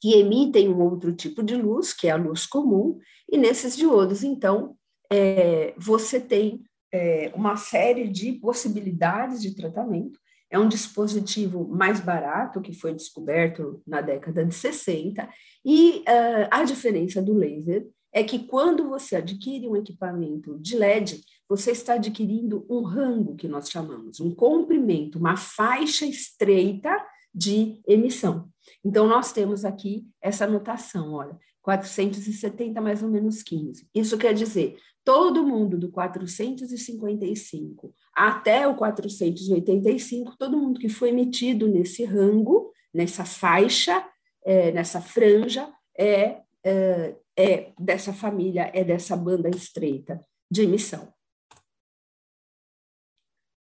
que 0.00 0.14
emitem 0.14 0.68
um 0.68 0.80
outro 0.80 1.12
tipo 1.14 1.42
de 1.42 1.56
luz, 1.56 1.92
que 1.92 2.08
é 2.08 2.10
a 2.10 2.16
luz 2.16 2.46
comum, 2.46 2.98
e 3.30 3.36
nesses 3.36 3.76
diodos, 3.76 4.22
então, 4.22 4.76
é, 5.10 5.74
você 5.76 6.20
tem 6.20 6.62
é, 6.92 7.32
uma 7.34 7.56
série 7.56 8.08
de 8.08 8.32
possibilidades 8.32 9.40
de 9.42 9.54
tratamento 9.54 10.18
é 10.50 10.58
um 10.58 10.68
dispositivo 10.68 11.68
mais 11.68 12.00
barato 12.00 12.60
que 12.60 12.72
foi 12.72 12.94
descoberto 12.94 13.82
na 13.86 14.00
década 14.00 14.44
de 14.44 14.54
60 14.54 15.28
e 15.64 15.98
uh, 15.98 16.48
a 16.50 16.64
diferença 16.64 17.20
do 17.20 17.34
laser 17.34 17.86
é 18.12 18.24
que 18.24 18.38
quando 18.40 18.88
você 18.88 19.16
adquire 19.16 19.68
um 19.68 19.76
equipamento 19.76 20.58
de 20.58 20.76
LED, 20.76 21.22
você 21.48 21.72
está 21.72 21.94
adquirindo 21.94 22.66
um 22.68 22.80
rango 22.80 23.36
que 23.36 23.46
nós 23.46 23.68
chamamos, 23.68 24.20
um 24.20 24.34
comprimento, 24.34 25.18
uma 25.18 25.36
faixa 25.36 26.06
estreita 26.06 26.90
de 27.34 27.80
emissão. 27.86 28.48
Então, 28.84 29.06
nós 29.06 29.32
temos 29.32 29.64
aqui 29.64 30.06
essa 30.20 30.46
notação, 30.46 31.12
olha, 31.12 31.38
470 31.62 32.80
mais 32.80 33.02
ou 33.02 33.10
menos 33.10 33.42
15. 33.42 33.86
Isso 33.94 34.16
quer 34.16 34.32
dizer, 34.32 34.78
todo 35.08 35.46
mundo 35.46 35.78
do 35.78 35.90
455 35.90 37.94
até 38.14 38.68
o 38.68 38.76
485, 38.76 40.36
todo 40.36 40.58
mundo 40.58 40.78
que 40.78 40.90
foi 40.90 41.08
emitido 41.08 41.66
nesse 41.66 42.04
rango, 42.04 42.70
nessa 42.92 43.24
faixa, 43.24 44.06
é, 44.44 44.70
nessa 44.70 45.00
franja, 45.00 45.72
é 45.98 46.42
é, 46.62 47.16
é 47.38 47.72
dessa 47.78 48.12
família, 48.12 48.70
é 48.74 48.84
dessa 48.84 49.16
banda 49.16 49.48
estreita 49.48 50.22
de 50.50 50.64
emissão. 50.64 51.10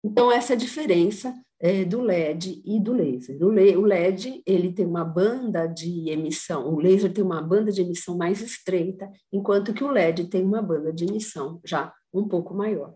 Então, 0.01 0.31
essa 0.31 0.53
é 0.53 0.55
a 0.55 0.59
diferença 0.59 1.35
é, 1.63 1.85
do 1.85 2.01
LED 2.01 2.61
e 2.65 2.77
do 2.77 2.91
laser. 2.91 3.41
O, 3.41 3.47
LED 3.85 4.43
ele 4.45 4.73
tem 4.73 4.85
uma 4.85 5.05
banda 5.05 5.65
de 5.65 6.09
emissão, 6.09 6.67
o 6.67 6.77
laser 6.77 7.13
tem 7.13 7.23
uma 7.23 7.41
banda 7.41 7.71
de 7.71 7.81
emissão 7.81 8.17
mais 8.17 8.41
estreita, 8.41 9.09
enquanto 9.31 9.73
que 9.73 9.81
o 9.81 9.89
LED 9.89 10.25
tem 10.25 10.43
uma 10.43 10.61
banda 10.61 10.91
de 10.91 11.05
emissão 11.05 11.61
já 11.63 11.93
um 12.13 12.27
pouco 12.27 12.53
maior. 12.53 12.93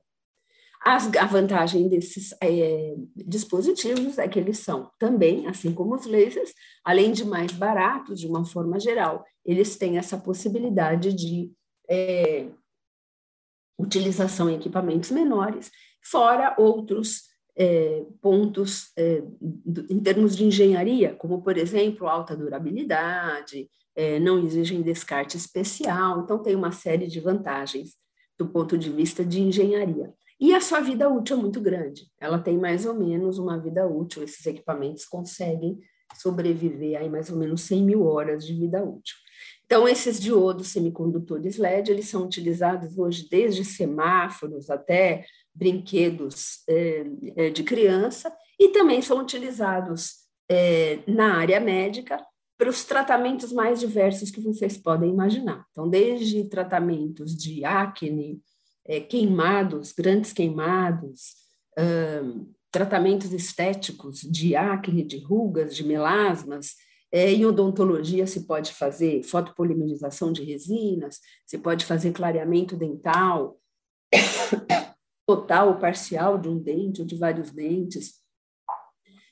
As, 0.84 1.10
a 1.16 1.26
vantagem 1.26 1.88
desses 1.88 2.36
é, 2.44 2.94
dispositivos 3.16 4.18
é 4.18 4.28
que 4.28 4.38
eles 4.38 4.60
são 4.60 4.92
também, 5.00 5.48
assim 5.48 5.74
como 5.74 5.96
os 5.96 6.06
lasers, 6.06 6.52
além 6.84 7.14
de 7.14 7.24
mais 7.24 7.54
baratos 7.54 8.20
de 8.20 8.28
uma 8.28 8.44
forma 8.44 8.78
geral, 8.82 9.24
eles 9.46 9.78
têm 9.78 9.98
essa 9.98 10.18
possibilidade 10.18 11.14
de 11.14 11.54
é, 11.90 12.48
utilização 13.80 14.50
em 14.50 14.56
equipamentos 14.56 15.10
menores, 15.10 15.72
fora 16.04 16.54
outros 16.58 17.37
é, 17.58 18.06
pontos 18.22 18.91
é, 18.96 19.24
em 19.89 20.00
termos 20.00 20.36
de 20.36 20.46
engenharia, 20.46 21.15
como, 21.15 21.41
por 21.41 21.58
exemplo, 21.58 22.08
alta 22.08 22.36
durabilidade, 22.36 23.67
é, 23.96 24.20
não 24.20 24.38
exigem 24.38 24.84
descarte 24.84 25.36
especial, 25.36 26.22
então 26.22 26.38
tem 26.38 26.56
uma 26.56 26.72
série 26.72 27.08
de 27.08 27.20
vantagens 27.20 27.96
do 28.38 28.48
ponto 28.48 28.78
de 28.78 28.91
vista 28.91 29.26
de 29.26 29.41
engenharia. 29.41 30.13
E 30.39 30.54
a 30.54 30.62
sua 30.62 30.82
vida 30.82 31.10
útil 31.10 31.36
é 31.36 31.41
muito 31.41 31.60
grande, 31.60 32.06
ela 32.20 32.38
tem 32.38 32.60
mais 32.60 32.86
ou 32.86 32.93
menos 32.93 33.39
uma 33.39 33.60
vida 33.60 33.88
útil, 33.88 34.24
esses 34.24 34.46
equipamentos 34.46 35.04
conseguem 35.04 35.80
sobreviver 36.15 37.00
aí 37.00 37.10
mais 37.10 37.32
ou 37.32 37.38
menos 37.38 37.62
100 37.62 37.84
mil 37.84 38.06
horas 38.06 38.46
de 38.46 38.54
vida 38.54 38.84
útil. 38.84 39.15
Então, 39.65 39.86
esses 39.86 40.20
diodos 40.20 40.70
semicondutores 40.70 41.58
LED, 41.58 41.91
eles 41.91 42.08
são 42.08 42.24
utilizados 42.24 42.98
hoje 42.98 43.28
desde 43.30 43.65
semáforos 43.65 44.70
até 44.70 45.26
brinquedos 45.58 46.63
é, 46.67 47.50
de 47.50 47.63
criança 47.63 48.32
e 48.60 48.70
também 48.70 49.02
são 49.02 49.20
utilizados 49.20 50.28
é, 50.50 51.00
na 51.08 51.38
área 51.38 51.60
médica 51.60 52.24
para 52.58 52.70
os 52.70 52.86
tratamentos 52.86 53.52
mais 53.52 53.80
diversos 53.80 54.32
que 54.32 54.41
vocês 54.41 54.78
podem 54.78 55.10
imaginar. 55.10 55.65
Então, 55.72 55.89
desde 55.89 56.48
tratamentos 56.50 57.36
de 57.36 57.63
acne, 57.65 58.41
é, 58.86 59.00
queimados, 59.00 59.91
grandes 59.91 60.34
queimados, 60.34 61.36
tratamentos 62.72 63.32
estéticos 63.32 64.22
de 64.22 64.56
acne, 64.56 65.04
de 65.04 65.20
rugas, 65.20 65.76
de 65.76 65.84
melasmas, 65.84 66.74
é, 67.12 67.32
em 67.32 67.46
odontologia 67.46 68.28
se 68.28 68.46
pode 68.46 68.74
fazer 68.74 69.24
fotopolimerização 69.24 70.32
de 70.32 70.43
resinas, 70.43 71.20
se 71.46 71.58
pode 71.58 71.86
fazer 71.86 72.12
clareamento 72.12 72.76
dental, 72.76 73.60
total 75.28 75.70
ou 75.70 75.76
parcial 75.78 76.40
de 76.40 76.50
um 76.50 76.58
dente 76.58 77.02
ou 77.02 77.08
de 77.08 77.16
vários 77.16 77.52
dentes, 77.52 78.16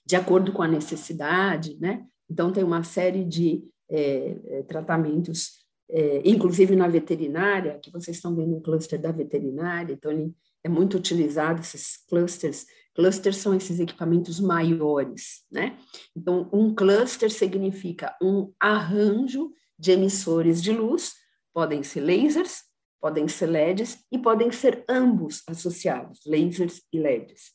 de 0.05 0.15
acordo 0.15 0.51
com 0.51 0.61
a 0.61 0.67
necessidade, 0.67 1.75
né? 1.79 2.05
Então, 2.29 2.51
tem 2.51 2.63
uma 2.63 2.83
série 2.83 3.23
de 3.23 3.63
é, 3.89 4.37
é 4.45 4.63
tratamentos, 4.63 5.65
é, 5.89 6.21
inclusive 6.23 6.75
na 6.75 6.87
veterinária, 6.87 7.79
que 7.79 7.91
vocês 7.91 8.17
estão 8.17 8.35
vendo 8.35 8.55
um 8.55 8.61
cluster 8.61 9.01
da 9.01 9.11
veterinária, 9.11 9.93
então 9.93 10.11
ele 10.11 10.35
é 10.63 10.69
muito 10.69 10.97
utilizado, 10.97 11.61
esses 11.61 11.97
clusters 12.07 12.65
Clusters 12.95 13.37
são 13.37 13.53
esses 13.53 13.79
equipamentos 13.81 14.39
maiores, 14.39 15.43
né? 15.51 15.77
Então, 16.15 16.49
um 16.51 16.73
cluster 16.73 17.29
significa 17.29 18.15
um 18.21 18.53
arranjo 18.57 19.51
de 19.77 19.91
emissores 19.91 20.63
de 20.63 20.71
luz, 20.71 21.13
podem 21.53 21.83
ser 21.83 21.99
lasers, 21.99 22.61
podem 23.05 23.27
ser 23.27 23.45
LEDs 23.45 23.99
e 24.11 24.17
podem 24.17 24.51
ser 24.51 24.83
ambos 24.89 25.43
associados, 25.47 26.21
lasers 26.25 26.81
e 26.91 26.97
LEDs. 26.97 27.51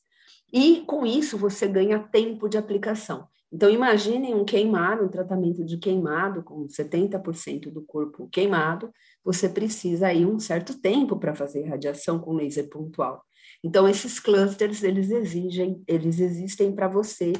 E 0.52 0.82
com 0.86 1.04
isso 1.04 1.36
você 1.36 1.66
ganha 1.66 1.98
tempo 1.98 2.48
de 2.48 2.56
aplicação. 2.56 3.26
Então, 3.52 3.68
imaginem 3.68 4.32
um 4.32 4.44
queimado, 4.44 5.04
um 5.04 5.08
tratamento 5.08 5.64
de 5.64 5.76
queimado 5.76 6.44
com 6.44 6.68
70% 6.68 7.68
do 7.68 7.82
corpo 7.82 8.28
queimado, 8.28 8.92
você 9.24 9.48
precisa 9.48 10.06
aí 10.06 10.24
um 10.24 10.38
certo 10.38 10.80
tempo 10.80 11.18
para 11.18 11.34
fazer 11.34 11.64
radiação 11.64 12.20
com 12.20 12.32
laser 12.32 12.68
pontual. 12.68 13.20
Então, 13.64 13.88
esses 13.88 14.20
clusters, 14.20 14.84
eles 14.84 15.10
exigem, 15.10 15.82
eles 15.84 16.20
existem 16.20 16.72
para 16.72 16.86
você 16.86 17.32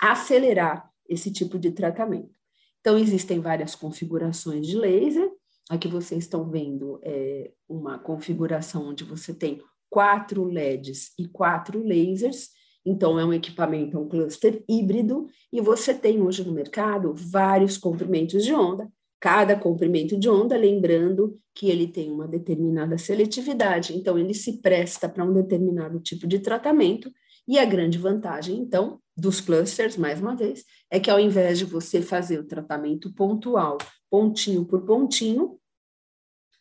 acelerar 0.00 0.88
esse 1.06 1.30
tipo 1.30 1.58
de 1.58 1.70
tratamento. 1.70 2.32
Então, 2.80 2.96
existem 2.96 3.40
várias 3.40 3.74
configurações 3.74 4.66
de 4.66 4.74
laser. 4.74 5.30
Aqui 5.68 5.86
vocês 5.86 6.24
estão 6.24 6.48
vendo 6.48 6.98
é, 7.02 7.50
uma 7.68 7.98
configuração 7.98 8.88
onde 8.88 9.04
você 9.04 9.34
tem 9.34 9.60
quatro 9.90 10.44
LEDs 10.44 11.12
e 11.18 11.26
quatro 11.26 11.82
lasers. 11.82 12.50
Então, 12.84 13.18
é 13.18 13.24
um 13.24 13.32
equipamento, 13.32 13.96
é 13.96 14.00
um 14.00 14.08
cluster 14.08 14.64
híbrido, 14.68 15.26
e 15.52 15.60
você 15.60 15.92
tem 15.92 16.22
hoje 16.22 16.42
no 16.44 16.52
mercado 16.52 17.12
vários 17.14 17.76
comprimentos 17.76 18.44
de 18.44 18.54
onda. 18.54 18.90
Cada 19.20 19.56
comprimento 19.56 20.18
de 20.18 20.28
onda, 20.28 20.56
lembrando 20.56 21.38
que 21.54 21.68
ele 21.68 21.88
tem 21.88 22.10
uma 22.10 22.26
determinada 22.26 22.96
seletividade, 22.96 23.94
então 23.94 24.16
ele 24.16 24.32
se 24.32 24.62
presta 24.62 25.08
para 25.08 25.24
um 25.24 25.34
determinado 25.34 25.98
tipo 26.00 26.26
de 26.26 26.38
tratamento, 26.38 27.10
e 27.46 27.58
a 27.58 27.64
grande 27.64 27.98
vantagem, 27.98 28.56
então, 28.58 29.00
dos 29.18 29.40
clusters, 29.40 29.96
mais 29.96 30.20
uma 30.20 30.36
vez, 30.36 30.64
é 30.88 31.00
que 31.00 31.10
ao 31.10 31.18
invés 31.18 31.58
de 31.58 31.64
você 31.64 32.00
fazer 32.00 32.38
o 32.38 32.46
tratamento 32.46 33.12
pontual, 33.12 33.76
pontinho 34.08 34.64
por 34.64 34.84
pontinho, 34.84 35.58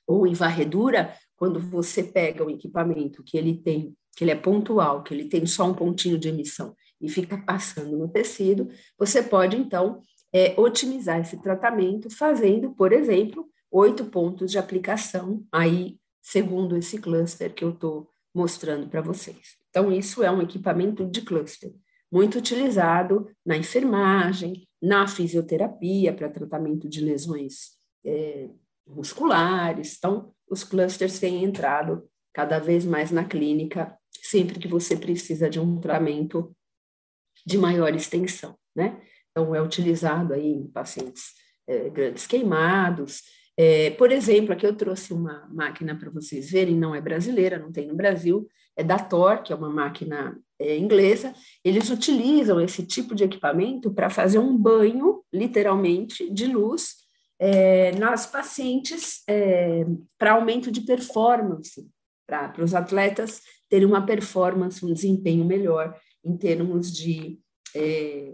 ou 0.07 0.25
em 0.25 0.33
varredura, 0.33 1.13
quando 1.35 1.59
você 1.59 2.01
pega 2.01 2.43
o 2.43 2.49
equipamento 2.49 3.23
que 3.23 3.37
ele 3.37 3.55
tem, 3.55 3.95
que 4.15 4.23
ele 4.23 4.31
é 4.31 4.35
pontual, 4.35 5.03
que 5.03 5.13
ele 5.13 5.25
tem 5.25 5.45
só 5.45 5.69
um 5.69 5.73
pontinho 5.73 6.17
de 6.17 6.29
emissão 6.29 6.75
e 6.99 7.07
fica 7.07 7.37
passando 7.37 7.95
no 7.95 8.09
tecido, 8.09 8.67
você 8.97 9.21
pode, 9.21 9.55
então, 9.55 10.01
é, 10.33 10.59
otimizar 10.59 11.19
esse 11.19 11.39
tratamento 11.41 12.09
fazendo, 12.09 12.73
por 12.73 12.91
exemplo, 12.91 13.47
oito 13.69 14.05
pontos 14.05 14.49
de 14.49 14.57
aplicação 14.57 15.45
aí, 15.51 15.99
segundo 16.21 16.75
esse 16.75 16.97
cluster 16.97 17.53
que 17.53 17.63
eu 17.63 17.69
estou 17.69 18.09
mostrando 18.33 18.87
para 18.87 19.01
vocês. 19.01 19.57
Então, 19.69 19.91
isso 19.91 20.23
é 20.23 20.31
um 20.31 20.41
equipamento 20.41 21.05
de 21.05 21.21
cluster, 21.21 21.71
muito 22.11 22.37
utilizado 22.37 23.29
na 23.45 23.57
enfermagem, 23.57 24.67
na 24.81 25.07
fisioterapia, 25.07 26.13
para 26.13 26.29
tratamento 26.29 26.87
de 26.87 27.01
lesões 27.01 27.77
é, 28.05 28.49
musculares. 28.87 29.95
Então, 29.97 30.33
os 30.49 30.63
clusters 30.63 31.19
têm 31.19 31.43
entrado 31.43 32.07
cada 32.33 32.59
vez 32.59 32.85
mais 32.85 33.11
na 33.11 33.25
clínica, 33.25 33.97
sempre 34.21 34.59
que 34.59 34.67
você 34.67 34.95
precisa 34.95 35.49
de 35.49 35.59
um 35.59 35.79
tratamento 35.79 36.55
de 37.45 37.57
maior 37.57 37.93
extensão, 37.93 38.57
né? 38.75 39.01
Então, 39.31 39.53
é 39.53 39.61
utilizado 39.61 40.33
aí 40.33 40.47
em 40.47 40.67
pacientes 40.67 41.33
é, 41.67 41.89
grandes 41.89 42.25
queimados. 42.25 43.21
É, 43.55 43.91
por 43.91 44.11
exemplo, 44.11 44.53
aqui 44.53 44.65
eu 44.65 44.75
trouxe 44.75 45.13
uma 45.13 45.47
máquina 45.51 45.95
para 45.95 46.09
vocês 46.09 46.49
verem, 46.49 46.75
não 46.75 46.93
é 46.95 47.01
brasileira, 47.01 47.59
não 47.59 47.71
tem 47.71 47.87
no 47.87 47.95
Brasil, 47.95 48.47
é 48.75 48.83
da 48.83 48.99
Tor, 48.99 49.41
que 49.41 49.51
é 49.51 49.55
uma 49.55 49.69
máquina 49.69 50.39
inglesa. 50.59 51.33
Eles 51.63 51.89
utilizam 51.89 52.59
esse 52.59 52.85
tipo 52.85 53.13
de 53.13 53.23
equipamento 53.23 53.93
para 53.93 54.09
fazer 54.09 54.39
um 54.39 54.57
banho, 54.57 55.23
literalmente, 55.31 56.29
de 56.31 56.47
luz 56.47 57.07
é, 57.39 57.91
nas 57.93 58.25
pacientes 58.25 59.21
é, 59.27 59.85
para 60.17 60.33
aumento 60.33 60.71
de 60.71 60.81
performance, 60.81 61.87
para 62.25 62.63
os 62.63 62.73
atletas 62.73 63.41
terem 63.69 63.87
uma 63.87 64.05
performance, 64.05 64.85
um 64.85 64.93
desempenho 64.93 65.45
melhor 65.45 65.97
em 66.23 66.35
termos 66.35 66.91
de 66.91 67.39
é, 67.75 68.33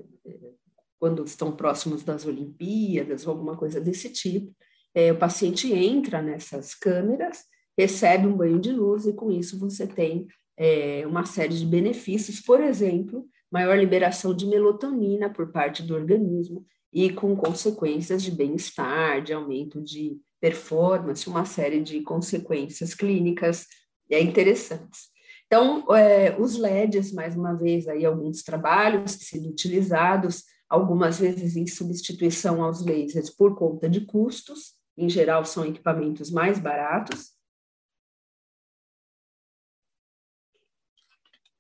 quando 0.99 1.23
estão 1.25 1.51
próximos 1.51 2.03
das 2.03 2.25
Olimpíadas 2.25 3.27
ou 3.27 3.33
alguma 3.33 3.57
coisa 3.57 3.81
desse 3.81 4.09
tipo, 4.09 4.55
é, 4.95 5.12
o 5.12 5.17
paciente 5.17 5.71
entra 5.73 6.21
nessas 6.21 6.73
câmeras, 6.73 7.43
recebe 7.77 8.27
um 8.27 8.38
banho 8.38 8.59
de 8.59 8.71
luz 8.71 9.05
e 9.05 9.13
com 9.13 9.29
isso 9.31 9.59
você 9.59 9.86
tem 9.86 10.27
é, 10.58 11.04
uma 11.08 11.26
série 11.26 11.56
de 11.58 11.66
benefícios, 11.66 12.39
por 12.39 12.62
exemplo, 12.62 13.26
maior 13.52 13.78
liberação 13.78 14.34
de 14.34 14.46
melatonina 14.46 15.30
por 15.30 15.52
parte 15.52 15.84
do 15.84 15.94
organismo 15.94 16.66
e 16.92 17.10
com 17.12 17.36
consequências 17.36 18.22
de 18.22 18.32
bem-estar, 18.32 19.22
de 19.22 19.34
aumento 19.34 19.82
de 19.82 20.18
performance, 20.39 21.28
uma 21.28 21.46
série 21.46 21.82
de 21.82 22.02
consequências 22.02 22.94
clínicas 22.94 23.66
é, 24.10 24.22
interessantes. 24.22 25.12
Então, 25.46 25.86
é, 25.96 26.36
os 26.39 26.58
LEDs, 26.58 27.12
mais 27.13 27.36
uma 27.36 27.54
vez, 27.54 27.88
aí 27.88 28.06
alguns 28.06 28.44
trabalhos 28.44 29.12
sendo 29.12 29.50
utilizados 29.50 30.44
algumas 30.68 31.20
vezes 31.20 31.56
em 31.56 31.68
substituição 31.68 32.63
aos 32.63 32.84
lasers 32.84 33.30
por 33.30 33.56
conta 33.56 33.88
de 33.88 34.02
custos, 34.02 34.74
em 34.98 35.08
geral 35.08 35.46
são 35.46 35.66
equipamentos 35.66 36.32
mais 36.32 36.58
baratos. 36.58 37.33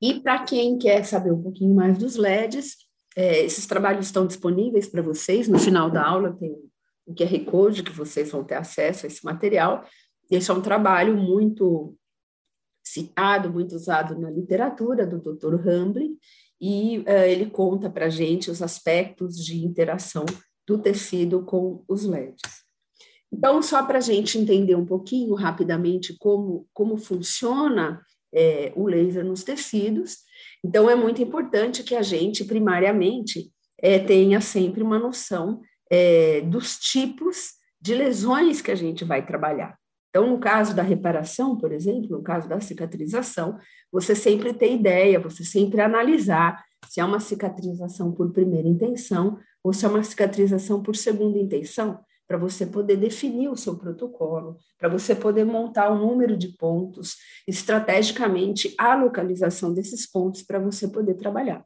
E 0.03 0.19
para 0.19 0.43
quem 0.43 0.77
quer 0.77 1.05
saber 1.05 1.31
um 1.31 1.41
pouquinho 1.41 1.73
mais 1.73 1.97
dos 1.97 2.17
LEDs, 2.17 2.75
é, 3.15 3.41
esses 3.45 3.65
trabalhos 3.65 4.07
estão 4.07 4.27
disponíveis 4.27 4.85
para 4.85 5.01
vocês. 5.01 5.47
No 5.47 5.57
final 5.57 5.89
da 5.89 6.05
aula 6.05 6.33
tem 6.33 6.53
o 7.05 7.15
QR 7.15 7.39
Code, 7.45 7.83
que 7.83 7.91
vocês 7.93 8.29
vão 8.29 8.43
ter 8.43 8.55
acesso 8.55 9.05
a 9.05 9.07
esse 9.07 9.23
material. 9.23 9.85
Esse 10.29 10.51
é 10.51 10.53
um 10.53 10.61
trabalho 10.61 11.15
muito 11.15 11.95
citado, 12.85 13.49
muito 13.49 13.75
usado 13.75 14.19
na 14.19 14.29
literatura 14.29 15.07
do 15.07 15.19
Dr. 15.19 15.69
Hamblin, 15.69 16.17
e 16.59 16.97
uh, 16.99 17.23
ele 17.25 17.49
conta 17.49 17.89
para 17.89 18.07
a 18.07 18.09
gente 18.09 18.51
os 18.51 18.61
aspectos 18.61 19.37
de 19.37 19.63
interação 19.63 20.25
do 20.67 20.77
tecido 20.77 21.43
com 21.43 21.81
os 21.87 22.03
LEDs. 22.03 22.41
Então, 23.31 23.61
só 23.61 23.81
para 23.85 23.99
a 23.99 24.01
gente 24.01 24.37
entender 24.37 24.75
um 24.75 24.85
pouquinho 24.85 25.33
rapidamente 25.33 26.13
como, 26.17 26.67
como 26.73 26.97
funciona 26.97 28.01
é, 28.33 28.71
o 28.75 28.87
laser 28.87 29.23
nos 29.23 29.43
tecidos, 29.43 30.17
então 30.63 30.89
é 30.89 30.95
muito 30.95 31.21
importante 31.21 31.83
que 31.83 31.95
a 31.95 32.01
gente, 32.01 32.45
primariamente, 32.45 33.51
é, 33.81 33.99
tenha 33.99 34.39
sempre 34.39 34.81
uma 34.81 34.97
noção 34.97 35.61
é, 35.91 36.41
dos 36.41 36.77
tipos 36.77 37.51
de 37.81 37.93
lesões 37.93 38.61
que 38.61 38.71
a 38.71 38.75
gente 38.75 39.03
vai 39.03 39.25
trabalhar. 39.25 39.77
Então, 40.09 40.29
no 40.29 40.39
caso 40.39 40.75
da 40.75 40.83
reparação, 40.83 41.57
por 41.57 41.71
exemplo, 41.71 42.17
no 42.17 42.21
caso 42.21 42.47
da 42.47 42.61
cicatrização, 42.61 43.57
você 43.91 44.15
sempre 44.15 44.53
tem 44.53 44.75
ideia, 44.75 45.19
você 45.19 45.43
sempre 45.43 45.81
analisar 45.81 46.63
se 46.87 47.01
é 47.01 47.05
uma 47.05 47.19
cicatrização 47.19 48.11
por 48.11 48.31
primeira 48.31 48.67
intenção 48.67 49.39
ou 49.63 49.73
se 49.73 49.85
é 49.85 49.89
uma 49.89 50.03
cicatrização 50.03 50.83
por 50.83 50.95
segunda 50.95 51.37
intenção, 51.39 51.99
para 52.27 52.37
você 52.37 52.65
poder 52.65 52.97
definir 52.97 53.49
o 53.49 53.57
seu 53.57 53.77
protocolo, 53.77 54.57
para 54.77 54.89
você 54.89 55.13
poder 55.13 55.45
montar 55.45 55.89
o 55.89 55.97
número 55.97 56.37
de 56.37 56.49
pontos, 56.49 57.15
estrategicamente 57.47 58.73
a 58.77 58.95
localização 58.95 59.73
desses 59.73 60.09
pontos 60.09 60.41
para 60.41 60.59
você 60.59 60.87
poder 60.87 61.15
trabalhar. 61.15 61.65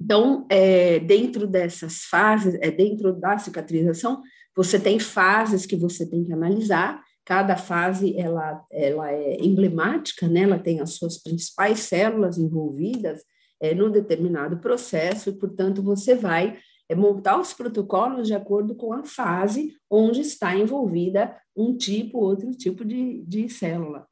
Então, 0.00 0.46
é, 0.48 0.98
dentro 0.98 1.46
dessas 1.46 2.04
fases, 2.04 2.54
é, 2.62 2.70
dentro 2.70 3.12
da 3.12 3.36
cicatrização, 3.36 4.22
você 4.56 4.80
tem 4.80 4.98
fases 4.98 5.66
que 5.66 5.76
você 5.76 6.08
tem 6.08 6.24
que 6.24 6.32
analisar, 6.32 7.02
cada 7.24 7.56
fase 7.56 8.18
ela, 8.18 8.64
ela 8.72 9.12
é 9.12 9.36
emblemática, 9.40 10.26
né? 10.26 10.40
ela 10.40 10.58
tem 10.58 10.80
as 10.80 10.94
suas 10.94 11.22
principais 11.22 11.80
células 11.80 12.38
envolvidas 12.38 13.22
é, 13.60 13.74
no 13.74 13.90
determinado 13.90 14.58
processo, 14.58 15.28
e, 15.28 15.38
portanto, 15.38 15.82
você 15.82 16.14
vai 16.14 16.58
é, 16.90 16.94
montar 16.94 17.40
os 17.40 17.52
protocolos 17.54 18.26
de 18.26 18.34
acordo 18.34 18.74
com 18.74 18.92
a 18.92 19.04
fase 19.04 19.76
onde 19.88 20.20
está 20.20 20.54
envolvida 20.54 21.36
um 21.56 21.76
tipo, 21.76 22.18
outro 22.18 22.50
tipo 22.50 22.84
de, 22.84 23.22
de 23.22 23.48
célula. 23.48 24.06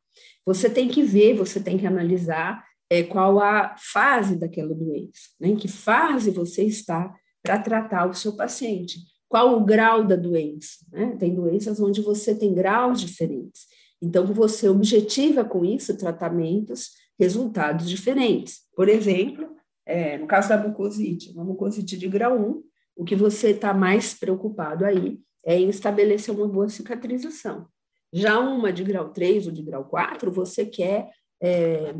Você 0.47 0.71
tem 0.71 0.89
que 0.89 1.03
ver, 1.03 1.35
você 1.35 1.61
tem 1.61 1.77
que 1.77 1.87
analisar 1.87 2.65
é, 2.89 3.03
qual 3.03 3.41
a 3.41 3.75
fase 3.77 4.37
daquela 4.37 4.75
doença, 4.75 5.29
né? 5.41 5.49
em 5.49 5.57
que 5.57 5.69
fase 5.69 6.31
você 6.31 6.63
está 6.63 7.15
para 7.43 7.59
tratar 7.59 8.09
o 8.09 8.15
seu 8.15 8.37
paciente 8.37 8.99
qual 9.29 9.57
o 9.57 9.65
grau 9.65 10.05
da 10.05 10.17
doença. 10.17 10.79
Né? 10.91 11.17
Tem 11.19 11.35
doenças 11.35 11.79
onde 11.81 12.01
você 12.01 12.35
tem 12.35 12.55
graus 12.55 13.01
diferentes. 13.01 13.67
Então, 14.01 14.27
você 14.27 14.69
objetiva 14.69 15.45
com 15.45 15.65
isso 15.65 15.97
tratamentos, 15.97 16.91
resultados 17.19 17.89
diferentes. 17.89 18.61
Por 18.75 18.89
exemplo, 18.89 19.49
é, 19.89 20.19
no 20.19 20.27
caso 20.27 20.51
da 20.51 20.59
mucosite, 20.59 21.33
uma 21.33 21.43
mucosite 21.43 21.97
de 21.97 22.07
grau 22.07 22.39
1, 22.39 22.63
o 22.95 23.05
que 23.05 23.17
você 23.17 23.51
está 23.51 23.73
mais 23.73 24.13
preocupado 24.13 24.85
aí 24.85 25.19
é 25.47 25.59
em 25.59 25.71
estabelecer 25.71 26.35
uma 26.35 26.47
boa 26.47 26.69
cicatrização. 26.69 27.67
Já 28.13 28.39
uma 28.39 28.71
de 28.71 28.85
grau 28.85 29.09
3 29.09 29.47
ou 29.47 29.53
de 29.53 29.63
grau 29.63 29.87
4, 29.87 30.31
você 30.31 30.67
quer 30.67 31.11
é, 31.43 31.95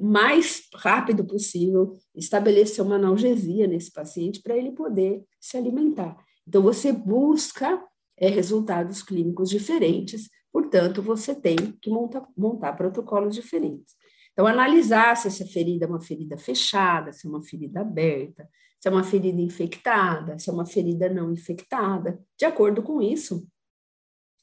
mais 0.00 0.68
rápido 0.74 1.22
possível 1.22 1.92
estabelecer 2.14 2.82
uma 2.82 2.96
analgesia 2.96 3.66
nesse 3.66 3.92
paciente 3.92 4.40
para 4.40 4.56
ele 4.56 4.72
poder 4.72 5.22
se 5.38 5.58
alimentar. 5.58 6.16
Então, 6.46 6.62
você 6.62 6.92
busca 6.92 7.84
é, 8.16 8.28
resultados 8.28 9.02
clínicos 9.02 9.50
diferentes, 9.50 10.30
portanto, 10.50 11.02
você 11.02 11.34
tem 11.34 11.56
que 11.82 11.90
montar, 11.90 12.26
montar 12.34 12.72
protocolos 12.72 13.34
diferentes. 13.34 13.97
Então, 14.38 14.46
analisar 14.46 15.16
se 15.16 15.26
essa 15.26 15.44
ferida 15.44 15.84
é 15.84 15.88
uma 15.88 16.00
ferida 16.00 16.38
fechada, 16.38 17.12
se 17.12 17.26
é 17.26 17.28
uma 17.28 17.42
ferida 17.42 17.80
aberta, 17.80 18.48
se 18.78 18.86
é 18.86 18.90
uma 18.90 19.02
ferida 19.02 19.40
infectada, 19.40 20.38
se 20.38 20.48
é 20.48 20.52
uma 20.52 20.64
ferida 20.64 21.08
não 21.08 21.32
infectada. 21.32 22.20
De 22.38 22.44
acordo 22.44 22.80
com 22.80 23.02
isso, 23.02 23.48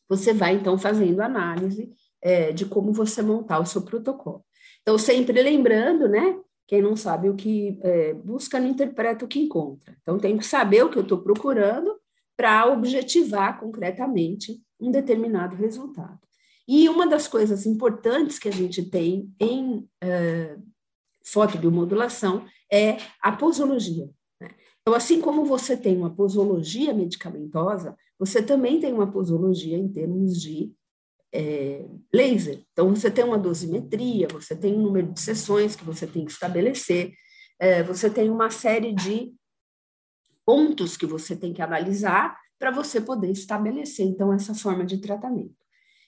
você 0.09 0.33
vai 0.33 0.55
então 0.55 0.77
fazendo 0.77 1.21
análise 1.21 1.93
é, 2.21 2.51
de 2.51 2.65
como 2.65 2.91
você 2.91 3.21
montar 3.21 3.59
o 3.59 3.65
seu 3.65 3.83
protocolo. 3.83 4.43
Então, 4.81 4.97
sempre 4.97 5.41
lembrando, 5.41 6.09
né? 6.09 6.41
Quem 6.67 6.81
não 6.81 6.97
sabe 6.97 7.29
o 7.29 7.35
que 7.35 7.79
é, 7.81 8.13
busca, 8.15 8.59
não 8.59 8.67
interpreta 8.67 9.23
o 9.23 9.29
que 9.29 9.39
encontra. 9.39 9.95
Então, 10.01 10.19
tenho 10.19 10.37
que 10.37 10.45
saber 10.45 10.83
o 10.83 10.89
que 10.89 10.97
eu 10.97 11.03
estou 11.03 11.19
procurando 11.21 11.95
para 12.35 12.65
objetivar 12.65 13.61
concretamente 13.61 14.61
um 14.77 14.91
determinado 14.91 15.55
resultado. 15.55 16.19
E 16.67 16.89
uma 16.89 17.05
das 17.07 17.27
coisas 17.27 17.65
importantes 17.65 18.39
que 18.39 18.49
a 18.49 18.51
gente 18.51 18.83
tem 18.89 19.31
em 19.39 19.77
uh, 19.77 20.63
fotobiomodulação 21.23 22.45
é 22.71 22.97
a 23.21 23.31
posologia. 23.31 24.09
Né? 24.41 24.49
Então, 24.81 24.95
assim 24.95 25.21
como 25.21 25.45
você 25.45 25.77
tem 25.77 25.97
uma 25.97 26.13
posologia 26.13 26.93
medicamentosa, 26.93 27.95
você 28.17 28.41
também 28.41 28.79
tem 28.79 28.93
uma 28.93 29.11
posologia 29.11 29.77
em 29.77 29.87
termos 29.87 30.41
de 30.41 30.73
é, 31.33 31.85
laser. 32.13 32.63
Então, 32.71 32.95
você 32.95 33.11
tem 33.11 33.25
uma 33.25 33.37
dosimetria, 33.37 34.27
você 34.31 34.55
tem 34.55 34.73
um 34.73 34.81
número 34.81 35.11
de 35.11 35.19
sessões 35.19 35.75
que 35.75 35.83
você 35.83 36.07
tem 36.07 36.23
que 36.23 36.31
estabelecer, 36.31 37.13
é, 37.59 37.83
você 37.83 38.09
tem 38.09 38.29
uma 38.29 38.49
série 38.49 38.93
de 38.93 39.33
pontos 40.45 40.95
que 40.95 41.05
você 41.05 41.35
tem 41.35 41.53
que 41.53 41.61
analisar 41.61 42.39
para 42.57 42.71
você 42.71 43.01
poder 43.01 43.31
estabelecer, 43.31 44.05
então, 44.05 44.31
essa 44.31 44.53
forma 44.53 44.85
de 44.85 44.99
tratamento. 44.99 45.64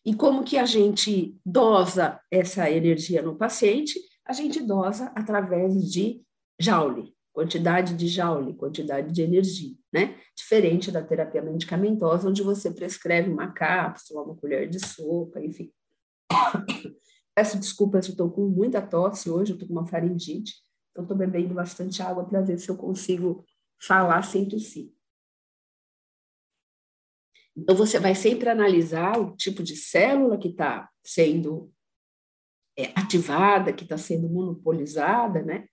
E 0.08 0.14
como 0.14 0.46
que 0.46 0.58
a 0.58 0.66
gente 0.66 1.38
dosa 1.46 2.18
essa 2.32 2.72
energia 2.72 3.22
no 3.22 3.36
paciente? 3.36 4.00
A 4.26 4.32
gente 4.32 4.62
dosa 4.62 5.12
através 5.14 5.92
de 5.92 6.24
Joule, 6.58 7.14
quantidade 7.34 7.94
de 7.94 8.08
Joule, 8.08 8.54
quantidade 8.54 9.12
de 9.12 9.22
energia, 9.22 9.76
né? 9.92 10.18
Diferente 10.34 10.92
da 10.92 11.04
terapia 11.04 11.42
medicamentosa, 11.42 12.30
onde 12.30 12.42
você 12.42 12.72
prescreve 12.72 13.30
uma 13.30 13.52
cápsula, 13.52 14.24
uma 14.24 14.38
colher 14.38 14.70
de 14.70 14.80
sopa, 14.80 15.42
enfim. 15.42 15.74
Peço 17.36 17.60
desculpas, 17.60 18.08
eu 18.08 18.12
estou 18.12 18.32
com 18.32 18.48
muita 18.48 18.82
tosse 18.82 19.30
hoje, 19.30 19.52
eu 19.52 19.56
estou 19.56 19.68
com 19.68 19.74
uma 19.74 19.86
faringite, 19.86 20.54
então 20.92 21.04
estou 21.04 21.18
bebendo 21.18 21.54
bastante 21.54 22.02
água 22.02 22.24
para 22.24 22.40
ver 22.40 22.58
se 22.60 22.70
eu 22.70 22.78
consigo 22.78 23.44
falar 23.78 24.22
sem 24.22 24.48
tossir. 24.48 24.90
Então, 27.58 27.76
você 27.76 28.00
vai 28.00 28.14
sempre 28.14 28.50
analisar 28.50 29.20
o 29.20 29.36
tipo 29.36 29.64
de 29.64 29.76
célula 29.76 30.38
que 30.38 30.50
está 30.50 30.88
sendo 31.04 31.72
é, 32.78 32.92
ativada, 32.94 33.74
que 33.74 33.84
está 33.84 33.98
sendo 33.98 34.30
monopolizada, 34.30 35.42
né? 35.42 35.66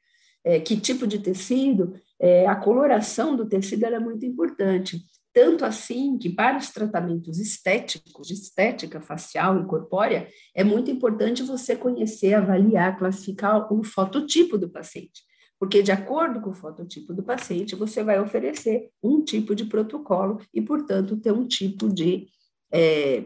É, 0.43 0.61
que 0.61 0.79
tipo 0.79 1.07
de 1.07 1.19
tecido, 1.19 1.95
é, 2.19 2.47
a 2.47 2.57
coloração 2.57 3.37
do 3.37 3.47
tecido 3.47 3.85
é 3.85 3.99
muito 3.99 4.25
importante. 4.25 5.01
Tanto 5.33 5.65
assim 5.65 6.17
que, 6.17 6.31
para 6.31 6.57
os 6.57 6.71
tratamentos 6.71 7.39
estéticos, 7.39 8.29
de 8.29 8.35
estética 8.35 9.01
facial 9.01 9.61
e 9.61 9.67
corpórea, 9.67 10.29
é 10.55 10.63
muito 10.63 10.91
importante 10.91 11.43
você 11.43 11.75
conhecer, 11.75 12.35
avaliar, 12.35 12.99
classificar 12.99 13.73
o 13.73 13.83
fototipo 13.83 14.57
do 14.57 14.71
paciente 14.71 15.23
porque 15.59 15.83
de 15.83 15.93
acordo 15.93 16.41
com 16.41 16.51
o 16.51 16.55
fototipo 16.55 17.15
do 17.15 17.23
paciente, 17.23 17.77
você 17.77 18.03
vai 18.03 18.21
oferecer 18.21 18.91
um 19.03 19.23
tipo 19.23 19.55
de 19.55 19.65
protocolo 19.65 20.41
e, 20.53 20.61
portanto, 20.61 21.17
ter 21.17 21.33
um 21.33 21.47
tipo 21.47 21.89
de 21.89 22.29
é, 22.73 23.25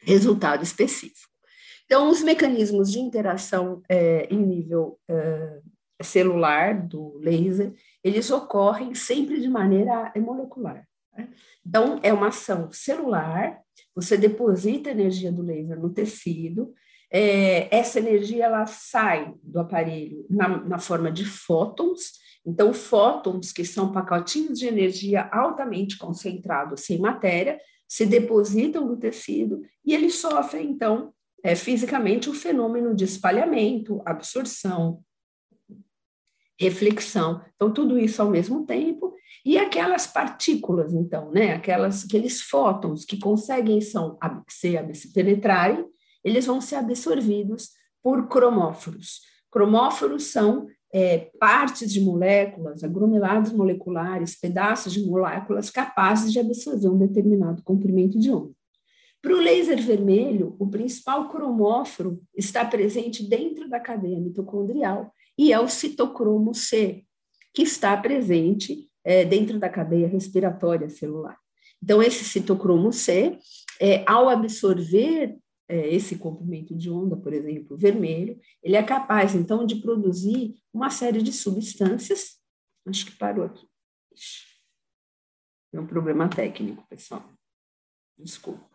resultado 0.00 0.62
específico. 0.62 1.32
Então, 1.84 2.08
os 2.08 2.22
mecanismos 2.22 2.90
de 2.90 2.98
interação 2.98 3.82
é, 3.88 4.26
em 4.32 4.38
nível 4.38 4.98
é, 5.08 5.60
celular 6.02 6.86
do 6.86 7.18
laser, 7.18 7.72
eles 8.02 8.30
ocorrem 8.30 8.94
sempre 8.94 9.40
de 9.40 9.48
maneira 9.48 10.12
molecular. 10.16 10.86
Né? 11.16 11.28
Então, 11.64 12.00
é 12.02 12.12
uma 12.12 12.28
ação 12.28 12.70
celular, 12.72 13.60
você 13.94 14.16
deposita 14.16 14.90
energia 14.90 15.30
do 15.30 15.42
laser 15.42 15.78
no 15.78 15.90
tecido, 15.90 16.74
é, 17.16 17.68
essa 17.72 18.00
energia 18.00 18.46
ela 18.46 18.66
sai 18.66 19.32
do 19.40 19.60
aparelho 19.60 20.26
na, 20.28 20.48
na 20.64 20.78
forma 20.80 21.12
de 21.12 21.24
fótons. 21.24 22.14
Então, 22.44 22.74
fótons, 22.74 23.52
que 23.52 23.64
são 23.64 23.92
pacotinhos 23.92 24.58
de 24.58 24.66
energia 24.66 25.30
altamente 25.32 25.96
concentrados 25.96 26.80
sem 26.80 26.98
matéria, 26.98 27.60
se 27.86 28.04
depositam 28.04 28.84
no 28.84 28.96
tecido 28.96 29.62
e 29.84 29.94
eles 29.94 30.16
sofrem, 30.16 30.68
então, 30.68 31.14
é, 31.40 31.54
fisicamente 31.54 32.28
o 32.28 32.34
fenômeno 32.34 32.92
de 32.96 33.04
espalhamento, 33.04 34.02
absorção, 34.04 35.00
reflexão. 36.58 37.40
Então, 37.54 37.72
tudo 37.72 37.96
isso 37.96 38.20
ao 38.20 38.28
mesmo 38.28 38.66
tempo. 38.66 39.14
E 39.44 39.56
aquelas 39.56 40.04
partículas, 40.04 40.92
então, 40.92 41.30
né, 41.30 41.52
aquelas, 41.52 42.04
aqueles 42.04 42.40
fótons 42.40 43.04
que 43.04 43.20
conseguem 43.20 43.80
são, 43.80 44.18
se 44.92 45.12
penetrarem 45.12 45.93
eles 46.24 46.46
vão 46.46 46.60
ser 46.60 46.76
absorvidos 46.76 47.70
por 48.02 48.28
cromóforos. 48.28 49.20
Cromóforos 49.50 50.24
são 50.24 50.66
é, 50.92 51.30
partes 51.38 51.92
de 51.92 52.00
moléculas, 52.00 52.82
agromelados 52.82 53.52
moleculares, 53.52 54.38
pedaços 54.38 54.92
de 54.92 55.04
moléculas 55.04 55.70
capazes 55.70 56.32
de 56.32 56.38
absorver 56.38 56.88
um 56.88 56.98
determinado 56.98 57.62
comprimento 57.62 58.18
de 58.18 58.30
onda. 58.30 58.52
Para 59.20 59.34
o 59.34 59.40
laser 59.40 59.82
vermelho, 59.82 60.54
o 60.58 60.68
principal 60.68 61.28
cromóforo 61.30 62.20
está 62.36 62.64
presente 62.64 63.26
dentro 63.26 63.68
da 63.68 63.80
cadeia 63.80 64.20
mitocondrial 64.20 65.12
e 65.36 65.52
é 65.52 65.58
o 65.58 65.66
citocromo 65.66 66.54
C, 66.54 67.04
que 67.52 67.62
está 67.62 67.96
presente 67.96 68.88
é, 69.02 69.24
dentro 69.24 69.58
da 69.58 69.68
cadeia 69.68 70.06
respiratória 70.06 70.88
celular. 70.88 71.38
Então, 71.82 72.02
esse 72.02 72.24
citocromo 72.24 72.92
C, 72.92 73.38
é, 73.80 74.04
ao 74.06 74.28
absorver 74.28 75.36
esse 75.68 76.18
comprimento 76.18 76.74
de 76.74 76.90
onda, 76.90 77.16
por 77.16 77.32
exemplo, 77.32 77.76
vermelho, 77.76 78.38
ele 78.62 78.76
é 78.76 78.82
capaz, 78.82 79.34
então, 79.34 79.64
de 79.64 79.76
produzir 79.76 80.54
uma 80.72 80.90
série 80.90 81.22
de 81.22 81.32
substâncias. 81.32 82.38
Acho 82.86 83.06
que 83.06 83.16
parou 83.16 83.44
aqui. 83.44 83.66
É 85.72 85.80
um 85.80 85.86
problema 85.86 86.28
técnico, 86.28 86.86
pessoal. 86.88 87.32
Desculpa. 88.16 88.74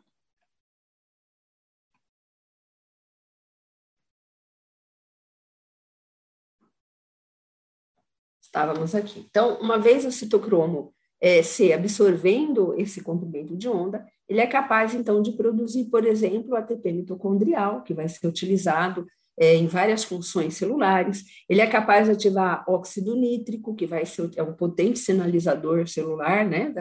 Estávamos 8.41 8.95
aqui. 8.95 9.19
Então, 9.29 9.61
uma 9.61 9.77
vez 9.77 10.03
o 10.05 10.11
citocromo 10.11 10.93
é, 11.21 11.43
se 11.43 11.71
absorvendo 11.71 12.73
esse 12.79 13.03
comprimento 13.03 13.55
de 13.55 13.69
onda, 13.69 14.05
ele 14.29 14.39
é 14.39 14.47
capaz, 14.47 14.93
então, 14.93 15.21
de 15.21 15.31
produzir, 15.31 15.85
por 15.85 16.05
exemplo, 16.05 16.55
ATP 16.55 16.91
mitocondrial, 16.91 17.81
que 17.81 17.95
vai 17.95 18.07
ser 18.07 18.27
utilizado 18.27 19.07
é, 19.39 19.55
em 19.55 19.65
várias 19.65 20.03
funções 20.03 20.53
celulares. 20.53 21.23
Ele 21.49 21.61
é 21.61 21.67
capaz 21.67 22.05
de 22.05 22.11
ativar 22.11 22.63
óxido 22.67 23.15
nítrico, 23.15 23.75
que 23.75 23.87
vai 23.87 24.05
ser 24.05 24.29
é 24.35 24.43
um 24.43 24.53
potente 24.53 24.99
sinalizador 24.99 25.87
celular, 25.87 26.45
né? 26.45 26.71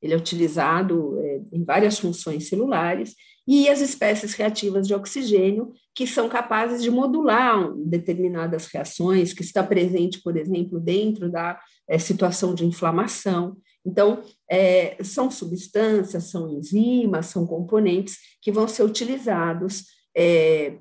Ele 0.00 0.14
é 0.14 0.16
utilizado 0.16 1.18
é, 1.20 1.40
em 1.52 1.64
várias 1.64 1.98
funções 1.98 2.48
celulares. 2.48 3.14
E 3.46 3.68
as 3.68 3.80
espécies 3.80 4.34
reativas 4.34 4.86
de 4.86 4.94
oxigênio, 4.94 5.72
que 5.94 6.06
são 6.06 6.28
capazes 6.28 6.82
de 6.82 6.90
modular 6.90 7.72
determinadas 7.76 8.66
reações, 8.66 9.32
que 9.32 9.42
está 9.42 9.62
presente, 9.62 10.20
por 10.22 10.36
exemplo, 10.36 10.78
dentro 10.78 11.30
da 11.30 11.58
é, 11.88 11.98
situação 11.98 12.54
de 12.54 12.66
inflamação. 12.66 13.56
Então, 13.84 14.22
é, 14.50 15.02
são 15.02 15.30
substâncias, 15.30 16.24
são 16.24 16.50
enzimas, 16.50 17.26
são 17.26 17.46
componentes 17.46 18.18
que 18.42 18.52
vão 18.52 18.68
ser 18.68 18.82
utilizados 18.82 19.84
é, 20.14 20.78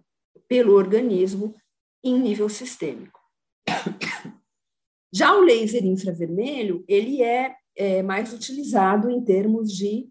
pelo 0.48 0.74
organismo 0.74 1.56
em 2.04 2.20
nível 2.20 2.50
sistêmico. 2.50 3.20
Já 5.14 5.34
o 5.34 5.42
laser 5.42 5.86
infravermelho, 5.86 6.84
ele 6.88 7.24
é, 7.24 7.56
é 7.78 8.02
mais 8.02 8.34
utilizado 8.34 9.10
em 9.10 9.24
termos 9.24 9.72
de 9.72 10.10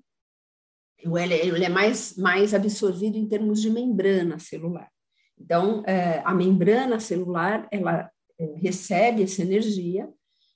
ele 0.99 1.65
é 1.65 1.69
mais, 1.69 2.17
mais 2.17 2.55
absorvido 2.55 3.17
em 3.17 3.29
termos 3.29 3.61
de 3.61 3.71
membrana 3.71 4.39
celular. 4.39 4.91
Então, 5.39 5.83
é, 5.87 6.23
a 6.25 6.35
membrana 6.35 6.99
celular, 6.99 7.69
ela 7.71 8.11
é, 8.39 8.55
recebe 8.57 9.23
essa 9.23 9.43
energia, 9.43 10.09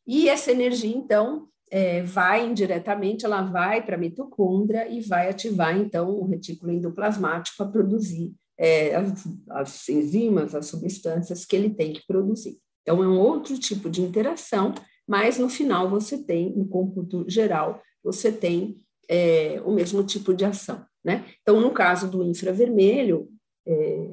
e 0.07 0.29
essa 0.29 0.51
energia, 0.51 0.97
então, 0.97 1.47
é, 1.71 2.03
vai 2.03 2.47
indiretamente, 2.47 3.25
ela 3.25 3.43
vai 3.43 3.85
para 3.85 3.97
a 3.97 3.99
mitocôndria 3.99 4.89
e 4.89 5.01
vai 5.01 5.29
ativar, 5.29 5.77
então, 5.77 6.11
o 6.11 6.25
retículo 6.25 6.73
endoplasmático 6.73 7.63
a 7.63 7.69
produzir 7.69 8.35
é, 8.59 8.95
as, 8.97 9.29
as 9.51 9.89
enzimas, 9.89 10.55
as 10.55 10.67
substâncias 10.67 11.45
que 11.45 11.55
ele 11.55 11.71
tem 11.71 11.93
que 11.93 12.07
produzir. 12.07 12.59
Então, 12.83 13.03
é 13.05 13.07
um 13.07 13.19
outro 13.19 13.59
tipo 13.59 13.89
de 13.91 14.01
interação, 14.01 14.75
mas 15.11 15.41
no 15.41 15.49
final 15.49 15.91
você 15.91 16.17
tem, 16.17 16.51
no 16.57 16.65
cômputo 16.65 17.25
geral, 17.27 17.83
você 18.01 18.31
tem 18.31 18.81
é, 19.09 19.61
o 19.65 19.73
mesmo 19.73 20.05
tipo 20.05 20.33
de 20.33 20.45
ação. 20.45 20.87
Né? 21.05 21.25
Então, 21.43 21.61
no 21.61 21.73
caso 21.73 22.09
do 22.09 22.23
infravermelho, 22.23 23.29
é, 23.67 24.11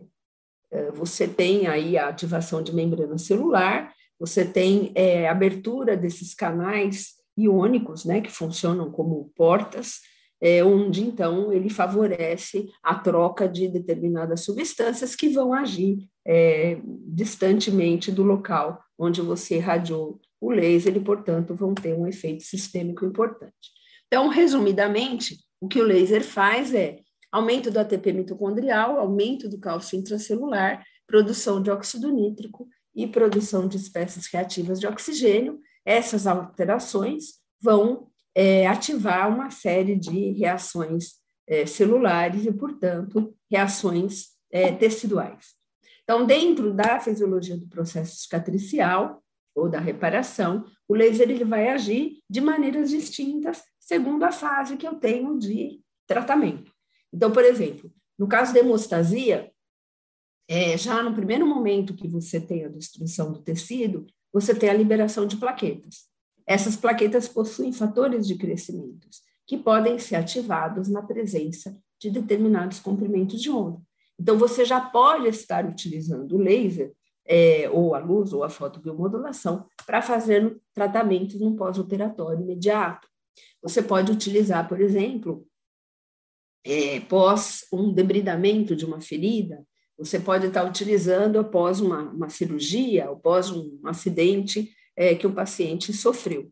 é 0.72 0.92
você 0.92 1.28
tem 1.28 1.68
aí 1.68 2.00
a 2.00 2.08
ativação 2.08 2.64
de 2.64 2.74
membrana 2.74 3.16
celular, 3.20 3.94
você 4.20 4.44
tem 4.44 4.92
é, 4.96 5.30
abertura 5.30 5.96
desses 5.96 6.34
canais 6.34 7.10
iônicos, 7.38 8.04
né, 8.04 8.20
que 8.20 8.32
funcionam 8.32 8.92
como 8.92 9.32
portas, 9.36 10.00
é, 10.42 10.64
onde 10.64 11.04
então 11.04 11.54
ele 11.54 11.70
favorece 11.70 12.72
a 12.82 12.96
troca 12.96 13.48
de 13.48 13.68
determinadas 13.68 14.44
substâncias 14.44 15.16
que 15.16 15.30
vão 15.30 15.54
agir 15.54 16.10
é, 16.26 16.80
distantemente 17.06 18.12
do 18.12 18.24
local 18.24 18.82
onde 18.98 19.22
você 19.22 19.58
irradiou 19.58 20.20
o 20.40 20.52
laser 20.52 20.96
e, 20.96 21.00
portanto, 21.00 21.56
vão 21.56 21.74
ter 21.74 21.94
um 21.94 22.08
efeito 22.08 22.44
sistêmico 22.44 23.06
importante. 23.06 23.72
Então, 24.08 24.28
resumidamente, 24.28 25.38
o 25.60 25.68
que 25.68 25.82
o 25.82 25.86
laser 25.86 26.24
faz 26.24 26.74
é 26.74 27.00
aumento 27.32 27.70
do 27.70 27.80
ATP 27.80 28.14
mitocondrial, 28.14 29.00
aumento 29.00 29.50
do 29.50 29.60
cálcio 29.60 29.98
intracelular, 29.98 30.84
produção 31.06 31.62
de 31.62 31.70
óxido 31.70 32.12
nítrico 32.12 32.68
e 32.96 33.08
produção 33.08 33.68
de 33.68 33.78
espécies 33.78 34.28
reativas 34.28 34.80
de 34.80 34.88
oxigênio, 34.88 35.60
essas 35.86 36.28
alterações 36.28 37.36
vão 37.62 38.08
é, 38.36 38.68
ativar 38.68 39.34
uma 39.34 39.50
série 39.50 39.96
de 39.96 40.32
reações 40.32 41.14
é, 41.48 41.66
celulares 41.66 42.46
e, 42.46 42.52
portanto, 42.52 43.34
reações 43.50 44.28
é, 44.52 44.72
teciduais. 44.72 45.56
Então, 46.04 46.26
dentro 46.26 46.74
da 46.74 47.00
fisiologia 47.00 47.58
do 47.58 47.68
processo 47.68 48.18
cicatricial 48.18 49.24
ou 49.58 49.68
da 49.68 49.80
reparação, 49.80 50.66
o 50.88 50.94
laser 50.94 51.30
ele 51.30 51.44
vai 51.44 51.70
agir 51.70 52.22
de 52.30 52.40
maneiras 52.40 52.90
distintas 52.90 53.64
segundo 53.80 54.24
a 54.24 54.32
fase 54.32 54.78
que 54.78 54.88
eu 54.88 54.96
tenho 54.96 55.38
de 55.40 55.82
tratamento. 56.06 56.72
Então, 57.12 57.32
por 57.32 57.44
exemplo, 57.44 57.92
no 58.18 58.28
caso 58.28 58.54
da 58.54 58.60
hemostasia, 58.60 59.52
é, 60.48 60.78
já 60.78 61.02
no 61.02 61.14
primeiro 61.14 61.46
momento 61.46 61.96
que 61.96 62.08
você 62.08 62.40
tem 62.40 62.66
a 62.66 62.70
destruição 62.70 63.32
do 63.32 63.42
tecido, 63.42 64.06
você 64.32 64.54
tem 64.54 64.70
a 64.70 64.74
liberação 64.74 65.26
de 65.26 65.38
plaquetas. 65.38 66.08
Essas 66.46 66.76
plaquetas 66.76 67.28
possuem 67.28 67.74
fatores 67.74 68.28
de 68.28 68.36
crescimento 68.36 69.08
que 69.46 69.58
podem 69.58 69.98
ser 69.98 70.16
ativados 70.16 70.88
na 70.90 71.02
presença 71.02 71.78
de 72.00 72.10
determinados 72.10 72.80
comprimentos 72.80 73.42
de 73.42 73.50
onda. 73.50 73.82
Então, 74.20 74.38
você 74.38 74.66
já 74.66 74.80
pode 74.82 75.28
estar 75.28 75.66
utilizando 75.66 76.36
o 76.36 76.40
laser, 76.40 76.94
é, 77.28 77.70
ou 77.70 77.94
a 77.94 78.00
luz, 78.00 78.34
ou 78.34 78.44
a 78.44 78.50
fotobiomodulação, 78.50 79.68
para 79.86 80.02
fazer 80.02 80.58
tratamentos 80.74 81.40
no 81.40 81.56
pós-operatório 81.56 82.42
imediato. 82.42 83.08
Você 83.62 83.82
pode 83.82 84.12
utilizar, 84.12 84.68
por 84.68 84.80
exemplo, 84.80 85.46
é, 86.66 87.00
pós 87.02 87.66
um 87.72 87.94
debridamento 87.94 88.76
de 88.76 88.86
uma 88.86 89.02
ferida, 89.02 89.66
você 89.98 90.20
pode 90.20 90.48
estar 90.48 90.64
utilizando 90.64 91.40
após 91.40 91.80
uma, 91.82 92.02
uma 92.12 92.30
cirurgia, 92.30 93.10
após 93.10 93.50
um 93.52 93.80
acidente 93.86 94.72
é, 94.96 95.16
que 95.16 95.26
o 95.26 95.34
paciente 95.34 95.92
sofreu. 95.92 96.52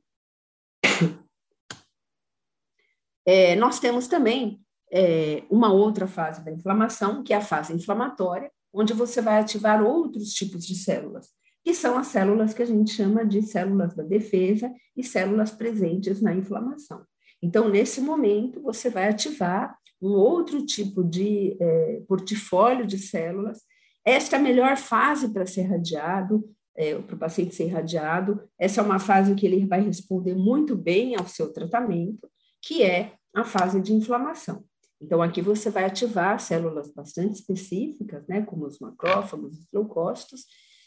É, 3.28 3.56
nós 3.56 3.80
temos 3.80 4.08
também 4.08 4.62
é, 4.92 5.44
uma 5.50 5.74
outra 5.74 6.08
fase 6.08 6.46
da 6.46 6.52
inflamação, 6.52 7.24
que 7.24 7.34
é 7.34 7.38
a 7.38 7.42
fase 7.42 7.74
inflamatória, 7.74 8.52
onde 8.76 8.94
você 8.94 9.22
vai 9.22 9.40
ativar 9.40 9.82
outros 9.82 10.34
tipos 10.34 10.66
de 10.66 10.76
células, 10.76 11.30
que 11.64 11.74
são 11.74 11.98
as 11.98 12.08
células 12.08 12.54
que 12.54 12.62
a 12.62 12.66
gente 12.66 12.92
chama 12.92 13.26
de 13.26 13.42
células 13.42 13.96
da 13.96 14.04
defesa 14.04 14.72
e 14.96 15.04
células 15.04 15.50
presentes 15.50 16.22
na 16.22 16.34
inflamação. 16.34 17.04
Então, 17.42 17.70
nesse 17.70 18.02
momento, 18.02 18.62
você 18.62 18.90
vai 18.90 19.08
ativar 19.08 19.78
um 20.02 20.10
outro 20.10 20.66
tipo 20.66 21.04
de 21.04 21.56
é, 21.60 22.02
portfólio 22.08 22.86
de 22.86 22.98
células. 22.98 23.62
Esta 24.04 24.36
é 24.36 24.40
a 24.40 24.42
melhor 24.42 24.78
fase 24.78 25.30
para 25.30 25.46
ser 25.46 25.64
radiado, 25.64 26.44
é, 26.76 26.96
para 27.00 27.16
o 27.16 27.20
paciente 27.20 27.56
ser 27.56 27.66
irradiado. 27.66 28.42
Essa 28.60 28.82
é 28.82 28.84
uma 28.84 29.00
fase 29.00 29.34
que 29.36 29.46
ele 29.46 29.66
vai 29.66 29.82
responder 29.82 30.36
muito 30.36 30.76
bem 30.76 31.16
ao 31.16 31.28
seu 31.28 31.52
tratamento, 31.52 32.30
que 32.62 32.84
é 32.84 33.14
a 33.34 33.44
fase 33.44 33.82
de 33.82 33.94
inflamação. 33.94 34.64
Então, 35.02 35.22
aqui 35.22 35.42
você 35.42 35.70
vai 35.70 35.86
ativar 35.86 36.40
células 36.40 36.92
bastante 36.94 37.34
específicas, 37.34 38.26
né, 38.28 38.42
como 38.42 38.66
os 38.66 38.80
macrófagos, 38.80 39.60
os 39.60 39.68
leucócitos, 39.74 40.46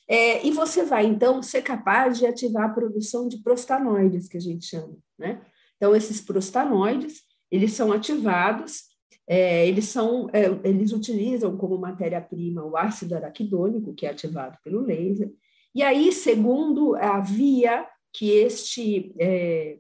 é, 0.09 0.45
e 0.47 0.51
você 0.51 0.85
vai, 0.85 1.05
então, 1.05 1.43
ser 1.43 1.63
capaz 1.63 2.19
de 2.19 2.27
ativar 2.27 2.71
a 2.71 2.73
produção 2.73 3.29
de 3.29 3.43
prostanoides, 3.43 4.27
que 4.27 4.39
a 4.39 4.41
gente 4.41 4.65
chama, 4.65 4.97
né? 5.19 5.45
Então, 5.77 5.95
esses 5.95 6.21
prostanoides, 6.21 7.23
eles 7.51 7.73
são 7.73 7.93
ativados 7.93 8.89
é, 9.31 9.69
eles 9.69 9.85
são, 9.85 10.31
é, 10.33 10.47
eles 10.67 10.91
utilizam 10.91 11.55
como 11.55 11.77
matéria-prima 11.77 12.65
o 12.65 12.79
ácido 12.79 13.15
araquidônico, 13.15 13.93
que 13.93 14.07
é 14.07 14.11
ativado 14.11 14.57
pelo 14.65 14.81
laser, 14.81 15.31
e 15.75 15.83
aí, 15.83 16.11
segundo 16.11 16.97
a 16.97 17.21
via 17.21 17.87
que 18.11 18.31
este, 18.31 19.15
é, 19.19 19.79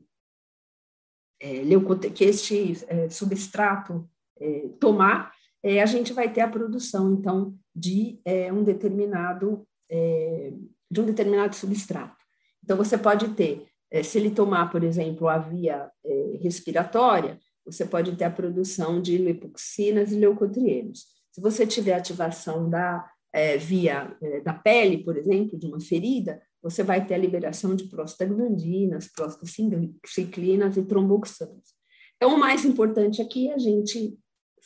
é 1.40 2.10
que 2.14 2.24
este 2.24 2.84
é, 2.86 3.08
substrato 3.08 4.08
é, 4.40 4.68
tomar, 4.80 5.32
a 5.64 5.86
gente 5.86 6.12
vai 6.12 6.32
ter 6.32 6.40
a 6.40 6.48
produção, 6.48 7.12
então, 7.12 7.52
de 7.74 8.20
um 8.52 8.62
determinado 8.62 9.66
de 10.90 11.00
um 11.00 11.04
determinado 11.04 11.54
substrato. 11.54 12.16
Então, 12.62 12.76
você 12.76 12.96
pode 12.96 13.28
ter, 13.34 13.66
eh, 13.90 14.02
se 14.02 14.18
ele 14.18 14.30
tomar, 14.30 14.70
por 14.70 14.84
exemplo, 14.84 15.28
a 15.28 15.36
via 15.36 15.90
respiratória, 16.40 17.38
você 17.66 17.84
pode 17.84 18.16
ter 18.16 18.24
a 18.24 18.30
produção 18.30 19.02
de 19.02 19.18
lipoxinas 19.18 20.12
e 20.12 20.16
leucotrienos. 20.16 21.04
Se 21.30 21.40
você 21.40 21.66
tiver 21.66 21.94
ativação 21.94 22.70
da 22.70 23.06
é, 23.32 23.56
via 23.58 24.16
é, 24.22 24.40
da 24.40 24.54
pele, 24.54 25.04
por 25.04 25.16
exemplo, 25.16 25.58
de 25.58 25.66
uma 25.66 25.80
ferida, 25.80 26.40
você 26.62 26.82
vai 26.82 27.06
ter 27.06 27.14
a 27.14 27.18
liberação 27.18 27.76
de 27.76 27.84
prostaglandinas, 27.84 29.08
prostaciclinas 29.08 30.76
e 30.76 30.82
tromboxanas. 30.82 31.74
Então, 32.16 32.34
o 32.34 32.38
mais 32.38 32.64
importante 32.64 33.22
aqui 33.22 33.48
é 33.48 33.54
a 33.54 33.58
gente 33.58 34.18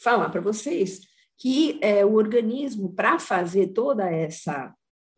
falar 0.02 0.28
para 0.30 0.40
vocês 0.40 1.00
que 1.38 1.78
é, 1.82 2.04
o 2.04 2.14
organismo, 2.14 2.92
para 2.92 3.18
fazer 3.18 3.68
toda 3.68 4.08
essa 4.08 4.72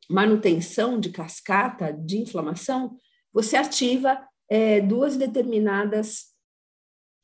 manutenção 0.08 0.98
de 0.98 1.10
cascata 1.10 1.92
de 1.92 2.18
inflamação, 2.18 2.96
você 3.32 3.56
ativa 3.56 4.18
é, 4.48 4.80
duas 4.80 5.16
determinadas 5.16 6.32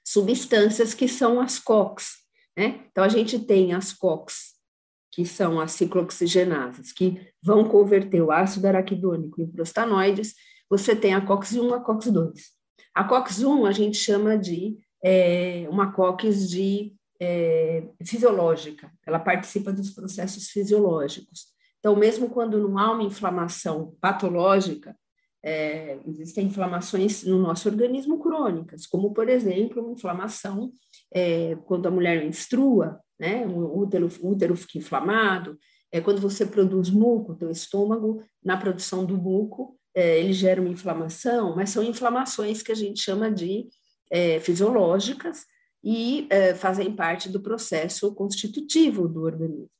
substâncias 0.05 0.93
que 0.93 1.09
são 1.09 1.41
as 1.41 1.59
COX. 1.59 2.17
Né? 2.57 2.85
Então, 2.91 3.03
a 3.03 3.09
gente 3.09 3.39
tem 3.39 3.73
as 3.73 3.93
COX, 3.93 4.55
que 5.11 5.25
são 5.25 5.59
as 5.59 5.73
ciclooxigenases, 5.73 6.93
que 6.93 7.27
vão 7.43 7.69
converter 7.69 8.21
o 8.21 8.31
ácido 8.31 8.67
araquidônico 8.67 9.41
em 9.41 9.51
prostanoides. 9.51 10.35
Você 10.69 10.95
tem 10.95 11.15
a 11.15 11.25
COX-1 11.25 11.71
e 11.71 11.75
a 11.75 11.81
COX-2. 11.81 12.33
A 12.95 13.05
COX-1 13.05 13.69
a 13.69 13.73
gente 13.73 13.97
chama 13.97 14.37
de 14.37 14.77
é, 15.03 15.67
uma 15.71 15.93
COX 15.93 16.49
de 16.51 16.95
é, 17.21 17.85
fisiológica, 18.05 18.91
ela 19.07 19.18
participa 19.18 19.73
dos 19.73 19.91
processos 19.91 20.49
fisiológicos. 20.49 21.49
Então, 21.79 21.95
mesmo 21.95 22.31
quando 22.31 22.59
não 22.59 22.79
há 22.79 22.93
uma 22.93 23.03
inflamação 23.03 23.95
patológica, 24.01 24.97
é, 25.43 25.99
existem 26.07 26.47
inflamações 26.47 27.25
no 27.25 27.39
nosso 27.39 27.68
organismo 27.68 28.18
crônicas, 28.18 28.87
como, 28.87 29.12
por 29.12 29.29
exemplo, 29.29 29.83
uma 29.83 29.93
inflamação 29.93 30.73
é, 31.12 31.57
quando 31.66 31.87
a 31.87 31.91
mulher 31.91 32.23
menstrua, 32.23 33.01
né, 33.18 33.47
o 33.47 33.79
útero, 33.79 34.09
útero 34.23 34.57
fica 34.57 34.79
inflamado, 34.79 35.59
é, 35.93 36.01
quando 36.01 36.21
você 36.21 36.47
produz 36.47 36.91
muco, 36.91 37.35
teu 37.35 37.51
estômago, 37.51 38.23
na 38.45 38.57
produção 38.57 39.05
do 39.05 39.16
muco, 39.16 39.79
é, 39.95 40.21
ele 40.21 40.33
gera 40.33 40.61
uma 40.61 40.71
inflamação, 40.71 41.57
mas 41.57 41.71
são 41.71 41.83
inflamações 41.83 42.62
que 42.62 42.71
a 42.71 42.77
gente 42.77 43.01
chama 43.03 43.31
de 43.31 43.66
é, 44.11 44.39
fisiológicas 44.41 45.45
e 45.83 46.26
é, 46.31 46.55
fazem 46.55 46.93
parte 46.93 47.28
do 47.28 47.41
processo 47.41 48.14
constitutivo 48.14 49.09
do 49.09 49.22
organismo. 49.22 49.70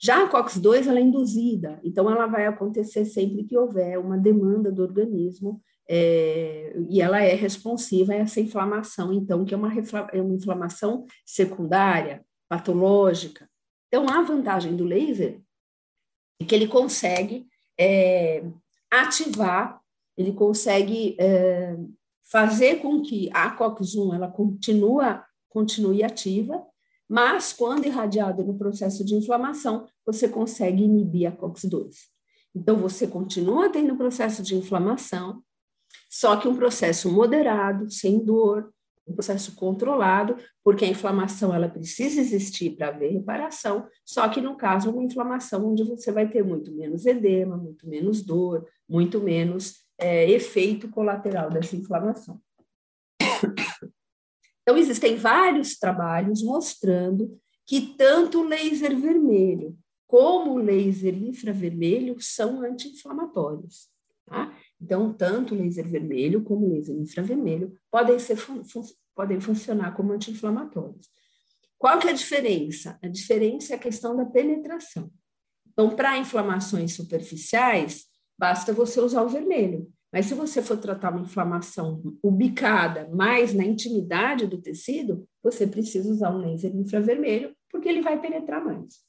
Já 0.00 0.22
a 0.22 0.28
COX-2 0.28 0.86
ela 0.86 0.98
é 0.98 1.02
induzida, 1.02 1.80
então 1.82 2.10
ela 2.10 2.26
vai 2.26 2.46
acontecer 2.46 3.04
sempre 3.04 3.44
que 3.44 3.58
houver 3.58 3.98
uma 3.98 4.16
demanda 4.16 4.70
do 4.70 4.82
organismo 4.82 5.60
é, 5.88 6.72
e 6.88 7.00
ela 7.00 7.20
é 7.20 7.34
responsiva 7.34 8.12
a 8.12 8.16
essa 8.16 8.40
inflamação, 8.40 9.12
então, 9.12 9.44
que 9.44 9.54
é 9.54 9.56
uma, 9.56 9.72
é 10.12 10.20
uma 10.20 10.34
inflamação 10.34 11.06
secundária, 11.24 12.24
patológica. 12.48 13.48
Então, 13.88 14.08
a 14.08 14.22
vantagem 14.22 14.76
do 14.76 14.84
laser 14.84 15.40
é 16.40 16.44
que 16.44 16.54
ele 16.54 16.68
consegue 16.68 17.46
é, 17.78 18.44
ativar, 18.90 19.80
ele 20.16 20.32
consegue 20.32 21.16
é, 21.18 21.76
fazer 22.30 22.76
com 22.76 23.00
que 23.02 23.30
a 23.32 23.50
COX-1 23.56 24.14
ela 24.14 24.28
continua, 24.28 25.24
continue 25.48 26.02
ativa, 26.02 26.64
mas, 27.08 27.54
quando 27.54 27.86
irradiado 27.86 28.44
no 28.44 28.58
processo 28.58 29.02
de 29.02 29.14
inflamação, 29.14 29.86
você 30.04 30.28
consegue 30.28 30.84
inibir 30.84 31.26
a 31.26 31.32
COX-2. 31.32 31.94
Então, 32.54 32.76
você 32.76 33.06
continua 33.06 33.70
tendo 33.70 33.96
processo 33.96 34.42
de 34.42 34.54
inflamação, 34.54 35.42
só 36.10 36.36
que 36.36 36.46
um 36.46 36.54
processo 36.54 37.10
moderado, 37.10 37.90
sem 37.90 38.22
dor, 38.22 38.70
um 39.06 39.14
processo 39.14 39.54
controlado, 39.54 40.36
porque 40.62 40.84
a 40.84 40.88
inflamação 40.88 41.54
ela 41.54 41.68
precisa 41.68 42.20
existir 42.20 42.76
para 42.76 42.88
haver 42.88 43.12
reparação, 43.12 43.88
só 44.04 44.28
que 44.28 44.40
no 44.40 44.54
caso 44.54 44.90
uma 44.90 45.02
inflamação 45.02 45.70
onde 45.70 45.82
você 45.82 46.12
vai 46.12 46.28
ter 46.28 46.44
muito 46.44 46.74
menos 46.74 47.06
edema, 47.06 47.56
muito 47.56 47.88
menos 47.88 48.22
dor, 48.22 48.68
muito 48.86 49.18
menos 49.18 49.78
é, 49.96 50.30
efeito 50.30 50.90
colateral 50.90 51.48
dessa 51.48 51.74
inflamação. 51.74 52.38
Então, 54.68 54.76
existem 54.76 55.16
vários 55.16 55.78
trabalhos 55.78 56.42
mostrando 56.42 57.40
que 57.64 57.94
tanto 57.96 58.40
o 58.40 58.44
laser 58.46 58.94
vermelho 58.98 59.74
como 60.06 60.52
o 60.52 60.58
laser 60.58 61.14
infravermelho 61.14 62.20
são 62.20 62.60
anti-inflamatórios. 62.60 63.88
Tá? 64.26 64.54
Então, 64.78 65.10
tanto 65.10 65.54
o 65.54 65.56
laser 65.56 65.88
vermelho 65.88 66.44
como 66.44 66.66
o 66.66 66.68
laser 66.68 66.94
infravermelho 66.94 67.72
podem, 67.90 68.18
ser, 68.18 68.36
fun 68.36 68.62
podem 69.16 69.40
funcionar 69.40 69.96
como 69.96 70.12
anti-inflamatórios. 70.12 71.08
Qual 71.78 71.98
que 71.98 72.06
é 72.06 72.10
a 72.10 72.14
diferença? 72.14 72.98
A 73.02 73.08
diferença 73.08 73.72
é 73.72 73.76
a 73.76 73.80
questão 73.80 74.14
da 74.14 74.26
penetração. 74.26 75.10
Então, 75.72 75.96
para 75.96 76.18
inflamações 76.18 76.92
superficiais, 76.92 78.04
basta 78.38 78.70
você 78.74 79.00
usar 79.00 79.22
o 79.22 79.30
vermelho. 79.30 79.90
Mas 80.12 80.26
se 80.26 80.34
você 80.34 80.62
for 80.62 80.78
tratar 80.78 81.10
uma 81.10 81.20
inflamação 81.20 82.02
ubicada 82.22 83.08
mais 83.08 83.52
na 83.52 83.64
intimidade 83.64 84.46
do 84.46 84.60
tecido, 84.60 85.28
você 85.42 85.66
precisa 85.66 86.10
usar 86.10 86.30
um 86.30 86.38
laser 86.38 86.74
infravermelho, 86.74 87.54
porque 87.70 87.88
ele 87.88 88.00
vai 88.00 88.18
penetrar 88.20 88.64
mais. 88.64 89.06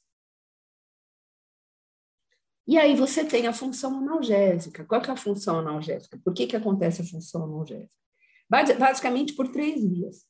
E 2.66 2.78
aí 2.78 2.94
você 2.94 3.24
tem 3.24 3.46
a 3.46 3.52
função 3.52 3.98
analgésica. 3.98 4.84
Qual 4.84 5.00
que 5.00 5.10
é 5.10 5.12
a 5.12 5.16
função 5.16 5.58
analgésica? 5.58 6.20
Por 6.22 6.34
que, 6.34 6.46
que 6.46 6.54
acontece 6.54 7.00
a 7.00 7.04
função 7.04 7.44
analgésica? 7.44 7.96
Basicamente 8.48 9.32
por 9.32 9.48
três 9.48 9.82
vias. 9.82 10.24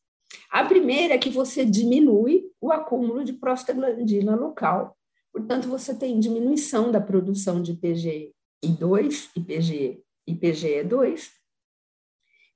A 0.50 0.64
primeira 0.64 1.14
é 1.14 1.18
que 1.18 1.30
você 1.30 1.64
diminui 1.64 2.44
o 2.60 2.70
acúmulo 2.70 3.24
de 3.24 3.32
prostaglandina 3.32 4.36
local. 4.36 4.96
Portanto, 5.32 5.68
você 5.68 5.94
tem 5.94 6.20
diminuição 6.20 6.90
da 6.90 7.00
produção 7.00 7.60
de 7.60 7.74
PGI2 7.74 9.30
e 9.36 9.40
PGE 9.40 10.04
IPGE2, 10.34 11.28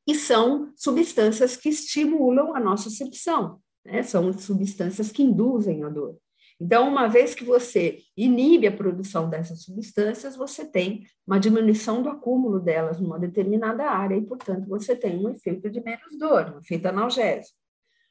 e 0.06 0.14
são 0.14 0.72
substâncias 0.76 1.56
que 1.56 1.68
estimulam 1.68 2.54
a 2.54 2.60
nossa 2.60 2.88
nocecepção, 2.90 3.58
né? 3.84 4.02
são 4.02 4.32
substâncias 4.32 5.10
que 5.10 5.22
induzem 5.22 5.82
a 5.82 5.88
dor. 5.88 6.18
Então, 6.60 6.88
uma 6.88 7.08
vez 7.08 7.34
que 7.34 7.44
você 7.44 7.98
inibe 8.16 8.66
a 8.66 8.76
produção 8.76 9.28
dessas 9.28 9.62
substâncias, 9.62 10.36
você 10.36 10.64
tem 10.64 11.04
uma 11.26 11.38
diminuição 11.38 12.02
do 12.02 12.08
acúmulo 12.08 12.60
delas 12.60 13.00
numa 13.00 13.18
determinada 13.18 13.90
área 13.90 14.16
e, 14.16 14.22
portanto, 14.22 14.68
você 14.68 14.94
tem 14.94 15.18
um 15.18 15.28
efeito 15.28 15.68
de 15.68 15.82
menos 15.82 16.16
dor, 16.16 16.54
um 16.54 16.60
efeito 16.60 16.86
analgésico. 16.86 17.56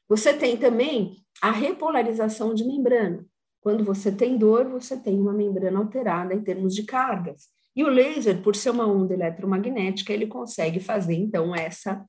Você 0.08 0.34
tem 0.34 0.58
também 0.58 1.16
a 1.40 1.50
repolarização 1.50 2.54
de 2.54 2.64
membrana. 2.64 3.24
Quando 3.60 3.82
você 3.82 4.12
tem 4.12 4.36
dor, 4.36 4.68
você 4.68 4.94
tem 4.94 5.18
uma 5.18 5.32
membrana 5.32 5.78
alterada 5.78 6.34
em 6.34 6.42
termos 6.42 6.74
de 6.74 6.82
cargas. 6.82 7.48
E 7.76 7.82
o 7.82 7.88
laser, 7.88 8.40
por 8.42 8.54
ser 8.54 8.70
uma 8.70 8.86
onda 8.86 9.14
eletromagnética, 9.14 10.12
ele 10.12 10.26
consegue 10.26 10.78
fazer, 10.78 11.14
então, 11.14 11.54
essa 11.54 12.04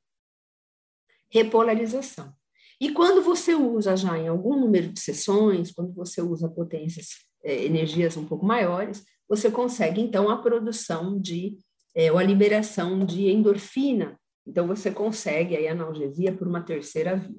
repolarização. 1.29 2.31
E 2.79 2.91
quando 2.91 3.21
você 3.21 3.55
usa 3.55 3.95
já 3.95 4.17
em 4.17 4.27
algum 4.27 4.59
número 4.59 4.89
de 4.89 4.99
sessões, 4.99 5.71
quando 5.71 5.93
você 5.93 6.21
usa 6.21 6.49
potências, 6.49 7.09
é, 7.43 7.65
energias 7.65 8.17
um 8.17 8.25
pouco 8.25 8.45
maiores, 8.45 9.03
você 9.27 9.49
consegue, 9.49 10.01
então, 10.01 10.29
a 10.29 10.37
produção 10.37 11.19
de, 11.19 11.57
é, 11.95 12.11
ou 12.11 12.17
a 12.17 12.23
liberação 12.23 13.05
de 13.05 13.29
endorfina. 13.29 14.19
Então, 14.45 14.67
você 14.67 14.91
consegue 14.91 15.55
aí, 15.55 15.67
analgesia 15.67 16.31
por 16.31 16.47
uma 16.47 16.61
terceira 16.61 17.15
via. 17.15 17.35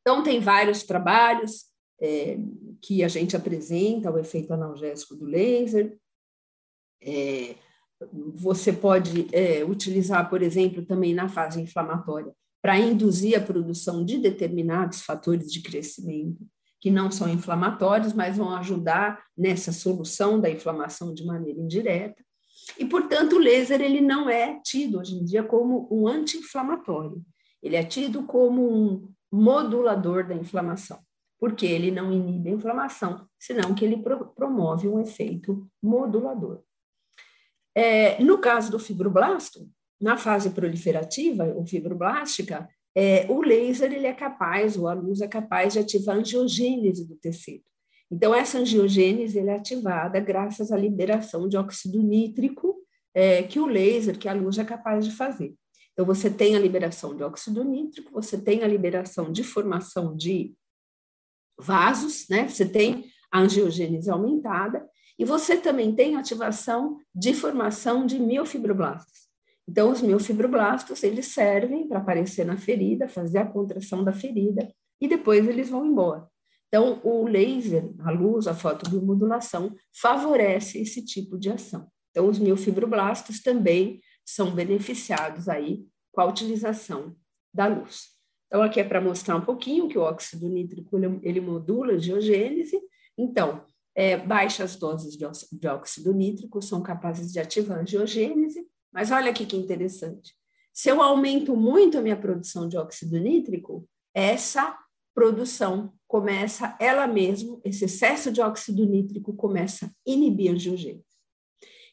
Então, 0.00 0.22
tem 0.22 0.38
vários 0.38 0.84
trabalhos 0.84 1.64
é, 2.00 2.38
que 2.80 3.02
a 3.02 3.08
gente 3.08 3.36
apresenta 3.36 4.10
o 4.10 4.18
efeito 4.18 4.52
analgésico 4.52 5.16
do 5.16 5.24
laser, 5.24 5.98
é, 7.02 7.56
você 8.34 8.72
pode 8.72 9.28
é, 9.32 9.64
utilizar, 9.64 10.28
por 10.28 10.42
exemplo, 10.42 10.84
também 10.84 11.14
na 11.14 11.28
fase 11.28 11.60
inflamatória, 11.60 12.32
para 12.62 12.78
induzir 12.78 13.38
a 13.38 13.40
produção 13.40 14.04
de 14.04 14.18
determinados 14.18 15.02
fatores 15.02 15.50
de 15.52 15.62
crescimento, 15.62 16.44
que 16.80 16.90
não 16.90 17.10
são 17.10 17.28
inflamatórios, 17.28 18.12
mas 18.12 18.36
vão 18.36 18.54
ajudar 18.56 19.22
nessa 19.36 19.72
solução 19.72 20.40
da 20.40 20.50
inflamação 20.50 21.14
de 21.14 21.24
maneira 21.24 21.60
indireta. 21.60 22.22
E, 22.78 22.84
portanto, 22.84 23.36
o 23.36 23.38
laser 23.38 23.80
ele 23.80 24.00
não 24.00 24.28
é 24.28 24.60
tido 24.64 24.98
hoje 24.98 25.14
em 25.14 25.24
dia 25.24 25.42
como 25.42 25.88
um 25.90 26.06
anti-inflamatório, 26.06 27.22
ele 27.62 27.76
é 27.76 27.84
tido 27.84 28.24
como 28.24 28.68
um 28.68 29.08
modulador 29.30 30.26
da 30.26 30.34
inflamação, 30.34 30.98
porque 31.38 31.66
ele 31.66 31.90
não 31.90 32.12
inibe 32.12 32.50
a 32.50 32.52
inflamação, 32.52 33.26
senão 33.38 33.74
que 33.74 33.84
ele 33.84 33.96
pro 33.98 34.26
promove 34.34 34.88
um 34.88 35.00
efeito 35.00 35.68
modulador. 35.82 36.62
É, 37.76 38.22
no 38.22 38.38
caso 38.38 38.70
do 38.70 38.78
fibroblasto, 38.78 39.68
na 40.00 40.16
fase 40.16 40.48
proliferativa 40.50 41.44
ou 41.44 41.66
fibroblástica, 41.66 42.66
é, 42.94 43.26
o 43.30 43.42
laser 43.42 43.92
ele 43.92 44.06
é 44.06 44.14
capaz, 44.14 44.78
ou 44.78 44.88
a 44.88 44.94
luz 44.94 45.20
é 45.20 45.28
capaz 45.28 45.74
de 45.74 45.80
ativar 45.80 46.16
a 46.16 46.18
angiogênese 46.20 47.06
do 47.06 47.14
tecido. 47.16 47.64
Então, 48.10 48.34
essa 48.34 48.58
angiogênese 48.58 49.38
é 49.38 49.54
ativada 49.54 50.18
graças 50.20 50.72
à 50.72 50.76
liberação 50.76 51.46
de 51.46 51.58
óxido 51.58 52.02
nítrico 52.02 52.76
é, 53.12 53.42
que 53.42 53.60
o 53.60 53.66
laser, 53.66 54.18
que 54.18 54.28
a 54.28 54.32
luz 54.32 54.56
é 54.56 54.64
capaz 54.64 55.04
de 55.04 55.10
fazer. 55.10 55.54
Então, 55.92 56.06
você 56.06 56.30
tem 56.30 56.56
a 56.56 56.58
liberação 56.58 57.14
de 57.14 57.22
óxido 57.22 57.62
nítrico, 57.62 58.10
você 58.12 58.38
tem 58.38 58.62
a 58.62 58.68
liberação 58.68 59.30
de 59.30 59.44
formação 59.44 60.16
de 60.16 60.54
vasos, 61.58 62.26
né? 62.30 62.48
Você 62.48 62.66
tem 62.66 63.04
angiogênese 63.38 64.10
aumentada 64.10 64.86
e 65.18 65.24
você 65.24 65.56
também 65.56 65.94
tem 65.94 66.16
ativação 66.16 66.98
de 67.14 67.34
formação 67.34 68.06
de 68.06 68.18
miofibroblastos. 68.18 69.26
Então, 69.68 69.90
os 69.90 70.00
miofibroblastos, 70.00 71.02
eles 71.02 71.26
servem 71.26 71.88
para 71.88 71.98
aparecer 71.98 72.44
na 72.44 72.56
ferida, 72.56 73.08
fazer 73.08 73.38
a 73.38 73.46
contração 73.46 74.04
da 74.04 74.12
ferida 74.12 74.72
e 75.00 75.08
depois 75.08 75.48
eles 75.48 75.68
vão 75.68 75.84
embora. 75.84 76.28
Então, 76.68 77.00
o 77.02 77.26
laser, 77.26 77.92
a 78.00 78.10
luz, 78.10 78.46
a 78.46 78.54
fotobiomodulação, 78.54 79.74
favorece 79.92 80.80
esse 80.80 81.04
tipo 81.04 81.38
de 81.38 81.50
ação. 81.50 81.88
Então, 82.10 82.28
os 82.28 82.38
miofibroblastos 82.38 83.42
também 83.42 84.00
são 84.24 84.54
beneficiados 84.54 85.48
aí 85.48 85.84
com 86.12 86.20
a 86.20 86.26
utilização 86.26 87.16
da 87.52 87.66
luz. 87.66 88.16
Então, 88.46 88.62
aqui 88.62 88.80
é 88.80 88.84
para 88.84 89.00
mostrar 89.00 89.36
um 89.36 89.44
pouquinho 89.44 89.88
que 89.88 89.98
o 89.98 90.02
óxido 90.02 90.48
nítrico 90.48 90.96
ele 91.22 91.40
modula 91.40 91.94
a 91.94 91.98
geogênese. 91.98 92.80
Então, 93.18 93.64
é, 93.94 94.16
baixas 94.16 94.76
doses 94.76 95.16
de 95.16 95.66
óxido 95.68 96.12
nítrico 96.12 96.60
são 96.60 96.82
capazes 96.82 97.32
de 97.32 97.40
ativar 97.40 97.78
a 97.78 97.84
geogênese, 97.84 98.66
mas 98.92 99.10
olha 99.10 99.30
aqui 99.30 99.46
que 99.46 99.56
interessante. 99.56 100.34
Se 100.72 100.90
eu 100.90 101.00
aumento 101.00 101.56
muito 101.56 101.96
a 101.96 102.02
minha 102.02 102.16
produção 102.16 102.68
de 102.68 102.76
óxido 102.76 103.18
nítrico, 103.18 103.88
essa 104.14 104.78
produção 105.14 105.94
começa 106.06 106.76
ela 106.78 107.06
mesma, 107.06 107.58
esse 107.64 107.86
excesso 107.86 108.30
de 108.30 108.42
óxido 108.42 108.84
nítrico 108.84 109.32
começa 109.34 109.86
a 109.86 109.90
inibir 110.06 110.52
a 110.52 110.54
geogênese. 110.54 111.04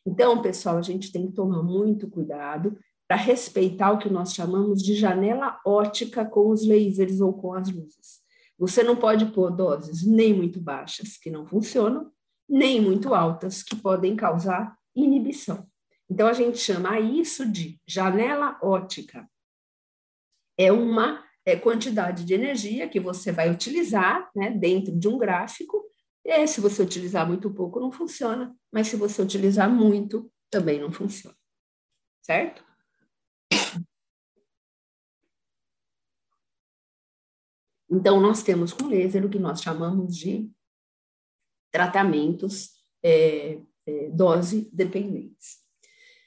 Então, 0.05 0.41
pessoal, 0.41 0.77
a 0.77 0.81
gente 0.81 1.11
tem 1.11 1.27
que 1.27 1.33
tomar 1.33 1.63
muito 1.63 2.09
cuidado 2.09 2.77
para 3.07 3.15
respeitar 3.15 3.91
o 3.91 3.99
que 3.99 4.09
nós 4.09 4.33
chamamos 4.33 4.83
de 4.83 4.95
janela 4.95 5.59
ótica 5.65 6.25
com 6.25 6.49
os 6.49 6.67
lasers 6.67 7.21
ou 7.21 7.33
com 7.33 7.53
as 7.53 7.69
luzes. 7.69 8.22
Você 8.57 8.83
não 8.83 8.95
pode 8.95 9.25
pôr 9.27 9.51
doses 9.51 10.05
nem 10.05 10.33
muito 10.33 10.59
baixas, 10.59 11.17
que 11.17 11.29
não 11.29 11.45
funcionam, 11.45 12.11
nem 12.47 12.79
muito 12.79 13.13
altas, 13.13 13.63
que 13.63 13.75
podem 13.75 14.15
causar 14.15 14.77
inibição. 14.95 15.67
Então, 16.09 16.27
a 16.27 16.33
gente 16.33 16.57
chama 16.57 16.99
isso 16.99 17.49
de 17.49 17.79
janela 17.87 18.59
ótica. 18.61 19.27
É 20.57 20.71
uma 20.71 21.23
é, 21.45 21.55
quantidade 21.55 22.23
de 22.23 22.33
energia 22.33 22.87
que 22.87 22.99
você 22.99 23.31
vai 23.31 23.51
utilizar 23.51 24.29
né, 24.35 24.51
dentro 24.51 24.95
de 24.95 25.07
um 25.07 25.17
gráfico 25.17 25.83
e 26.25 26.47
se 26.47 26.61
você 26.61 26.81
utilizar 26.81 27.27
muito 27.27 27.51
pouco, 27.53 27.79
não 27.79 27.91
funciona, 27.91 28.55
mas 28.71 28.87
se 28.87 28.95
você 28.95 29.21
utilizar 29.21 29.69
muito, 29.69 30.31
também 30.49 30.79
não 30.79 30.91
funciona. 30.91 31.35
Certo? 32.21 32.63
Então, 37.93 38.19
nós 38.19 38.41
temos 38.41 38.73
com 38.73 38.87
laser 38.87 39.25
o 39.25 39.29
que 39.29 39.39
nós 39.39 39.61
chamamos 39.61 40.17
de 40.17 40.49
tratamentos 41.71 42.71
é, 43.03 43.59
é, 43.85 44.09
dose 44.09 44.69
dependentes. 44.73 45.61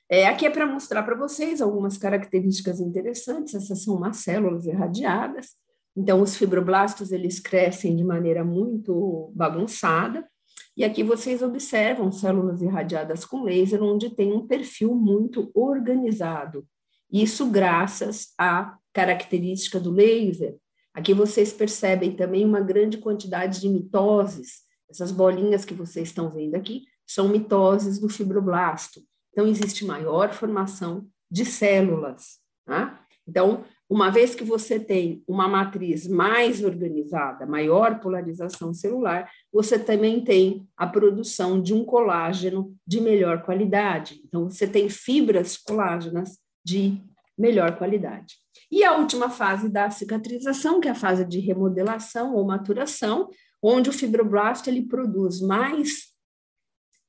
É, 0.08 0.26
aqui 0.26 0.46
é 0.46 0.50
para 0.50 0.66
mostrar 0.66 1.02
para 1.02 1.16
vocês 1.16 1.60
algumas 1.60 1.98
características 1.98 2.80
interessantes. 2.80 3.54
Essas 3.54 3.82
são 3.82 3.96
umas 3.96 4.18
células 4.18 4.66
irradiadas. 4.66 5.56
Então, 5.96 6.20
os 6.20 6.36
fibroblastos, 6.36 7.10
eles 7.10 7.40
crescem 7.40 7.96
de 7.96 8.04
maneira 8.04 8.44
muito 8.44 9.32
bagunçada, 9.34 10.28
e 10.76 10.84
aqui 10.84 11.02
vocês 11.02 11.40
observam 11.42 12.12
células 12.12 12.60
irradiadas 12.60 13.24
com 13.24 13.42
laser, 13.42 13.82
onde 13.82 14.14
tem 14.14 14.32
um 14.32 14.46
perfil 14.46 14.94
muito 14.94 15.50
organizado. 15.54 16.66
Isso 17.10 17.50
graças 17.50 18.34
à 18.38 18.76
característica 18.92 19.80
do 19.80 19.90
laser. 19.90 20.56
Aqui 20.96 21.12
vocês 21.12 21.52
percebem 21.52 22.16
também 22.16 22.42
uma 22.42 22.58
grande 22.58 22.96
quantidade 22.96 23.60
de 23.60 23.68
mitoses. 23.68 24.62
Essas 24.88 25.12
bolinhas 25.12 25.62
que 25.62 25.74
vocês 25.74 26.08
estão 26.08 26.30
vendo 26.30 26.54
aqui 26.54 26.84
são 27.06 27.28
mitoses 27.28 27.98
do 27.98 28.08
fibroblasto. 28.08 29.02
Então, 29.30 29.46
existe 29.46 29.84
maior 29.84 30.32
formação 30.32 31.06
de 31.30 31.44
células. 31.44 32.38
Tá? 32.64 32.98
Então, 33.28 33.62
uma 33.90 34.10
vez 34.10 34.34
que 34.34 34.42
você 34.42 34.80
tem 34.80 35.22
uma 35.28 35.46
matriz 35.46 36.06
mais 36.06 36.64
organizada, 36.64 37.44
maior 37.44 38.00
polarização 38.00 38.72
celular, 38.72 39.30
você 39.52 39.78
também 39.78 40.24
tem 40.24 40.66
a 40.74 40.86
produção 40.86 41.60
de 41.60 41.74
um 41.74 41.84
colágeno 41.84 42.74
de 42.86 43.02
melhor 43.02 43.42
qualidade. 43.42 44.22
Então, 44.24 44.48
você 44.48 44.66
tem 44.66 44.88
fibras 44.88 45.58
colágenas 45.58 46.38
de 46.64 47.02
melhor 47.36 47.76
qualidade. 47.76 48.34
E 48.70 48.82
a 48.82 48.96
última 48.96 49.30
fase 49.30 49.68
da 49.68 49.90
cicatrização, 49.90 50.80
que 50.80 50.88
é 50.88 50.90
a 50.90 50.94
fase 50.94 51.24
de 51.24 51.38
remodelação 51.38 52.34
ou 52.34 52.44
maturação, 52.44 53.28
onde 53.62 53.90
o 53.90 53.92
fibroblasto 53.92 54.70
ele 54.70 54.86
produz 54.86 55.40
mais 55.40 56.14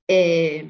é, 0.10 0.68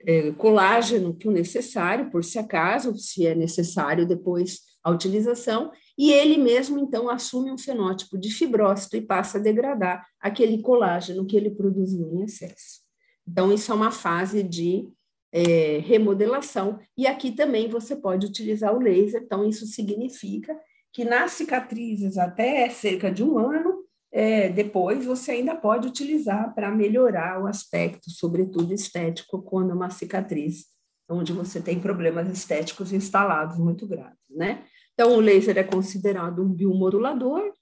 é, 0.00 0.32
colágeno 0.32 1.14
que 1.14 1.28
o 1.28 1.32
necessário, 1.32 2.10
por 2.10 2.24
se 2.24 2.38
acaso, 2.38 2.96
se 2.96 3.26
é 3.26 3.34
necessário 3.34 4.06
depois 4.06 4.60
a 4.82 4.90
utilização, 4.90 5.72
e 5.98 6.12
ele 6.12 6.36
mesmo, 6.36 6.78
então, 6.78 7.10
assume 7.10 7.50
um 7.50 7.58
fenótipo 7.58 8.16
de 8.18 8.30
fibrócito 8.30 8.96
e 8.96 9.00
passa 9.00 9.38
a 9.38 9.40
degradar 9.40 10.06
aquele 10.20 10.62
colágeno 10.62 11.26
que 11.26 11.36
ele 11.36 11.50
produziu 11.50 12.12
em 12.12 12.24
excesso. 12.24 12.82
Então, 13.26 13.52
isso 13.52 13.72
é 13.72 13.74
uma 13.74 13.90
fase 13.90 14.42
de 14.42 14.88
é, 15.32 15.78
remodelação, 15.78 16.78
e 16.96 17.06
aqui 17.06 17.32
também 17.32 17.68
você 17.68 17.96
pode 17.96 18.26
utilizar 18.26 18.74
o 18.74 18.80
laser, 18.80 19.22
então, 19.22 19.48
isso 19.48 19.66
significa 19.66 20.58
que 20.92 21.04
nas 21.04 21.32
cicatrizes 21.32 22.16
até 22.16 22.68
cerca 22.70 23.10
de 23.10 23.22
um 23.22 23.38
ano, 23.38 23.84
é, 24.10 24.48
depois 24.48 25.04
você 25.04 25.32
ainda 25.32 25.54
pode 25.54 25.86
utilizar 25.86 26.54
para 26.54 26.70
melhorar 26.70 27.42
o 27.42 27.46
aspecto, 27.46 28.10
sobretudo 28.10 28.72
estético, 28.72 29.42
quando 29.42 29.72
é 29.72 29.74
uma 29.74 29.90
cicatriz 29.90 30.66
onde 31.08 31.32
você 31.32 31.60
tem 31.60 31.78
problemas 31.78 32.28
estéticos 32.28 32.92
instalados 32.92 33.58
muito 33.58 33.86
graves, 33.86 34.18
né? 34.30 34.64
Então, 34.94 35.16
o 35.16 35.20
laser 35.20 35.58
é 35.58 35.62
considerado 35.62 36.42
um 36.42 36.48
biomodulador. 36.48 37.52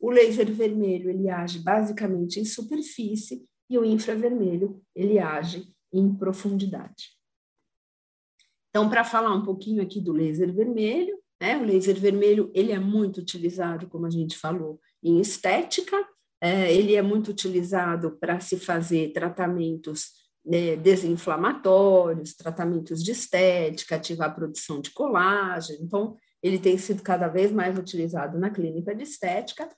O 0.00 0.10
laser 0.10 0.50
vermelho 0.50 1.10
ele 1.10 1.28
age 1.28 1.58
basicamente 1.58 2.40
em 2.40 2.44
superfície 2.44 3.44
e 3.68 3.78
o 3.78 3.84
infravermelho 3.84 4.80
ele 4.96 5.18
age 5.18 5.70
em 5.92 6.14
profundidade. 6.14 7.16
Então, 8.70 8.88
para 8.88 9.04
falar 9.04 9.34
um 9.34 9.44
pouquinho 9.44 9.82
aqui 9.82 10.00
do 10.00 10.12
laser 10.12 10.52
vermelho, 10.52 11.18
né, 11.40 11.56
o 11.56 11.64
laser 11.64 11.98
vermelho 11.98 12.50
ele 12.54 12.72
é 12.72 12.78
muito 12.78 13.18
utilizado, 13.18 13.88
como 13.88 14.06
a 14.06 14.10
gente 14.10 14.36
falou, 14.36 14.80
em 15.02 15.20
estética. 15.20 15.96
É, 16.40 16.72
ele 16.72 16.94
é 16.94 17.02
muito 17.02 17.30
utilizado 17.30 18.16
para 18.18 18.38
se 18.38 18.56
fazer 18.58 19.12
tratamentos 19.12 20.12
é, 20.50 20.76
desinflamatórios, 20.76 22.34
tratamentos 22.34 23.02
de 23.02 23.10
estética, 23.12 23.96
ativar 23.96 24.30
a 24.30 24.34
produção 24.34 24.80
de 24.80 24.90
colágeno. 24.90 25.80
Então, 25.82 26.16
ele 26.42 26.58
tem 26.58 26.78
sido 26.78 27.02
cada 27.02 27.28
vez 27.28 27.50
mais 27.52 27.76
utilizado 27.78 28.38
na 28.38 28.50
clínica 28.50 28.94
de 28.94 29.02
estética, 29.02 29.68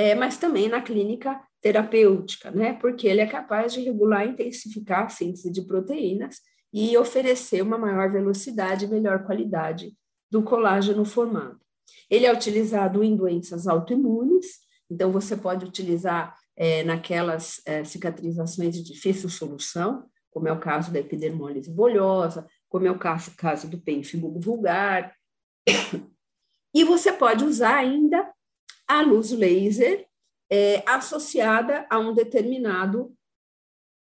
é, 0.00 0.14
mas 0.14 0.38
também 0.38 0.66
na 0.66 0.80
clínica 0.80 1.38
terapêutica, 1.60 2.50
né? 2.50 2.72
Porque 2.72 3.06
ele 3.06 3.20
é 3.20 3.26
capaz 3.26 3.74
de 3.74 3.82
regular 3.82 4.26
e 4.26 4.30
intensificar 4.30 5.04
a 5.04 5.08
síntese 5.10 5.52
de 5.52 5.60
proteínas 5.60 6.38
e 6.72 6.96
oferecer 6.96 7.60
uma 7.60 7.76
maior 7.76 8.10
velocidade 8.10 8.86
e 8.86 8.88
melhor 8.88 9.24
qualidade 9.26 9.92
do 10.30 10.42
colágeno 10.42 11.04
formado. 11.04 11.60
Ele 12.08 12.24
é 12.24 12.32
utilizado 12.32 13.04
em 13.04 13.14
doenças 13.14 13.66
autoimunes, 13.66 14.60
então 14.90 15.12
você 15.12 15.36
pode 15.36 15.66
utilizar 15.66 16.34
é, 16.56 16.82
naquelas 16.82 17.60
é, 17.66 17.84
cicatrizações 17.84 18.74
de 18.74 18.82
difícil 18.82 19.28
solução, 19.28 20.06
como 20.30 20.48
é 20.48 20.52
o 20.52 20.60
caso 20.60 20.90
da 20.90 21.00
epidermólise 21.00 21.70
bolhosa, 21.70 22.46
como 22.70 22.86
é 22.86 22.90
o 22.90 22.98
caso, 22.98 23.32
caso 23.36 23.68
do 23.68 23.76
pênfigo 23.76 24.40
vulgar, 24.40 25.14
e 26.74 26.84
você 26.84 27.12
pode 27.12 27.44
usar 27.44 27.76
ainda 27.76 28.29
a 28.90 29.02
luz 29.02 29.30
laser 29.30 30.04
é, 30.50 30.82
associada 30.84 31.86
a 31.88 31.98
um 32.00 32.12
determinado 32.12 33.14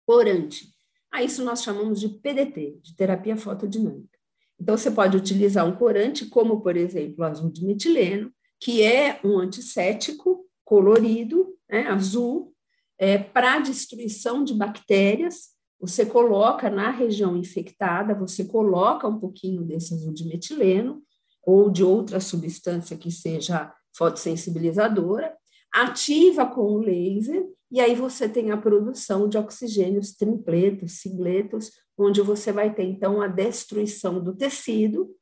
corante. 0.06 0.68
A 1.10 1.24
isso 1.24 1.44
nós 1.44 1.62
chamamos 1.62 1.98
de 1.98 2.08
PDT, 2.08 2.78
de 2.80 2.94
terapia 2.94 3.36
fotodinâmica. 3.36 4.16
Então, 4.60 4.76
você 4.76 4.90
pode 4.90 5.16
utilizar 5.16 5.66
um 5.66 5.74
corante, 5.74 6.26
como, 6.26 6.60
por 6.60 6.76
exemplo, 6.76 7.16
o 7.18 7.24
azul 7.24 7.50
de 7.50 7.64
metileno, 7.64 8.32
que 8.60 8.82
é 8.82 9.18
um 9.24 9.38
antisséptico 9.38 10.46
colorido, 10.64 11.56
né, 11.68 11.88
azul, 11.88 12.54
é, 12.96 13.18
para 13.18 13.58
destruição 13.58 14.44
de 14.44 14.54
bactérias. 14.54 15.48
Você 15.80 16.06
coloca 16.06 16.70
na 16.70 16.90
região 16.90 17.36
infectada, 17.36 18.14
você 18.14 18.44
coloca 18.44 19.08
um 19.08 19.18
pouquinho 19.18 19.64
desse 19.64 19.94
azul 19.94 20.12
de 20.12 20.28
metileno, 20.28 21.02
ou 21.42 21.70
de 21.70 21.82
outra 21.82 22.20
substância 22.20 22.96
que 22.96 23.10
seja 23.10 23.74
fotossensibilizadora. 23.96 25.36
ativa 25.72 26.46
com 26.46 26.62
o 26.62 26.78
laser, 26.78 27.46
e 27.70 27.80
aí 27.80 27.94
você 27.94 28.28
tem 28.28 28.50
a 28.50 28.56
produção 28.56 29.28
de 29.28 29.38
oxigênios 29.38 30.12
tripletos, 30.12 31.00
cingletos, 31.00 31.70
onde 31.96 32.20
você 32.20 32.50
vai 32.50 32.74
ter, 32.74 32.82
então, 32.84 33.20
a 33.20 33.28
destruição 33.28 34.22
do 34.22 34.34
tecido, 34.34 35.14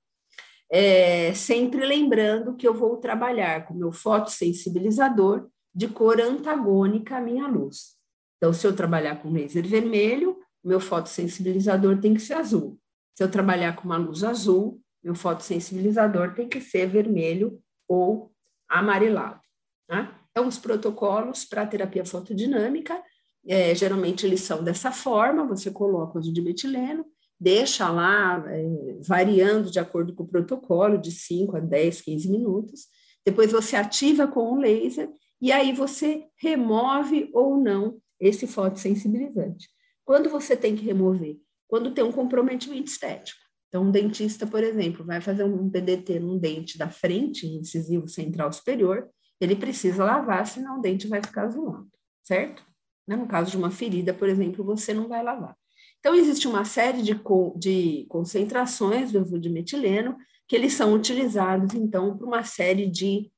é, 0.71 1.35
sempre 1.35 1.85
lembrando 1.85 2.57
que 2.57 2.66
eu 2.66 2.73
vou 2.73 2.97
trabalhar 2.97 3.66
com 3.66 3.75
meu 3.75 3.93
fotossensibilizador 3.93 5.49
de 5.75 5.89
cor 5.89 6.21
antagônica 6.21 7.16
à 7.16 7.21
minha 7.21 7.47
luz. 7.47 7.97
Então, 8.37 8.53
se 8.53 8.66
eu 8.66 8.75
trabalhar 8.75 9.21
com 9.21 9.31
laser 9.31 9.66
vermelho, 9.66 10.39
meu 10.64 10.81
fotossensibilizador 10.81 12.01
tem 12.01 12.14
que 12.14 12.21
ser 12.21 12.35
azul. 12.35 12.79
Se 13.16 13.23
eu 13.23 13.31
trabalhar 13.31 13.75
com 13.77 13.85
uma 13.85 13.97
luz 13.97 14.23
azul, 14.23 14.81
meu 15.03 15.14
fotossensibilizador 15.14 16.35
tem 16.35 16.49
que 16.49 16.61
ser 16.61 16.87
vermelho 16.87 17.61
ou 17.89 18.33
amarelado. 18.69 19.41
Tá? 19.87 20.19
Então, 20.31 20.47
os 20.47 20.59
protocolos 20.59 21.45
para 21.45 21.66
terapia 21.66 22.05
fotodinâmica, 22.05 23.03
é, 23.47 23.75
geralmente 23.75 24.27
eles 24.27 24.41
são 24.43 24.62
dessa 24.62 24.93
forma, 24.93 25.47
você 25.47 25.71
coloca 25.71 26.19
o 26.19 26.23
dimetileno, 26.23 27.05
deixa 27.41 27.89
lá, 27.91 28.45
é, 28.49 28.99
variando 29.07 29.71
de 29.71 29.79
acordo 29.79 30.14
com 30.14 30.25
o 30.25 30.29
protocolo, 30.29 30.99
de 30.99 31.11
5 31.11 31.57
a 31.57 31.61
10, 31.61 32.03
15 32.03 32.31
minutos, 32.31 32.87
depois 33.25 33.53
você 33.53 33.77
ativa 33.77 34.27
com 34.27 34.53
o 34.53 34.57
laser, 34.57 35.11
e 35.41 35.53
aí 35.53 35.73
você 35.73 36.27
remove 36.37 37.31
ou 37.33 37.57
não 37.57 38.01
esse 38.21 38.47
fotossensibilizante. 38.47 39.69
Quando 40.05 40.29
você 40.29 40.57
tem 40.57 40.75
que 40.75 40.85
remover? 40.85 41.37
Quando 41.69 41.93
tem 41.93 42.03
um 42.03 42.12
comprometimento 42.12 42.91
estético. 42.91 43.47
Então, 43.69 43.85
um 43.85 43.91
dentista, 43.91 44.47
por 44.47 44.62
exemplo, 44.64 45.05
vai 45.05 45.21
fazer 45.21 45.45
um 45.45 45.69
PDT 45.69 46.21
num 46.21 46.39
dente 46.39 46.79
da 46.79 46.89
frente, 46.89 47.47
incisivo 47.47 48.09
central 48.09 48.53
superior, 48.53 49.09
ele 49.41 49.55
precisa 49.55 50.05
lavar, 50.05 50.47
senão 50.47 50.79
o 50.79 50.81
dente 50.81 51.07
vai 51.07 51.23
ficar 51.23 51.45
azulado, 51.45 51.89
certo? 52.23 52.64
Né? 53.07 53.14
No 53.14 53.29
caso 53.29 53.51
de 53.51 53.57
uma 53.57 53.71
ferida, 53.71 54.12
por 54.12 54.29
exemplo, 54.29 54.64
você 54.64 54.93
não 54.95 55.07
vai 55.07 55.23
lavar. 55.23 55.57
Então, 56.01 56.14
existe 56.14 56.49
uma 56.49 56.64
série 56.64 57.03
de, 57.03 57.14
co 57.14 57.55
de 57.59 58.07
concentrações 58.09 59.12
do 59.12 59.39
dimetileno 59.39 60.16
que 60.47 60.57
eles 60.57 60.73
são 60.73 60.95
utilizados, 60.95 61.75
então, 61.75 62.16
para 62.16 62.27
uma 62.27 62.43
série 62.43 62.87
de 62.87 63.31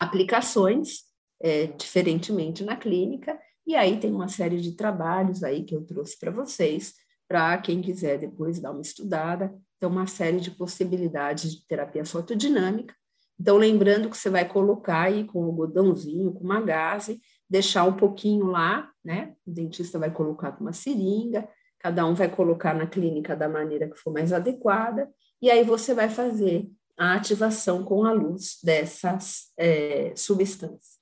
aplicações, 0.00 1.04
é, 1.40 1.66
diferentemente 1.66 2.64
na 2.64 2.76
clínica, 2.76 3.38
e 3.66 3.76
aí 3.76 4.00
tem 4.00 4.10
uma 4.10 4.28
série 4.28 4.60
de 4.60 4.72
trabalhos 4.72 5.44
aí 5.44 5.62
que 5.62 5.76
eu 5.76 5.84
trouxe 5.84 6.18
para 6.18 6.30
vocês, 6.30 6.94
para 7.28 7.58
quem 7.58 7.82
quiser 7.82 8.18
depois 8.18 8.58
dar 8.58 8.72
uma 8.72 8.80
estudada. 8.80 9.54
Então, 9.76 9.90
uma 9.90 10.06
série 10.06 10.40
de 10.40 10.50
possibilidades 10.50 11.52
de 11.52 11.66
terapia 11.66 12.04
fotodinâmica. 12.04 12.94
Então, 13.38 13.56
lembrando 13.56 14.10
que 14.10 14.16
você 14.16 14.28
vai 14.28 14.48
colocar 14.48 15.02
aí 15.02 15.24
com 15.24 15.44
algodãozinho, 15.44 16.32
com 16.32 16.42
uma 16.42 16.60
gaze, 16.60 17.20
deixar 17.48 17.84
um 17.84 17.92
pouquinho 17.92 18.46
lá, 18.46 18.90
né? 19.04 19.34
O 19.46 19.52
dentista 19.52 19.98
vai 19.98 20.10
colocar 20.10 20.52
com 20.52 20.64
uma 20.64 20.72
seringa, 20.72 21.48
cada 21.78 22.04
um 22.04 22.14
vai 22.14 22.28
colocar 22.28 22.74
na 22.74 22.86
clínica 22.86 23.36
da 23.36 23.48
maneira 23.48 23.88
que 23.88 23.96
for 23.96 24.12
mais 24.12 24.32
adequada, 24.32 25.08
e 25.40 25.50
aí 25.50 25.62
você 25.62 25.94
vai 25.94 26.08
fazer 26.08 26.68
a 26.98 27.14
ativação 27.14 27.84
com 27.84 28.04
a 28.04 28.12
luz 28.12 28.58
dessas 28.64 29.52
é, 29.56 30.12
substâncias. 30.16 30.98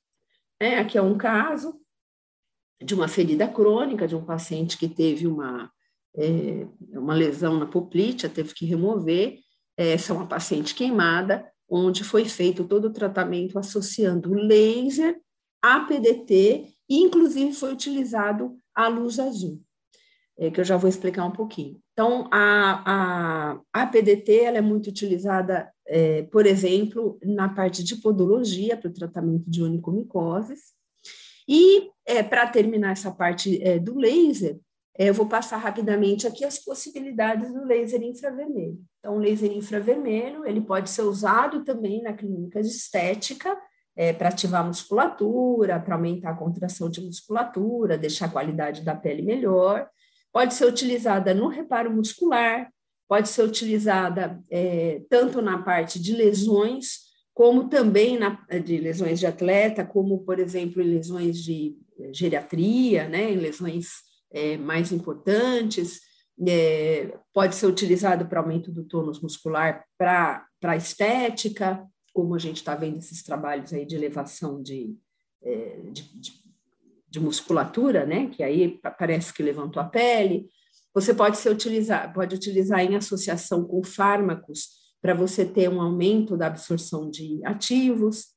É, 0.60 0.78
aqui 0.78 0.98
é 0.98 1.02
um 1.02 1.16
caso, 1.16 1.80
de 2.82 2.94
uma 2.94 3.08
ferida 3.08 3.48
crônica, 3.48 4.06
de 4.06 4.14
um 4.14 4.24
paciente 4.24 4.76
que 4.76 4.88
teve 4.88 5.26
uma, 5.26 5.72
é, 6.16 6.66
uma 6.98 7.14
lesão 7.14 7.58
na 7.58 7.66
poplítea, 7.66 8.28
teve 8.28 8.54
que 8.54 8.66
remover. 8.66 9.38
Essa 9.76 10.12
é 10.12 10.16
uma 10.16 10.26
paciente 10.26 10.74
queimada, 10.74 11.46
onde 11.68 12.02
foi 12.02 12.24
feito 12.24 12.64
todo 12.64 12.86
o 12.86 12.92
tratamento 12.92 13.58
associando 13.58 14.32
laser 14.32 15.20
a 15.62 15.80
PDT, 15.80 16.68
e 16.88 16.98
inclusive 17.02 17.52
foi 17.52 17.72
utilizado 17.72 18.56
a 18.74 18.88
luz 18.88 19.18
azul, 19.18 19.60
é, 20.38 20.50
que 20.50 20.60
eu 20.60 20.64
já 20.64 20.76
vou 20.76 20.88
explicar 20.88 21.24
um 21.24 21.32
pouquinho. 21.32 21.80
Então, 21.92 22.28
a, 22.30 22.82
a, 22.86 23.60
a 23.72 23.86
PDT 23.86 24.44
ela 24.44 24.58
é 24.58 24.60
muito 24.60 24.88
utilizada, 24.88 25.70
é, 25.86 26.22
por 26.24 26.46
exemplo, 26.46 27.18
na 27.24 27.48
parte 27.48 27.82
de 27.82 27.96
podologia, 27.96 28.76
para 28.76 28.88
o 28.88 28.94
tratamento 28.94 29.50
de 29.50 29.62
onicomicoses, 29.62 30.76
e 31.48 31.90
é, 32.04 32.22
para 32.22 32.46
terminar 32.46 32.92
essa 32.92 33.10
parte 33.10 33.60
é, 33.62 33.78
do 33.78 33.96
laser, 33.98 34.54
é, 34.54 34.60
eu 34.98 35.14
vou 35.14 35.26
passar 35.26 35.58
rapidamente 35.58 36.26
aqui 36.26 36.44
as 36.44 36.58
possibilidades 36.58 37.52
do 37.52 37.64
laser 37.64 38.02
infravermelho. 38.02 38.78
Então, 38.98 39.16
o 39.16 39.18
laser 39.18 39.52
infravermelho, 39.52 40.46
ele 40.46 40.60
pode 40.60 40.90
ser 40.90 41.02
usado 41.02 41.64
também 41.64 42.02
na 42.02 42.12
clínica 42.12 42.62
de 42.62 42.68
estética, 42.68 43.56
é, 43.94 44.12
para 44.12 44.28
ativar 44.28 44.62
a 44.62 44.66
musculatura, 44.66 45.80
para 45.80 45.94
aumentar 45.94 46.30
a 46.30 46.36
contração 46.36 46.90
de 46.90 47.00
musculatura, 47.00 47.96
deixar 47.96 48.26
a 48.26 48.30
qualidade 48.30 48.82
da 48.82 48.94
pele 48.94 49.22
melhor. 49.22 49.88
Pode 50.32 50.54
ser 50.54 50.66
utilizada 50.66 51.32
no 51.32 51.48
reparo 51.48 51.90
muscular, 51.90 52.70
pode 53.08 53.28
ser 53.28 53.42
utilizada 53.42 54.38
é, 54.50 55.02
tanto 55.08 55.40
na 55.40 55.62
parte 55.62 56.00
de 56.00 56.14
lesões 56.14 57.06
como 57.32 57.68
também 57.68 58.18
na, 58.18 58.42
de 58.64 58.78
lesões 58.78 59.20
de 59.20 59.26
atleta, 59.26 59.84
como, 59.84 60.20
por 60.20 60.38
exemplo, 60.38 60.80
em 60.80 60.86
lesões 60.86 61.36
de 61.36 61.76
geriatria, 62.10 63.06
né, 63.08 63.30
em 63.30 63.36
lesões 63.36 63.88
é, 64.36 64.58
mais 64.58 64.92
importantes, 64.92 66.02
é, 66.46 67.18
pode 67.32 67.54
ser 67.54 67.66
utilizado 67.66 68.26
para 68.26 68.40
aumento 68.40 68.70
do 68.70 68.84
tônus 68.84 69.18
muscular 69.18 69.82
para 69.96 70.76
estética, 70.76 71.82
como 72.12 72.34
a 72.34 72.38
gente 72.38 72.56
está 72.56 72.74
vendo 72.74 72.98
esses 72.98 73.22
trabalhos 73.22 73.72
aí 73.72 73.86
de 73.86 73.96
elevação 73.96 74.62
de, 74.62 74.94
é, 75.42 75.80
de, 75.90 76.02
de, 76.20 76.32
de, 77.08 77.18
musculatura, 77.20 78.04
né, 78.04 78.28
que 78.28 78.42
aí 78.42 78.78
parece 78.98 79.32
que 79.32 79.42
levantou 79.42 79.82
a 79.82 79.86
pele. 79.86 80.50
Você 80.94 81.14
pode 81.14 81.38
ser 81.38 81.50
utilizar, 81.50 82.12
pode 82.12 82.34
utilizar 82.34 82.80
em 82.80 82.94
associação 82.94 83.64
com 83.64 83.82
fármacos 83.82 84.68
para 85.00 85.14
você 85.14 85.46
ter 85.46 85.70
um 85.70 85.80
aumento 85.80 86.36
da 86.36 86.48
absorção 86.48 87.08
de 87.10 87.40
ativos, 87.42 88.34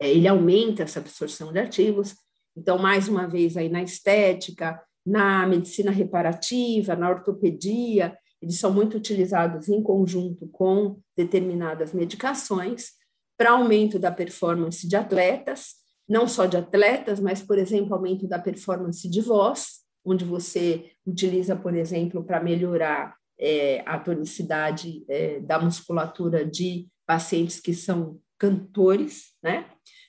é, 0.00 0.10
ele 0.10 0.26
aumenta 0.26 0.82
essa 0.82 0.98
absorção 0.98 1.52
de 1.52 1.60
ativos. 1.60 2.16
Então, 2.56 2.78
mais 2.78 3.06
uma 3.06 3.28
vez, 3.28 3.56
aí 3.56 3.68
na 3.68 3.82
estética, 3.82 4.80
na 5.06 5.46
medicina 5.46 5.92
reparativa, 5.92 6.96
na 6.96 7.08
ortopedia, 7.08 8.18
eles 8.42 8.58
são 8.58 8.72
muito 8.72 8.96
utilizados 8.96 9.68
em 9.68 9.82
conjunto 9.82 10.48
com 10.48 10.98
determinadas 11.16 11.92
medicações 11.92 12.90
para 13.38 13.52
aumento 13.52 13.98
da 13.98 14.10
performance 14.10 14.86
de 14.88 14.96
atletas, 14.96 15.74
não 16.08 16.26
só 16.26 16.46
de 16.46 16.56
atletas, 16.56 17.20
mas, 17.20 17.42
por 17.42 17.58
exemplo, 17.58 17.94
aumento 17.94 18.26
da 18.26 18.38
performance 18.38 19.08
de 19.08 19.20
voz, 19.20 19.80
onde 20.04 20.24
você 20.24 20.90
utiliza, 21.04 21.54
por 21.54 21.74
exemplo, 21.74 22.24
para 22.24 22.42
melhorar 22.42 23.14
é, 23.38 23.82
a 23.86 23.98
tonicidade 23.98 25.04
é, 25.08 25.40
da 25.40 25.58
musculatura 25.58 26.44
de 26.44 26.88
pacientes 27.06 27.60
que 27.60 27.74
são 27.74 28.18
cantores, 28.38 29.34
né? 29.42 29.66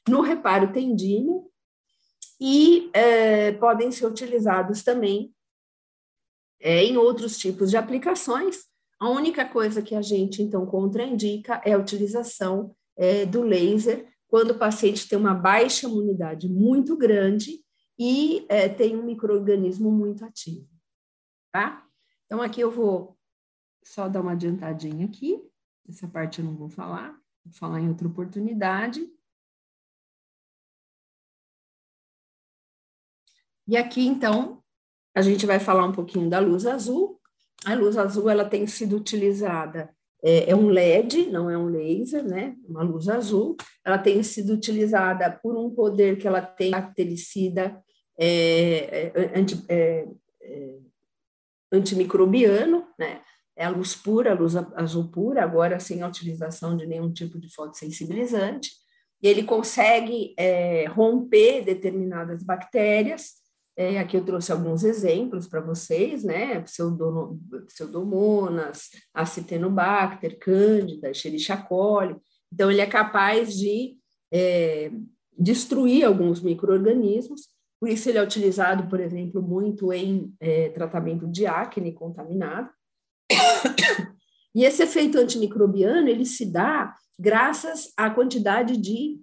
No 0.08 0.22
reparo 0.22 0.72
tendíneo, 0.72 1.50
e 2.39 2.89
é, 2.93 3.51
podem 3.53 3.91
ser 3.91 4.05
utilizados 4.05 4.83
também 4.83 5.33
é, 6.59 6.83
em 6.83 6.97
outros 6.97 7.38
tipos 7.38 7.69
de 7.69 7.77
aplicações. 7.77 8.65
A 8.99 9.09
única 9.09 9.45
coisa 9.45 9.81
que 9.81 9.95
a 9.95 10.01
gente, 10.01 10.41
então, 10.41 10.65
contraindica 10.65 11.61
é 11.65 11.73
a 11.73 11.77
utilização 11.77 12.75
é, 12.95 13.25
do 13.25 13.43
laser 13.43 14.07
quando 14.27 14.51
o 14.51 14.57
paciente 14.57 15.07
tem 15.07 15.17
uma 15.17 15.33
baixa 15.33 15.88
imunidade 15.88 16.49
muito 16.49 16.97
grande 16.97 17.63
e 17.97 18.45
tem 18.77 18.95
um 18.95 19.03
microorganismo 19.03 19.89
muito 19.89 20.23
ativo, 20.23 20.67
tá? 21.51 21.83
Então, 22.25 22.41
aqui 22.41 22.61
eu 22.61 22.69
vou 22.69 23.17
só 23.83 24.09
dar 24.09 24.21
uma 24.21 24.33
adiantadinha 24.33 25.05
aqui. 25.05 25.41
Essa 25.88 26.07
parte 26.07 26.39
eu 26.39 26.45
não 26.45 26.55
vou 26.55 26.69
falar, 26.69 27.17
vou 27.45 27.53
falar 27.53 27.79
em 27.79 27.88
outra 27.88 28.07
oportunidade. 28.07 29.09
E 33.68 33.76
aqui, 33.76 34.05
então, 34.05 34.61
a 35.15 35.22
gente 35.22 35.45
vai 35.45 35.59
falar 35.59 35.86
um 35.86 35.91
pouquinho 35.91 36.30
da 36.30 36.39
luz 36.39 36.65
azul. 36.65 37.20
A 37.65 37.74
luz 37.74 37.97
azul, 37.97 38.30
ela 38.30 38.45
tem 38.45 38.65
sido 38.68 38.95
utilizada, 38.95 39.89
é, 40.24 40.51
é 40.51 40.55
um 40.55 40.68
LED, 40.68 41.28
não 41.28 41.49
é 41.49 41.57
um 41.57 41.65
laser, 41.65 42.24
né? 42.24 42.55
Uma 42.68 42.84
luz 42.84 43.09
azul. 43.09 43.55
Ela 43.84 43.97
tem 43.97 44.22
sido 44.24 44.53
utilizada 44.53 45.30
por 45.32 45.57
um 45.57 45.70
poder 45.70 46.18
que 46.18 46.28
ela 46.28 46.41
tem 46.41 46.72
caractericida 46.72 47.84
é, 48.18 49.11
é, 49.15 49.39
anti, 49.39 49.63
é, 49.70 50.07
é, 50.41 50.78
antimicrobiano, 51.72 52.88
né? 52.97 53.22
é 53.57 53.65
a 53.65 53.70
luz 53.70 53.95
pura, 53.95 54.32
a 54.32 54.36
luz 54.36 54.55
azul 54.55 55.09
pura, 55.09 55.43
agora 55.43 55.80
sem 55.80 56.03
a 56.03 56.07
utilização 56.07 56.78
de 56.78 56.86
nenhum 56.86 57.11
tipo 57.11 57.39
de 57.39 57.51
fotossensibilizante, 57.53 58.70
e 59.22 59.28
ele 59.28 59.43
consegue 59.43 60.36
é, 60.38 60.86
romper 60.86 61.65
determinadas 61.65 62.43
bactérias. 62.43 63.34
É, 63.78 63.99
aqui 63.99 64.17
eu 64.17 64.25
trouxe 64.25 64.51
alguns 64.51 64.84
exemplos 64.84 65.47
para 65.47 65.61
vocês, 65.61 66.23
né? 66.23 66.61
Pseudomonas, 67.67 68.89
Acitenobacter, 69.13 70.39
Cândida, 70.39 71.11
Escherichia 71.11 71.55
coli. 71.55 72.15
Então, 72.51 72.71
ele 72.71 72.82
é 72.82 72.88
capaz 72.88 73.55
de 73.55 73.95
é, 74.34 74.91
destruir 75.38 76.03
alguns 76.03 76.41
micro-organismos, 76.41 77.49
por 77.80 77.88
isso 77.88 78.09
ele 78.09 78.17
é 78.17 78.23
utilizado, 78.23 78.89
por 78.89 78.99
exemplo, 78.99 79.43
muito 79.43 79.93
em 79.93 80.34
é, 80.39 80.69
tratamento 80.69 81.28
de 81.28 81.45
acne 81.45 81.93
contaminado. 81.93 82.69
E 84.55 84.63
esse 84.63 84.82
efeito 84.82 85.19
antimicrobiano, 85.19 86.07
ele 86.07 86.25
se 86.25 86.43
dá 86.43 86.95
graças 87.19 87.93
à 87.95 88.09
quantidade 88.09 88.75
de 88.75 89.21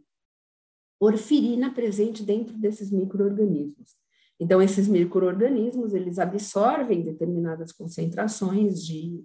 porfirina 0.96 1.74
presente 1.74 2.22
dentro 2.22 2.56
desses 2.56 2.92
micro-organismos. 2.92 3.96
Então, 4.40 4.60
esses 4.60 4.88
micro-organismos, 4.88 5.94
eles 5.94 6.18
absorvem 6.18 7.02
determinadas 7.02 7.72
concentrações 7.72 8.84
de, 8.84 9.24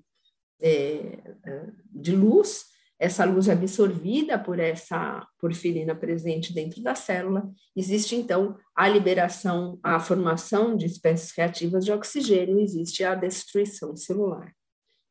é, 0.62 1.36
é 1.46 1.70
de 1.92 2.16
luz 2.16 2.70
essa 3.00 3.24
luz 3.24 3.48
é 3.48 3.54
absorvida 3.54 4.38
por 4.38 4.60
essa 4.60 5.26
porfirina 5.40 5.96
presente 5.96 6.54
dentro 6.54 6.84
da 6.84 6.94
célula, 6.94 7.50
existe 7.74 8.14
então 8.14 8.58
a 8.76 8.90
liberação, 8.90 9.80
a 9.82 10.02
formação 10.02 10.76
de 10.76 10.86
espécies 10.86 11.32
reativas 11.32 11.86
de 11.86 11.94
oxigênio, 11.94 12.60
existe 12.60 13.06
a 13.06 13.16
destruição 13.16 13.96
celular. 13.96 14.54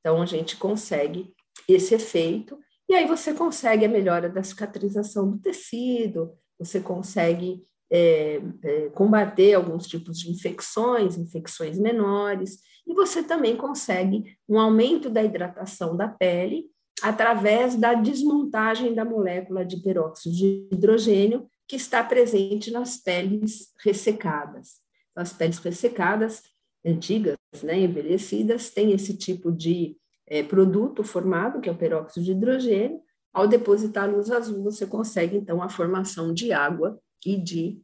Então 0.01 0.21
a 0.21 0.27
gente 0.27 0.59
consegue 0.59 1.33
esse 1.67 1.95
efeito, 1.95 2.59
e 2.87 2.95
aí 2.95 3.07
você 3.07 3.33
consegue 3.33 3.87
a 3.87 3.89
melhora 3.89 4.29
da 4.29 4.43
cicatrização 4.43 5.31
do 5.31 5.39
tecido, 5.39 6.35
você 6.59 6.81
consegue 6.81 7.65
é, 7.91 8.41
é, 8.63 8.89
combater 8.91 9.55
alguns 9.55 9.87
tipos 9.87 10.19
de 10.19 10.31
infecções, 10.31 11.17
infecções 11.17 11.79
menores, 11.79 12.59
e 12.87 12.95
você 12.95 13.23
também 13.23 13.57
consegue 13.57 14.37
um 14.49 14.59
aumento 14.59 15.11
da 15.11 15.23
hidratação 15.23 15.97
da 15.97 16.09
pele 16.09 16.67
através 17.03 17.77
da 17.77 17.95
desmontagem 17.95 18.95
da 18.95 19.05
molécula 19.05 19.65
de 19.65 19.77
peróxido 19.79 20.35
de 20.35 20.69
hidrogênio 20.73 21.47
que 21.67 21.77
está 21.77 22.03
presente 22.03 22.71
nas 22.71 22.97
peles 22.97 23.69
ressecadas. 23.85 24.81
Então, 25.11 25.23
as 25.23 25.33
peles 25.33 25.59
ressecadas, 25.59 26.43
antigas, 26.85 27.37
né, 27.63 27.79
envelhecidas, 27.79 28.71
têm 28.71 28.93
esse 28.93 29.17
tipo 29.17 29.53
de 29.53 29.97
é, 30.27 30.43
produto 30.43 31.05
formado, 31.05 31.61
que 31.61 31.69
é 31.69 31.73
o 31.73 31.77
peróxido 31.77 32.25
de 32.25 32.33
hidrogênio. 32.33 33.01
Ao 33.33 33.47
depositar 33.47 34.11
luz 34.11 34.31
azul, 34.31 34.65
você 34.65 34.87
consegue, 34.87 35.37
então, 35.37 35.63
a 35.63 35.69
formação 35.69 36.33
de 36.33 36.53
água 36.53 36.99
e 37.25 37.37
de 37.37 37.83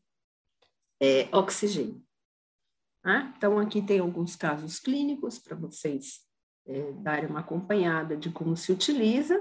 é, 1.00 1.28
oxigênio. 1.36 2.02
Ah, 3.04 3.32
então, 3.36 3.58
aqui 3.58 3.82
tem 3.82 3.98
alguns 3.98 4.34
casos 4.34 4.78
clínicos 4.78 5.38
para 5.38 5.54
vocês 5.54 6.20
é, 6.66 6.92
dar 6.92 7.24
uma 7.26 7.40
acompanhada 7.40 8.16
de 8.16 8.30
como 8.30 8.56
se 8.56 8.72
utiliza. 8.72 9.38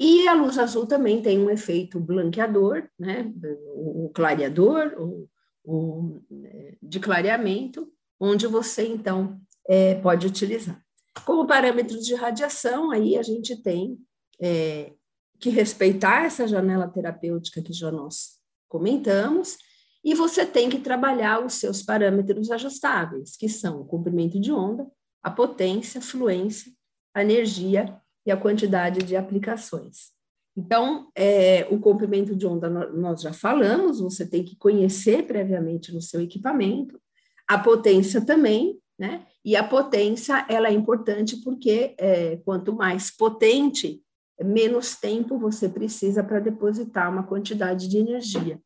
E 0.00 0.26
a 0.26 0.34
luz 0.34 0.58
azul 0.58 0.86
também 0.86 1.22
tem 1.22 1.38
um 1.38 1.50
efeito 1.50 2.00
blanqueador, 2.00 2.88
né, 2.98 3.32
o 3.74 4.10
clareador, 4.12 4.94
o, 4.98 5.28
o 5.62 6.20
é, 6.44 6.76
de 6.82 6.98
clareamento, 6.98 7.92
onde 8.18 8.46
você 8.46 8.86
então 8.86 9.40
é, 9.68 9.94
pode 9.96 10.26
utilizar. 10.26 10.82
Como 11.24 11.46
parâmetros 11.46 12.04
de 12.04 12.14
radiação, 12.14 12.90
aí 12.90 13.16
a 13.16 13.22
gente 13.22 13.62
tem 13.62 13.98
é, 14.40 14.92
que 15.38 15.50
respeitar 15.50 16.24
essa 16.24 16.46
janela 16.46 16.88
terapêutica 16.88 17.62
que 17.62 17.72
já 17.72 17.90
nós 17.90 18.38
comentamos, 18.68 19.56
e 20.04 20.14
você 20.14 20.44
tem 20.44 20.68
que 20.68 20.78
trabalhar 20.78 21.44
os 21.44 21.54
seus 21.54 21.82
parâmetros 21.82 22.50
ajustáveis, 22.50 23.36
que 23.36 23.48
são 23.48 23.80
o 23.80 23.84
comprimento 23.84 24.38
de 24.38 24.52
onda, 24.52 24.86
a 25.22 25.30
potência, 25.30 25.98
a 25.98 26.02
fluência, 26.02 26.70
a 27.14 27.22
energia 27.22 27.98
e 28.26 28.30
a 28.30 28.36
quantidade 28.36 29.00
de 29.00 29.16
aplicações. 29.16 30.12
Então, 30.56 31.08
é, 31.16 31.66
o 31.70 31.80
comprimento 31.80 32.36
de 32.36 32.46
onda 32.46 32.68
nós 32.68 33.22
já 33.22 33.32
falamos, 33.32 33.98
você 33.98 34.26
tem 34.26 34.44
que 34.44 34.56
conhecer 34.56 35.26
previamente 35.26 35.92
no 35.92 36.00
seu 36.00 36.20
equipamento, 36.20 37.00
a 37.48 37.58
potência 37.58 38.24
também, 38.24 38.78
né? 38.98 39.26
E 39.44 39.56
a 39.56 39.64
potência, 39.64 40.46
ela 40.48 40.68
é 40.68 40.72
importante 40.72 41.36
porque 41.42 41.94
é, 41.98 42.36
quanto 42.44 42.72
mais 42.74 43.10
potente, 43.10 44.02
menos 44.42 44.96
tempo 44.96 45.38
você 45.38 45.68
precisa 45.68 46.22
para 46.24 46.40
depositar 46.40 47.10
uma 47.10 47.26
quantidade 47.26 47.88
de 47.88 47.98
energia. 47.98 48.60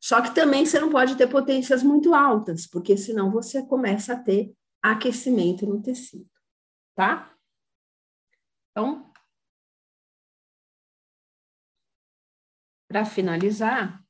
Só 0.00 0.20
que 0.22 0.34
também 0.34 0.64
você 0.64 0.78
não 0.78 0.90
pode 0.90 1.16
ter 1.16 1.26
potências 1.28 1.82
muito 1.82 2.14
altas, 2.14 2.66
porque 2.66 2.96
senão 2.96 3.30
você 3.30 3.66
começa 3.66 4.14
a 4.14 4.22
ter 4.22 4.54
aquecimento 4.82 5.66
no 5.66 5.82
tecido, 5.82 6.28
tá? 6.94 7.34
Então, 8.70 9.10
para 12.88 13.04
finalizar, 13.04 14.02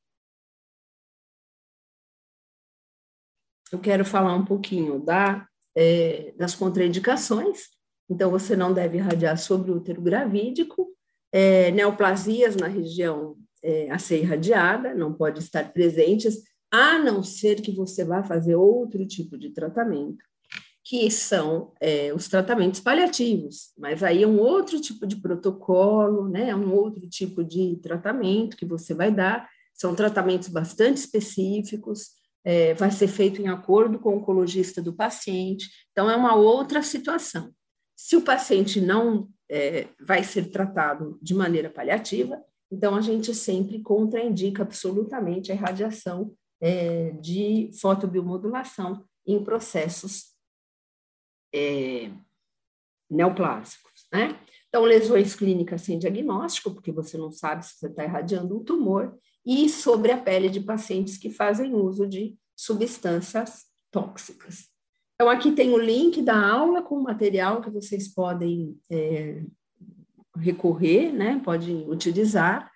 eu 3.72 3.80
quero 3.80 4.04
falar 4.04 4.34
um 4.34 4.44
pouquinho 4.44 5.00
da, 5.00 5.48
é, 5.74 6.32
das 6.32 6.54
contraindicações. 6.54 7.77
Então, 8.08 8.30
você 8.30 8.56
não 8.56 8.72
deve 8.72 8.98
irradiar 8.98 9.36
sobre 9.38 9.70
o 9.70 9.76
útero 9.76 10.00
gravídico, 10.00 10.88
é, 11.32 11.70
neoplasias 11.72 12.56
na 12.56 12.66
região 12.66 13.36
é, 13.62 13.90
a 13.90 13.98
ser 13.98 14.20
irradiada, 14.20 14.94
não 14.94 15.12
pode 15.12 15.40
estar 15.40 15.72
presentes, 15.72 16.42
a 16.70 16.98
não 16.98 17.22
ser 17.22 17.60
que 17.60 17.72
você 17.72 18.04
vá 18.04 18.22
fazer 18.22 18.54
outro 18.54 19.06
tipo 19.06 19.38
de 19.38 19.50
tratamento, 19.50 20.24
que 20.84 21.10
são 21.10 21.72
é, 21.80 22.12
os 22.14 22.28
tratamentos 22.28 22.80
paliativos, 22.80 23.72
mas 23.76 24.02
aí 24.02 24.22
é 24.22 24.26
um 24.26 24.38
outro 24.38 24.80
tipo 24.80 25.06
de 25.06 25.16
protocolo, 25.16 26.28
né, 26.28 26.50
é 26.50 26.56
um 26.56 26.72
outro 26.74 27.06
tipo 27.08 27.44
de 27.44 27.76
tratamento 27.82 28.56
que 28.56 28.66
você 28.66 28.94
vai 28.94 29.10
dar, 29.10 29.48
são 29.74 29.94
tratamentos 29.94 30.48
bastante 30.48 30.96
específicos, 30.96 32.08
é, 32.44 32.74
vai 32.74 32.90
ser 32.90 33.08
feito 33.08 33.40
em 33.40 33.48
acordo 33.48 33.98
com 33.98 34.10
o 34.10 34.16
oncologista 34.18 34.80
do 34.80 34.92
paciente, 34.92 35.68
então 35.92 36.10
é 36.10 36.16
uma 36.16 36.34
outra 36.34 36.82
situação. 36.82 37.52
Se 38.00 38.14
o 38.14 38.22
paciente 38.22 38.80
não 38.80 39.28
é, 39.50 39.88
vai 40.00 40.22
ser 40.22 40.50
tratado 40.50 41.18
de 41.20 41.34
maneira 41.34 41.68
paliativa, 41.68 42.40
então, 42.70 42.94
a 42.94 43.00
gente 43.00 43.34
sempre 43.34 43.80
contraindica 43.80 44.62
absolutamente 44.62 45.50
a 45.50 45.54
irradiação 45.54 46.34
é, 46.60 47.10
de 47.12 47.70
fotobiomodulação 47.80 49.04
em 49.26 49.42
processos 49.42 50.34
é, 51.54 52.10
neoplásicos, 53.10 54.06
né? 54.12 54.38
Então, 54.68 54.84
lesões 54.84 55.34
clínicas 55.34 55.80
sem 55.80 55.98
diagnóstico, 55.98 56.72
porque 56.74 56.92
você 56.92 57.16
não 57.16 57.32
sabe 57.32 57.64
se 57.64 57.78
você 57.78 57.86
está 57.86 58.04
irradiando 58.04 58.58
um 58.58 58.62
tumor, 58.62 59.18
e 59.46 59.66
sobre 59.68 60.12
a 60.12 60.20
pele 60.20 60.50
de 60.50 60.60
pacientes 60.60 61.16
que 61.16 61.30
fazem 61.30 61.74
uso 61.74 62.06
de 62.06 62.36
substâncias 62.54 63.64
tóxicas. 63.90 64.68
Então, 65.20 65.28
aqui 65.28 65.50
tem 65.50 65.72
o 65.72 65.78
link 65.78 66.22
da 66.22 66.40
aula 66.40 66.80
com 66.80 66.94
o 66.94 67.02
material 67.02 67.60
que 67.60 67.68
vocês 67.68 68.06
podem 68.06 68.80
é, 68.88 69.42
recorrer, 70.36 71.12
né? 71.12 71.42
Podem 71.44 71.90
utilizar. 71.90 72.70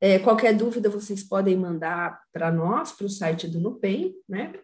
É, 0.00 0.16
qualquer 0.20 0.56
dúvida 0.56 0.88
vocês 0.88 1.24
podem 1.24 1.56
mandar 1.56 2.22
para 2.32 2.52
nós, 2.52 2.92
para 2.92 3.06
o 3.06 3.10
site 3.10 3.48
do 3.48 3.58
Nupem, 3.58 4.14
né? 4.28 4.54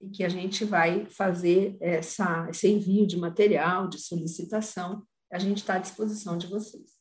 E 0.00 0.10
que 0.10 0.24
a 0.24 0.28
gente 0.28 0.64
vai 0.64 1.06
fazer 1.06 1.76
essa, 1.80 2.48
esse 2.50 2.66
envio 2.66 3.06
de 3.06 3.16
material, 3.16 3.86
de 3.86 4.00
solicitação. 4.00 5.06
A 5.32 5.38
gente 5.38 5.58
está 5.58 5.74
à 5.74 5.78
disposição 5.78 6.36
de 6.36 6.48
vocês. 6.48 6.98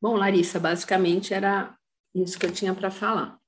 Bom, 0.00 0.14
Larissa, 0.14 0.60
basicamente 0.60 1.34
era 1.34 1.76
isso 2.14 2.38
que 2.38 2.46
eu 2.46 2.52
tinha 2.52 2.72
para 2.72 2.92
falar. 2.92 3.40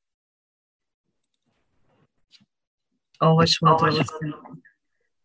Ótimo, 3.20 3.70
Ótimo. 3.70 4.62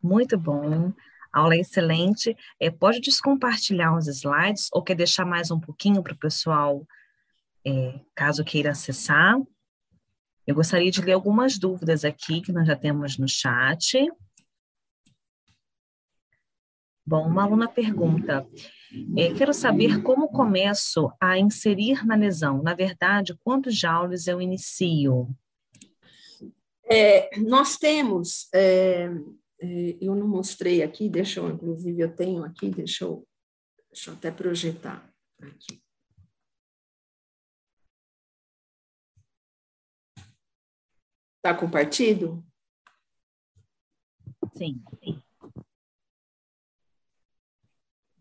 Muito 0.02 0.38
bom 0.38 0.94
aula 1.34 1.56
é 1.56 1.60
excelente. 1.60 2.38
É, 2.60 2.70
pode 2.70 3.02
descompartilhar 3.02 3.98
os 3.98 4.08
slides 4.08 4.70
ou 4.72 4.84
quer 4.84 4.96
deixar 4.96 5.26
mais 5.26 5.50
um 5.50 5.60
pouquinho 5.60 6.04
para 6.04 6.14
o 6.14 6.20
pessoal, 6.20 6.86
é, 7.66 8.00
caso 8.16 8.44
queira 8.44 8.72
acessar. 8.72 9.36
Eu 10.46 10.56
gostaria 10.56 10.92
de 10.92 11.02
ler 11.02 11.14
algumas 11.14 11.58
dúvidas 11.58 12.06
aqui 12.06 12.42
que 12.42 12.52
nós 12.52 12.68
já 12.68 12.76
temos 12.76 13.18
no 13.18 13.28
chat. 13.28 13.98
Bom, 17.06 17.28
uma 17.28 17.44
aluna 17.44 17.68
pergunta: 17.68 18.46
é, 19.18 19.34
quero 19.34 19.54
saber 19.54 20.04
como 20.04 20.30
começo 20.30 21.12
a 21.20 21.40
inserir 21.40 22.06
na 22.06 22.16
lesão. 22.16 22.62
Na 22.62 22.74
verdade, 22.74 23.36
quantos 23.44 23.76
joules 23.76 24.28
eu 24.28 24.42
inicio? 24.42 25.34
É, 26.86 27.40
nós 27.40 27.78
temos 27.78 28.50
é, 28.54 29.06
é, 29.60 29.98
eu 30.02 30.14
não 30.16 30.28
mostrei 30.28 30.84
aqui, 30.84 31.10
deixa 31.10 31.40
eu, 31.40 31.50
inclusive 31.50 32.02
eu 32.02 32.14
tenho 32.14 32.44
aqui, 32.44 32.70
deixa 32.70 33.06
eu, 33.06 33.28
deixa 33.90 34.12
eu 34.12 34.16
até 34.16 34.30
projetar 34.30 35.10
aqui. 35.42 35.82
Está 41.38 41.58
compartido? 41.58 42.44
Sim. 44.54 44.84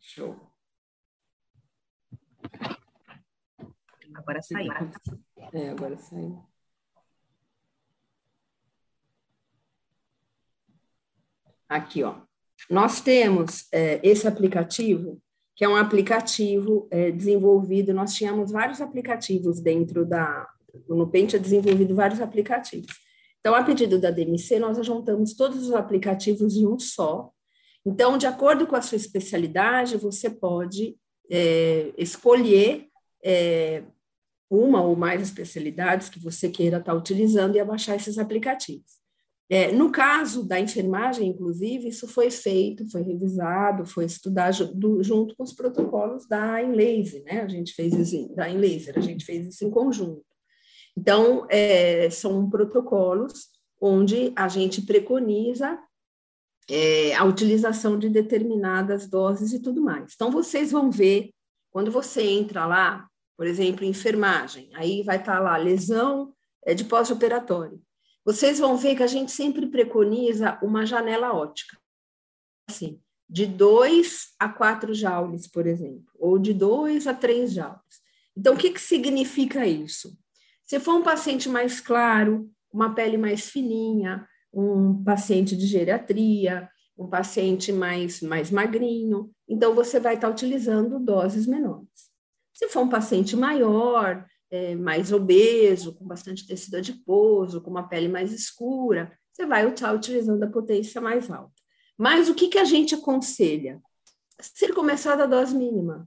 Show. 0.01 0.53
Agora 4.15 4.43
saiu. 4.43 4.73
É, 5.53 5.71
agora 5.71 5.97
saiu. 5.99 6.52
Aqui, 11.73 12.03
ó. 12.03 12.17
Nós 12.69 13.01
temos 13.01 13.67
é, 13.73 13.99
esse 14.03 14.29
aplicativo, 14.29 15.19
que 15.57 15.65
é 15.65 15.69
um 15.69 15.75
aplicativo 15.75 16.87
é, 16.91 17.11
desenvolvido, 17.11 17.95
nós 17.95 18.15
tínhamos 18.15 18.53
vários 18.53 18.81
aplicativos 18.81 19.59
dentro 19.59 20.05
da... 20.05 20.47
O 20.87 20.95
Nupen 20.95 21.27
tinha 21.27 21.41
desenvolvido 21.41 21.95
vários 21.95 22.21
aplicativos. 22.21 22.93
Então, 23.41 23.55
a 23.55 23.65
pedido 23.65 23.99
da 23.99 24.11
DMC, 24.11 24.59
nós 24.59 24.85
juntamos 24.85 25.35
todos 25.35 25.67
os 25.67 25.73
aplicativos 25.73 26.55
em 26.57 26.67
um 26.67 26.79
só. 26.79 27.31
Então, 27.85 28.19
de 28.19 28.27
acordo 28.27 28.67
com 28.67 28.77
a 28.77 28.83
sua 28.83 28.97
especialidade, 28.97 29.97
você 29.97 30.29
pode 30.29 30.97
é, 31.31 31.93
escolher 31.97 32.89
é, 33.25 33.83
uma 34.51 34.83
ou 34.83 34.95
mais 34.95 35.23
especialidades 35.23 36.11
que 36.11 36.21
você 36.21 36.51
queira 36.51 36.77
estar 36.77 36.95
utilizando 36.95 37.57
e 37.57 37.61
abaixar 37.61 37.97
esses 37.97 38.19
aplicativos. 38.19 39.02
É, 39.51 39.71
no 39.71 39.91
caso 39.93 40.47
da 40.47 40.59
enfermagem, 40.59 41.29
inclusive, 41.29 41.89
isso 41.89 42.09
foi 42.09 42.31
feito, 42.31 42.91
foi 42.91 43.03
revisado, 43.03 43.85
foi 43.85 44.07
estudado 44.07 44.73
do, 44.75 45.03
junto 45.03 45.37
com 45.37 45.43
os 45.43 45.53
protocolos 45.53 46.27
da 46.27 46.63
Enlace, 46.63 47.23
né? 47.25 47.43
A 47.43 47.49
gente 47.49 47.75
fez 47.75 47.93
isso, 47.93 48.35
da 48.35 48.49
Enlaser, 48.49 48.97
a 48.97 49.01
gente 49.01 49.25
fez 49.25 49.47
isso 49.47 49.65
em 49.65 49.71
conjunto. 49.71 50.25
Então, 50.97 51.47
é, 51.51 52.09
são 52.11 52.49
protocolos 52.49 53.49
onde 53.81 54.33
a 54.37 54.49
gente 54.49 54.83
preconiza 54.83 55.79
é, 56.71 57.15
a 57.15 57.25
utilização 57.25 57.99
de 57.99 58.09
determinadas 58.09 59.07
doses 59.07 59.53
e 59.53 59.61
tudo 59.61 59.83
mais. 59.83 60.13
Então, 60.15 60.31
vocês 60.31 60.71
vão 60.71 60.91
ver, 60.91 61.31
quando 61.71 61.91
você 61.91 62.23
entra 62.23 62.65
lá, 62.65 63.07
por 63.37 63.47
exemplo, 63.47 63.85
enfermagem, 63.85 64.71
aí 64.75 65.03
vai 65.03 65.19
estar 65.19 65.41
lá 65.41 65.57
lesão 65.57 66.33
é, 66.65 66.73
de 66.73 66.85
pós-operatório 66.85 67.79
vocês 68.25 68.59
vão 68.59 68.77
ver 68.77 68.97
que 68.97 69.03
a 69.03 69.09
gente 69.09 69.33
sempre 69.33 69.67
preconiza 69.67 70.59
uma 70.63 70.87
janela 70.87 71.33
ótica, 71.33 71.77
assim, 72.69 73.01
de 73.29 73.47
2 73.47 74.35
a 74.39 74.49
4 74.49 74.95
joules, 74.95 75.49
por 75.49 75.67
exemplo, 75.67 76.11
ou 76.19 76.39
de 76.39 76.53
2 76.53 77.07
a 77.07 77.15
3 77.15 77.53
joules. 77.53 78.03
Então, 78.37 78.55
o 78.55 78.57
que, 78.57 78.71
que 78.71 78.81
significa 78.81 79.67
isso? 79.67 80.17
Se 80.65 80.79
for 80.79 80.95
um 80.95 81.03
paciente 81.03 81.49
mais 81.49 81.81
claro, 81.81 82.51
uma 82.73 82.95
pele 82.95 83.17
mais 83.17 83.49
fininha, 83.51 84.27
um 84.53 85.03
paciente 85.03 85.57
de 85.57 85.67
geriatria, 85.67 86.69
um 86.97 87.09
paciente 87.09 87.73
mais, 87.73 88.21
mais 88.21 88.51
magrinho, 88.51 89.31
então 89.49 89.75
você 89.75 89.99
vai 89.99 90.15
estar 90.15 90.29
utilizando 90.29 91.01
doses 91.01 91.47
menores. 91.47 92.11
Se 92.55 92.69
for 92.69 92.83
um 92.83 92.89
paciente 92.89 93.35
maior, 93.35 94.25
é, 94.53 94.75
mais 94.75 95.11
obeso, 95.11 95.95
com 95.95 96.05
bastante 96.05 96.47
tecido 96.47 96.77
adiposo, 96.77 97.63
com 97.63 97.71
uma 97.71 97.89
pele 97.89 98.07
mais 98.07 98.31
escura, 98.35 99.11
você 99.33 99.47
vai 99.47 99.67
estar 99.67 99.95
utilizando 99.95 100.43
a 100.43 100.51
potência 100.51 101.01
mais 101.01 101.31
alta. 101.31 101.55
Mas 101.97 102.29
o 102.29 102.35
que, 102.35 102.49
que 102.49 102.59
a 102.59 102.65
gente 102.65 102.95
aconselha? 102.95 103.81
Ser 104.39 104.75
começar 104.75 105.17
da 105.17 105.25
dose 105.25 105.57
mínima, 105.57 106.07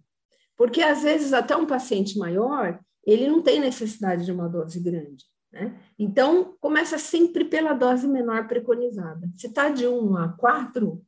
porque 0.56 0.82
às 0.84 1.02
vezes 1.02 1.34
até 1.34 1.58
um 1.58 1.66
paciente 1.66 2.20
maior, 2.20 2.80
ele 3.04 3.28
não 3.28 3.42
tem 3.42 3.60
necessidade 3.60 4.26
de 4.26 4.32
uma 4.32 4.48
dose 4.48 4.80
grande. 4.80 5.26
Né? 5.52 5.76
Então, 5.98 6.56
começa 6.60 7.00
sempre 7.00 7.46
pela 7.46 7.74
dose 7.74 8.08
menor 8.08 8.48
preconizada. 8.48 9.28
Se 9.36 9.48
está 9.48 9.70
de 9.70 9.88
1 9.88 10.18
a 10.18 10.30
4, 10.34 11.04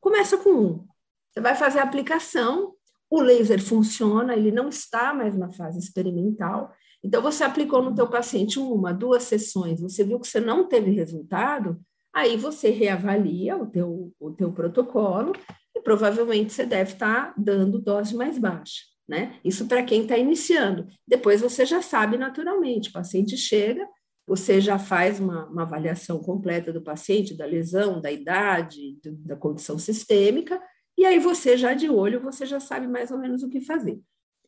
começa 0.00 0.38
com 0.38 0.50
1. 0.50 0.86
Você 1.30 1.40
vai 1.40 1.54
fazer 1.54 1.80
a 1.80 1.84
aplicação, 1.84 2.74
o 3.12 3.20
laser 3.20 3.62
funciona, 3.62 4.34
ele 4.34 4.50
não 4.50 4.70
está 4.70 5.12
mais 5.12 5.36
na 5.36 5.50
fase 5.50 5.78
experimental. 5.78 6.72
Então, 7.04 7.20
você 7.20 7.44
aplicou 7.44 7.82
no 7.82 7.94
teu 7.94 8.08
paciente 8.08 8.58
uma, 8.58 8.90
duas 8.90 9.24
sessões, 9.24 9.82
você 9.82 10.02
viu 10.02 10.18
que 10.18 10.26
você 10.26 10.40
não 10.40 10.66
teve 10.66 10.90
resultado, 10.92 11.78
aí 12.10 12.38
você 12.38 12.70
reavalia 12.70 13.54
o 13.54 13.66
teu, 13.66 14.10
o 14.18 14.30
teu 14.30 14.50
protocolo 14.50 15.32
e 15.76 15.80
provavelmente 15.82 16.54
você 16.54 16.64
deve 16.64 16.94
estar 16.94 17.34
dando 17.36 17.78
dose 17.78 18.16
mais 18.16 18.38
baixa, 18.38 18.80
né? 19.06 19.36
Isso 19.44 19.66
para 19.66 19.82
quem 19.82 20.02
está 20.02 20.16
iniciando. 20.16 20.86
Depois 21.06 21.42
você 21.42 21.66
já 21.66 21.82
sabe 21.82 22.16
naturalmente, 22.16 22.88
o 22.88 22.92
paciente 22.92 23.36
chega, 23.36 23.86
você 24.26 24.58
já 24.58 24.78
faz 24.78 25.20
uma, 25.20 25.44
uma 25.50 25.62
avaliação 25.64 26.18
completa 26.18 26.72
do 26.72 26.80
paciente, 26.80 27.36
da 27.36 27.44
lesão, 27.44 28.00
da 28.00 28.10
idade, 28.10 28.98
do, 29.04 29.12
da 29.16 29.36
condição 29.36 29.78
sistêmica, 29.78 30.58
e 31.02 31.04
aí 31.04 31.18
você 31.18 31.56
já 31.56 31.74
de 31.74 31.90
olho, 31.90 32.20
você 32.20 32.46
já 32.46 32.60
sabe 32.60 32.86
mais 32.86 33.10
ou 33.10 33.18
menos 33.18 33.42
o 33.42 33.48
que 33.48 33.60
fazer. 33.60 34.00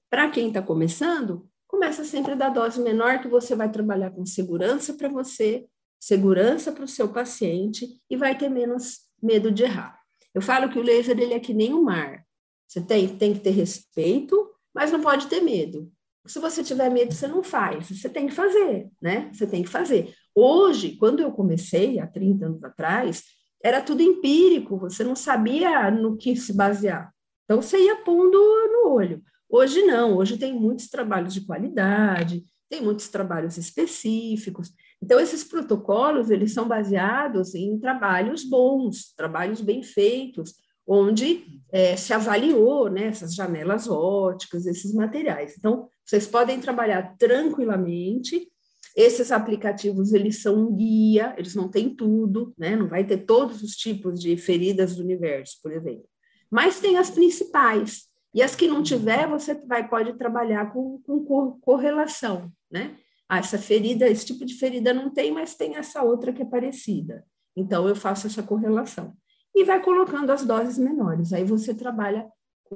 Para 0.08 0.30
quem 0.30 0.46
está 0.46 0.62
começando, 0.62 1.48
começa 1.66 2.04
sempre 2.04 2.36
da 2.36 2.48
dose 2.48 2.80
menor 2.80 3.20
que 3.20 3.26
você 3.26 3.56
vai 3.56 3.68
trabalhar 3.68 4.12
com 4.12 4.24
segurança 4.24 4.94
para 4.94 5.08
você, 5.08 5.66
segurança 5.98 6.70
para 6.70 6.84
o 6.84 6.88
seu 6.88 7.08
paciente 7.08 8.00
e 8.08 8.16
vai 8.16 8.38
ter 8.38 8.48
menos 8.48 9.00
medo 9.20 9.50
de 9.50 9.64
errar. 9.64 9.98
Eu 10.32 10.40
falo 10.40 10.68
que 10.68 10.78
o 10.78 10.82
laser 10.82 11.18
ele 11.18 11.34
é 11.34 11.40
que 11.40 11.52
nem 11.52 11.74
o 11.74 11.82
mar. 11.82 12.24
Você 12.68 12.80
tem, 12.80 13.08
tem 13.18 13.34
que 13.34 13.40
ter 13.40 13.50
respeito, 13.50 14.48
mas 14.72 14.92
não 14.92 15.00
pode 15.00 15.26
ter 15.26 15.40
medo. 15.40 15.90
Se 16.24 16.38
você 16.38 16.62
tiver 16.62 16.88
medo, 16.88 17.12
você 17.12 17.26
não 17.26 17.42
faz. 17.42 17.90
Você 17.90 18.08
tem 18.08 18.28
que 18.28 18.32
fazer, 18.32 18.88
né? 19.02 19.28
Você 19.32 19.44
tem 19.44 19.64
que 19.64 19.68
fazer. 19.68 20.14
Hoje, 20.32 20.94
quando 20.98 21.18
eu 21.18 21.32
comecei, 21.32 21.98
há 21.98 22.06
30 22.06 22.46
anos 22.46 22.62
atrás, 22.62 23.24
era 23.64 23.80
tudo 23.80 24.02
empírico, 24.02 24.76
você 24.76 25.02
não 25.02 25.16
sabia 25.16 25.90
no 25.90 26.18
que 26.18 26.36
se 26.36 26.52
basear. 26.52 27.10
Então, 27.44 27.62
você 27.62 27.78
ia 27.78 27.96
pondo 27.96 28.38
no 28.38 28.90
olho. 28.90 29.22
Hoje 29.48 29.82
não, 29.84 30.16
hoje 30.16 30.36
tem 30.36 30.52
muitos 30.52 30.88
trabalhos 30.88 31.32
de 31.32 31.46
qualidade, 31.46 32.44
tem 32.68 32.82
muitos 32.82 33.08
trabalhos 33.08 33.56
específicos. 33.56 34.70
Então, 35.02 35.18
esses 35.18 35.42
protocolos, 35.42 36.30
eles 36.30 36.52
são 36.52 36.68
baseados 36.68 37.54
em 37.54 37.78
trabalhos 37.78 38.44
bons, 38.44 39.14
trabalhos 39.16 39.62
bem 39.62 39.82
feitos, 39.82 40.54
onde 40.86 41.62
é, 41.72 41.96
se 41.96 42.12
avaliou 42.12 42.90
né, 42.90 43.06
essas 43.06 43.34
janelas 43.34 43.88
óticas, 43.88 44.66
esses 44.66 44.92
materiais. 44.92 45.54
Então, 45.56 45.88
vocês 46.04 46.26
podem 46.26 46.60
trabalhar 46.60 47.16
tranquilamente, 47.16 48.46
esses 48.94 49.32
aplicativos, 49.32 50.12
eles 50.12 50.40
são 50.40 50.68
um 50.68 50.76
guia, 50.76 51.34
eles 51.36 51.54
não 51.54 51.68
têm 51.68 51.94
tudo, 51.94 52.54
né? 52.56 52.76
Não 52.76 52.88
vai 52.88 53.04
ter 53.04 53.18
todos 53.18 53.62
os 53.62 53.74
tipos 53.74 54.20
de 54.20 54.36
feridas 54.36 54.94
do 54.94 55.02
universo, 55.02 55.58
por 55.62 55.72
exemplo. 55.72 56.04
Mas 56.50 56.78
tem 56.78 56.96
as 56.96 57.10
principais. 57.10 58.04
E 58.32 58.42
as 58.42 58.54
que 58.54 58.68
não 58.68 58.82
tiver, 58.82 59.28
você 59.28 59.54
vai, 59.54 59.88
pode 59.88 60.12
trabalhar 60.14 60.72
com, 60.72 61.00
com 61.04 61.58
correlação, 61.60 62.52
né? 62.70 62.96
Ah, 63.28 63.38
essa 63.38 63.58
ferida, 63.58 64.08
esse 64.08 64.26
tipo 64.26 64.44
de 64.44 64.54
ferida 64.54 64.92
não 64.92 65.10
tem, 65.10 65.32
mas 65.32 65.54
tem 65.54 65.76
essa 65.76 66.02
outra 66.02 66.32
que 66.32 66.42
é 66.42 66.44
parecida. 66.44 67.24
Então, 67.56 67.88
eu 67.88 67.96
faço 67.96 68.26
essa 68.26 68.42
correlação. 68.42 69.16
E 69.54 69.64
vai 69.64 69.82
colocando 69.82 70.30
as 70.30 70.44
doses 70.44 70.78
menores. 70.78 71.32
Aí 71.32 71.44
você 71.44 71.72
trabalha 71.74 72.28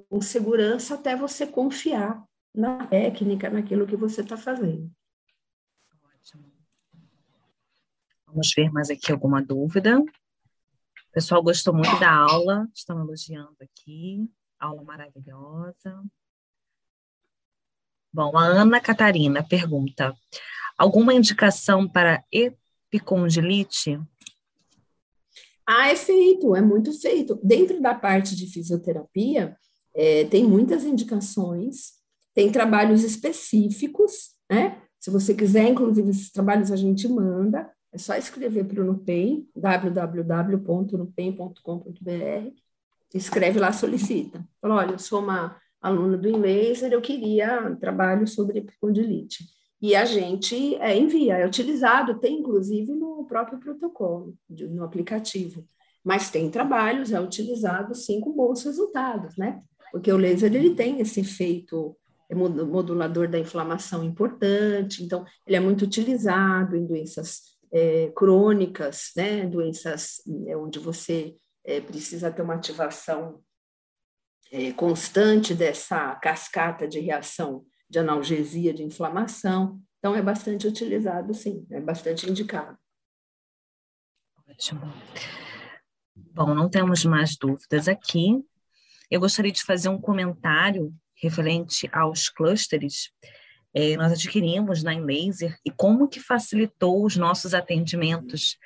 com 0.09 0.21
segurança 0.21 0.95
até 0.95 1.15
você 1.15 1.47
confiar 1.47 2.23
na 2.55 2.87
técnica, 2.87 3.51
naquilo 3.51 3.87
que 3.87 3.97
você 3.97 4.21
está 4.21 4.37
fazendo. 4.37 4.91
Vamos 8.29 8.53
ver 8.55 8.71
mais 8.71 8.91
aqui 8.91 9.11
alguma 9.11 9.43
dúvida. 9.43 9.99
O 9.99 11.13
pessoal 11.13 11.43
gostou 11.43 11.73
muito 11.73 11.99
da 11.99 12.13
aula, 12.13 12.69
estão 12.75 13.01
elogiando 13.01 13.57
aqui. 13.61 14.31
Aula 14.61 14.83
maravilhosa. 14.83 16.05
Bom, 18.13 18.37
a 18.37 18.45
Ana 18.45 18.81
Catarina 18.81 19.43
pergunta: 19.43 20.15
alguma 20.77 21.15
indicação 21.15 21.89
para 21.89 22.23
epicondilite? 22.31 23.99
Ah, 25.67 25.89
é 25.89 25.97
feito, 25.97 26.55
é 26.55 26.61
muito 26.61 26.93
feito. 26.93 27.39
Dentro 27.43 27.81
da 27.81 27.95
parte 27.95 28.37
de 28.37 28.47
fisioterapia, 28.47 29.57
é, 29.95 30.25
tem 30.25 30.45
muitas 30.45 30.85
indicações, 30.85 31.95
tem 32.35 32.53
trabalhos 32.53 33.03
específicos, 33.05 34.35
né? 34.51 34.83
Se 35.01 35.11
você 35.11 35.35
quiser, 35.35 35.69
inclusive, 35.69 36.11
esses 36.11 36.31
trabalhos 36.31 36.71
a 36.71 36.77
gente 36.77 37.09
manda. 37.09 37.71
É 37.93 37.99
só 37.99 38.17
escrever 38.17 38.65
para 38.65 38.83
o 38.83 38.85
Nupem, 38.85 39.49
www.nupem.com.br, 39.57 42.53
escreve 43.15 43.59
lá, 43.59 43.73
solicita. 43.73 44.47
Fala, 44.61 44.77
olha, 44.77 44.93
eu 44.93 44.99
sou 44.99 45.23
uma 45.23 45.57
aluna 45.81 46.17
do 46.17 46.29
InLaser, 46.29 46.93
eu 46.93 47.01
queria 47.01 47.75
trabalho 47.77 48.27
sobre 48.27 48.59
epicondilite. 48.59 49.45
E 49.81 49.95
a 49.95 50.05
gente 50.05 50.75
é, 50.77 50.97
envia, 50.97 51.39
é 51.39 51.47
utilizado, 51.47 52.19
tem 52.19 52.41
inclusive 52.41 52.93
no 52.93 53.25
próprio 53.27 53.59
protocolo, 53.59 54.37
no 54.49 54.85
aplicativo. 54.85 55.65
Mas 56.05 56.31
tem 56.31 56.51
trabalhos, 56.51 57.13
é 57.13 57.21
utilizado 57.21 57.95
sim 57.95 58.21
com 58.21 58.33
bons 58.33 58.65
resultados, 58.65 59.37
né? 59.37 59.63
Porque 59.93 60.13
o 60.13 60.17
laser 60.17 60.55
ele 60.55 60.75
tem 60.75 61.01
esse 61.01 61.21
efeito 61.21 61.97
modulador 62.35 63.29
da 63.29 63.39
inflamação 63.39 64.05
importante, 64.05 65.03
então 65.03 65.25
ele 65.47 65.57
é 65.57 65.61
muito 65.61 65.85
utilizado 65.85 66.77
em 66.77 66.85
doenças 66.85 67.58
é, 67.73 68.11
crônicas, 68.15 69.13
né, 69.17 69.47
doenças 69.47 70.23
é, 70.47 70.57
onde 70.57 70.79
você 70.79 71.37
é, 71.65 71.81
precisa 71.81 72.31
ter 72.31 72.43
uma 72.43 72.55
ativação 72.55 73.43
é, 74.51 74.73
constante 74.73 75.55
dessa 75.55 76.15
cascata 76.17 76.89
de 76.89 77.01
reação 77.01 77.65
de 77.89 77.99
analgesia, 77.99 78.73
de 78.73 78.83
inflamação. 78.83 79.81
Então, 79.99 80.15
é 80.15 80.23
bastante 80.23 80.67
utilizado, 80.67 81.35
sim, 81.35 81.67
é 81.71 81.81
bastante 81.81 82.29
indicado. 82.29 82.79
Ótimo. 84.49 84.93
Bom, 86.15 86.55
não 86.55 86.69
temos 86.69 87.05
mais 87.05 87.37
dúvidas 87.37 87.89
aqui. 87.89 88.45
Eu 89.11 89.21
gostaria 89.21 89.53
de 89.53 89.63
fazer 89.63 89.89
um 89.89 90.01
comentário 90.01 90.95
referente 91.21 91.89
aos 91.93 92.29
clusters. 92.29 93.11
É, 93.75 93.97
nós 93.97 94.13
adquirimos 94.13 94.83
na 94.83 94.93
Laser 94.99 95.57
e 95.65 95.71
como 95.71 96.09
que 96.09 96.21
facilitou 96.21 97.05
os 97.05 97.17
nossos 97.17 97.55
atendimentos, 97.55 98.57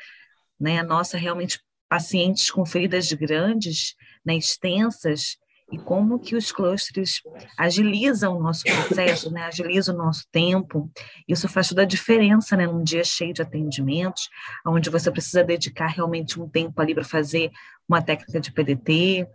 né? 0.58 0.78
A 0.78 0.84
nossa 0.84 1.18
realmente 1.18 1.60
pacientes 1.88 2.50
com 2.50 2.64
feridas 2.64 3.12
grandes, 3.12 3.94
né, 4.24 4.34
extensas, 4.34 5.36
e 5.72 5.78
como 5.78 6.18
que 6.18 6.36
os 6.36 6.52
clusters 6.52 7.22
agilizam 7.58 8.36
o 8.36 8.42
nosso 8.42 8.62
processo, 8.64 9.30
né? 9.30 9.44
agilizam 9.44 9.94
o 9.94 9.98
nosso 9.98 10.26
tempo. 10.30 10.90
Isso 11.26 11.48
faz 11.48 11.70
toda 11.70 11.80
a 11.80 11.86
diferença 11.86 12.54
né? 12.54 12.66
num 12.66 12.84
dia 12.84 13.02
cheio 13.02 13.32
de 13.32 13.40
atendimentos, 13.40 14.28
onde 14.66 14.90
você 14.90 15.10
precisa 15.10 15.42
dedicar 15.42 15.86
realmente 15.86 16.38
um 16.38 16.46
tempo 16.46 16.78
ali 16.80 16.94
para 16.94 17.04
fazer 17.04 17.50
uma 17.88 18.02
técnica 18.02 18.38
de 18.38 18.52
PDT. 18.52 19.26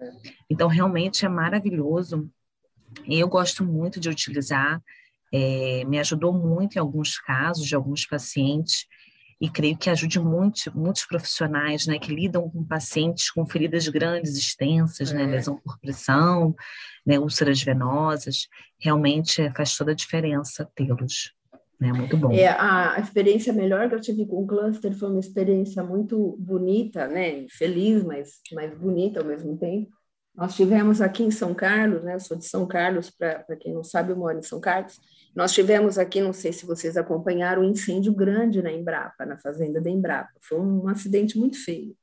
Então, 0.48 0.68
realmente 0.68 1.26
é 1.26 1.30
maravilhoso. 1.30 2.30
Eu 3.08 3.28
gosto 3.28 3.66
muito 3.66 4.00
de 4.00 4.08
utilizar, 4.08 4.80
é, 5.34 5.84
me 5.86 6.00
ajudou 6.00 6.34
muito 6.34 6.76
em 6.76 6.80
alguns 6.80 7.18
casos 7.18 7.66
de 7.66 7.76
alguns 7.76 8.06
pacientes 8.06 8.86
e 9.40 9.50
creio 9.50 9.78
que 9.78 9.90
ajude 9.90 10.20
muito, 10.20 10.76
muitos 10.76 11.06
profissionais 11.06 11.86
né, 11.86 12.00
que 12.00 12.14
lidam 12.14 12.50
com 12.50 12.64
pacientes 12.64 13.30
com 13.30 13.46
feridas 13.46 13.88
grandes, 13.88 14.36
extensas, 14.36 15.12
né, 15.12 15.24
é. 15.24 15.26
né, 15.28 15.32
lesão 15.34 15.58
por 15.58 15.80
pressão, 15.80 16.56
né, 17.06 17.20
úlceras 17.20 17.62
venosas. 17.62 18.48
Realmente 18.80 19.52
faz 19.56 19.76
toda 19.78 19.92
a 19.92 19.96
diferença 19.96 20.68
tê-los. 20.76 21.38
É 21.80 21.94
muito 21.94 22.18
bom. 22.18 22.32
É, 22.32 22.48
a 22.48 23.00
experiência 23.00 23.54
melhor 23.54 23.88
que 23.88 23.94
eu 23.94 24.02
tive 24.02 24.26
com 24.26 24.44
o 24.44 24.48
cluster 24.48 24.92
foi 24.98 25.10
uma 25.10 25.20
experiência 25.20 25.84
muito 25.84 26.36
bonita, 26.40 27.08
né? 27.08 27.46
Feliz, 27.52 28.04
mas, 28.04 28.40
mas 28.52 28.76
bonita 28.76 29.20
ao 29.20 29.26
mesmo 29.26 29.56
tempo. 29.58 29.92
Nós 30.36 30.56
tivemos 30.56 31.02
aqui 31.02 31.22
em 31.22 31.30
São 31.30 31.54
Carlos, 31.54 32.04
né? 32.04 32.16
Eu 32.16 32.20
sou 32.20 32.36
de 32.36 32.46
São 32.46 32.66
Carlos, 32.66 33.12
para 33.12 33.56
quem 33.60 33.76
não 33.76 33.84
sabe, 33.84 34.12
eu 34.12 34.18
moro 34.18 34.40
em 34.40 34.44
São 34.44 34.60
Carlos. 34.60 35.00
Nós 35.38 35.54
tivemos 35.54 36.00
aqui, 36.00 36.20
não 36.20 36.34
sei 36.34 36.52
se 36.52 36.66
vocês 36.66 36.98
acompanharam, 36.98 37.62
um 37.62 37.70
incêndio 37.70 38.12
grande 38.12 38.60
na 38.60 38.72
Embrapa, 38.72 39.24
na 39.24 39.38
fazenda 39.38 39.80
da 39.80 39.88
Embrapa. 39.88 40.32
Foi 40.42 40.60
um 40.60 40.88
acidente 40.88 41.38
muito 41.38 41.64
feio. 41.64 41.96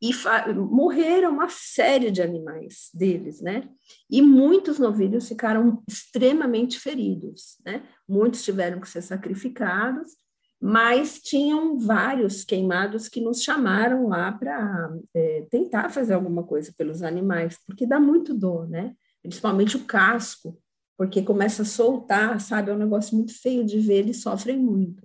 E 0.00 0.12
morreram 0.54 1.32
uma 1.32 1.48
série 1.48 2.12
de 2.12 2.22
animais 2.22 2.88
deles, 2.94 3.40
né? 3.40 3.68
E 4.08 4.22
muitos 4.22 4.78
novilhos 4.78 5.26
ficaram 5.26 5.82
extremamente 5.88 6.78
feridos, 6.78 7.58
né? 7.66 7.82
Muitos 8.08 8.44
tiveram 8.44 8.80
que 8.80 8.88
ser 8.88 9.02
sacrificados, 9.02 10.12
mas 10.60 11.20
tinham 11.20 11.76
vários 11.76 12.44
queimados 12.44 13.08
que 13.08 13.20
nos 13.20 13.42
chamaram 13.42 14.06
lá 14.06 14.30
para 14.30 14.90
é, 15.12 15.44
tentar 15.50 15.88
fazer 15.88 16.14
alguma 16.14 16.44
coisa 16.44 16.72
pelos 16.78 17.02
animais, 17.02 17.58
porque 17.66 17.84
dá 17.84 17.98
muito 17.98 18.32
dor, 18.32 18.68
né? 18.70 18.94
Principalmente 19.20 19.76
o 19.76 19.84
casco, 19.84 20.56
porque 21.00 21.22
começa 21.22 21.62
a 21.62 21.64
soltar, 21.64 22.38
sabe? 22.42 22.70
É 22.70 22.74
um 22.74 22.78
negócio 22.78 23.16
muito 23.16 23.32
feio 23.32 23.64
de 23.64 23.80
ver, 23.80 24.00
eles 24.00 24.20
sofrem 24.20 24.58
muito. 24.58 25.02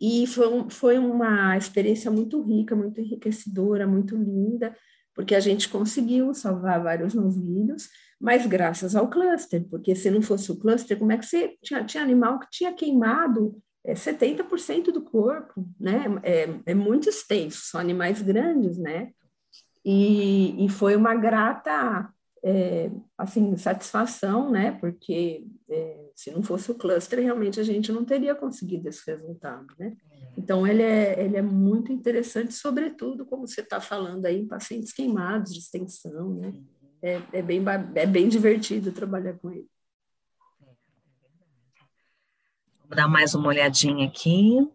E 0.00 0.28
foi, 0.28 0.46
um, 0.46 0.70
foi 0.70 0.96
uma 0.96 1.56
experiência 1.56 2.08
muito 2.08 2.40
rica, 2.40 2.76
muito 2.76 3.00
enriquecedora, 3.00 3.84
muito 3.84 4.14
linda, 4.14 4.76
porque 5.12 5.34
a 5.34 5.40
gente 5.40 5.68
conseguiu 5.68 6.32
salvar 6.34 6.80
vários 6.80 7.14
novilhos, 7.14 7.88
mas 8.20 8.46
graças 8.46 8.94
ao 8.94 9.10
cluster, 9.10 9.66
porque 9.68 9.96
se 9.96 10.08
não 10.08 10.22
fosse 10.22 10.52
o 10.52 10.56
cluster, 10.56 10.96
como 10.96 11.10
é 11.10 11.18
que 11.18 11.26
você 11.26 11.56
tinha, 11.60 11.82
tinha 11.82 12.04
animal 12.04 12.38
que 12.38 12.46
tinha 12.52 12.72
queimado 12.72 13.60
é, 13.84 13.94
70% 13.94 14.92
do 14.92 15.02
corpo, 15.02 15.68
né? 15.80 16.04
É, 16.22 16.48
é 16.66 16.74
muito 16.76 17.08
extenso, 17.08 17.60
são 17.64 17.80
animais 17.80 18.22
grandes, 18.22 18.78
né? 18.78 19.10
E, 19.84 20.64
e 20.64 20.68
foi 20.68 20.94
uma 20.94 21.16
grata 21.16 22.08
é, 22.46 22.90
assim, 23.16 23.56
satisfação, 23.56 24.50
né? 24.50 24.72
Porque 24.72 25.46
é, 25.66 26.10
se 26.14 26.30
não 26.30 26.42
fosse 26.42 26.70
o 26.70 26.74
cluster, 26.74 27.18
realmente 27.18 27.58
a 27.58 27.62
gente 27.62 27.90
não 27.90 28.04
teria 28.04 28.34
conseguido 28.34 28.86
esse 28.86 29.10
resultado, 29.10 29.66
né? 29.78 29.96
Então, 30.36 30.66
ele 30.66 30.82
é, 30.82 31.24
ele 31.24 31.38
é 31.38 31.42
muito 31.42 31.90
interessante, 31.90 32.52
sobretudo, 32.52 33.24
como 33.24 33.48
você 33.48 33.62
está 33.62 33.80
falando 33.80 34.26
aí, 34.26 34.42
em 34.42 34.46
pacientes 34.46 34.92
queimados 34.92 35.54
de 35.54 35.58
extensão, 35.58 36.34
né? 36.34 36.52
É, 37.00 37.22
é, 37.32 37.42
bem, 37.42 37.62
é 37.94 38.06
bem 38.06 38.28
divertido 38.28 38.92
trabalhar 38.92 39.38
com 39.38 39.50
ele. 39.50 39.66
Vou 42.86 42.94
dar 42.94 43.08
mais 43.08 43.34
uma 43.34 43.48
olhadinha 43.48 44.06
aqui. 44.06 44.68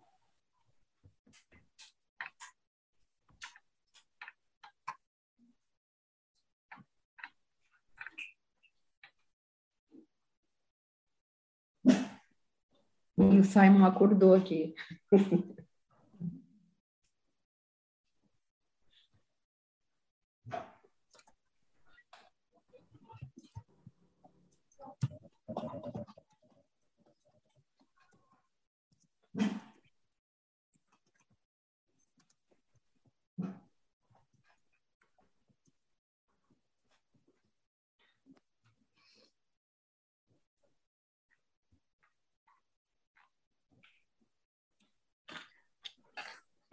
Simon 13.43 13.85
acordou 13.85 14.33
aqui. 14.33 14.73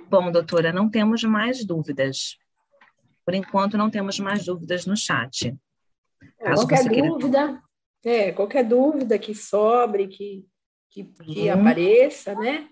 Bom, 0.08 0.30
doutora, 0.30 0.72
não 0.72 0.88
temos 0.88 1.24
mais 1.24 1.64
dúvidas. 1.64 2.36
Por 3.24 3.34
enquanto, 3.34 3.76
não 3.76 3.90
temos 3.90 4.20
mais 4.20 4.44
dúvidas 4.44 4.86
no 4.86 4.96
chat. 4.96 5.54
Caso 6.38 6.66
qualquer 6.66 7.02
dúvida, 7.02 7.62
queira... 8.02 8.28
é, 8.28 8.32
qualquer 8.32 8.64
dúvida 8.64 9.18
que 9.18 9.34
sobre, 9.34 10.06
que, 10.06 10.46
que, 10.90 11.04
que 11.04 11.50
uhum. 11.50 11.60
apareça, 11.60 12.34
né? 12.34 12.68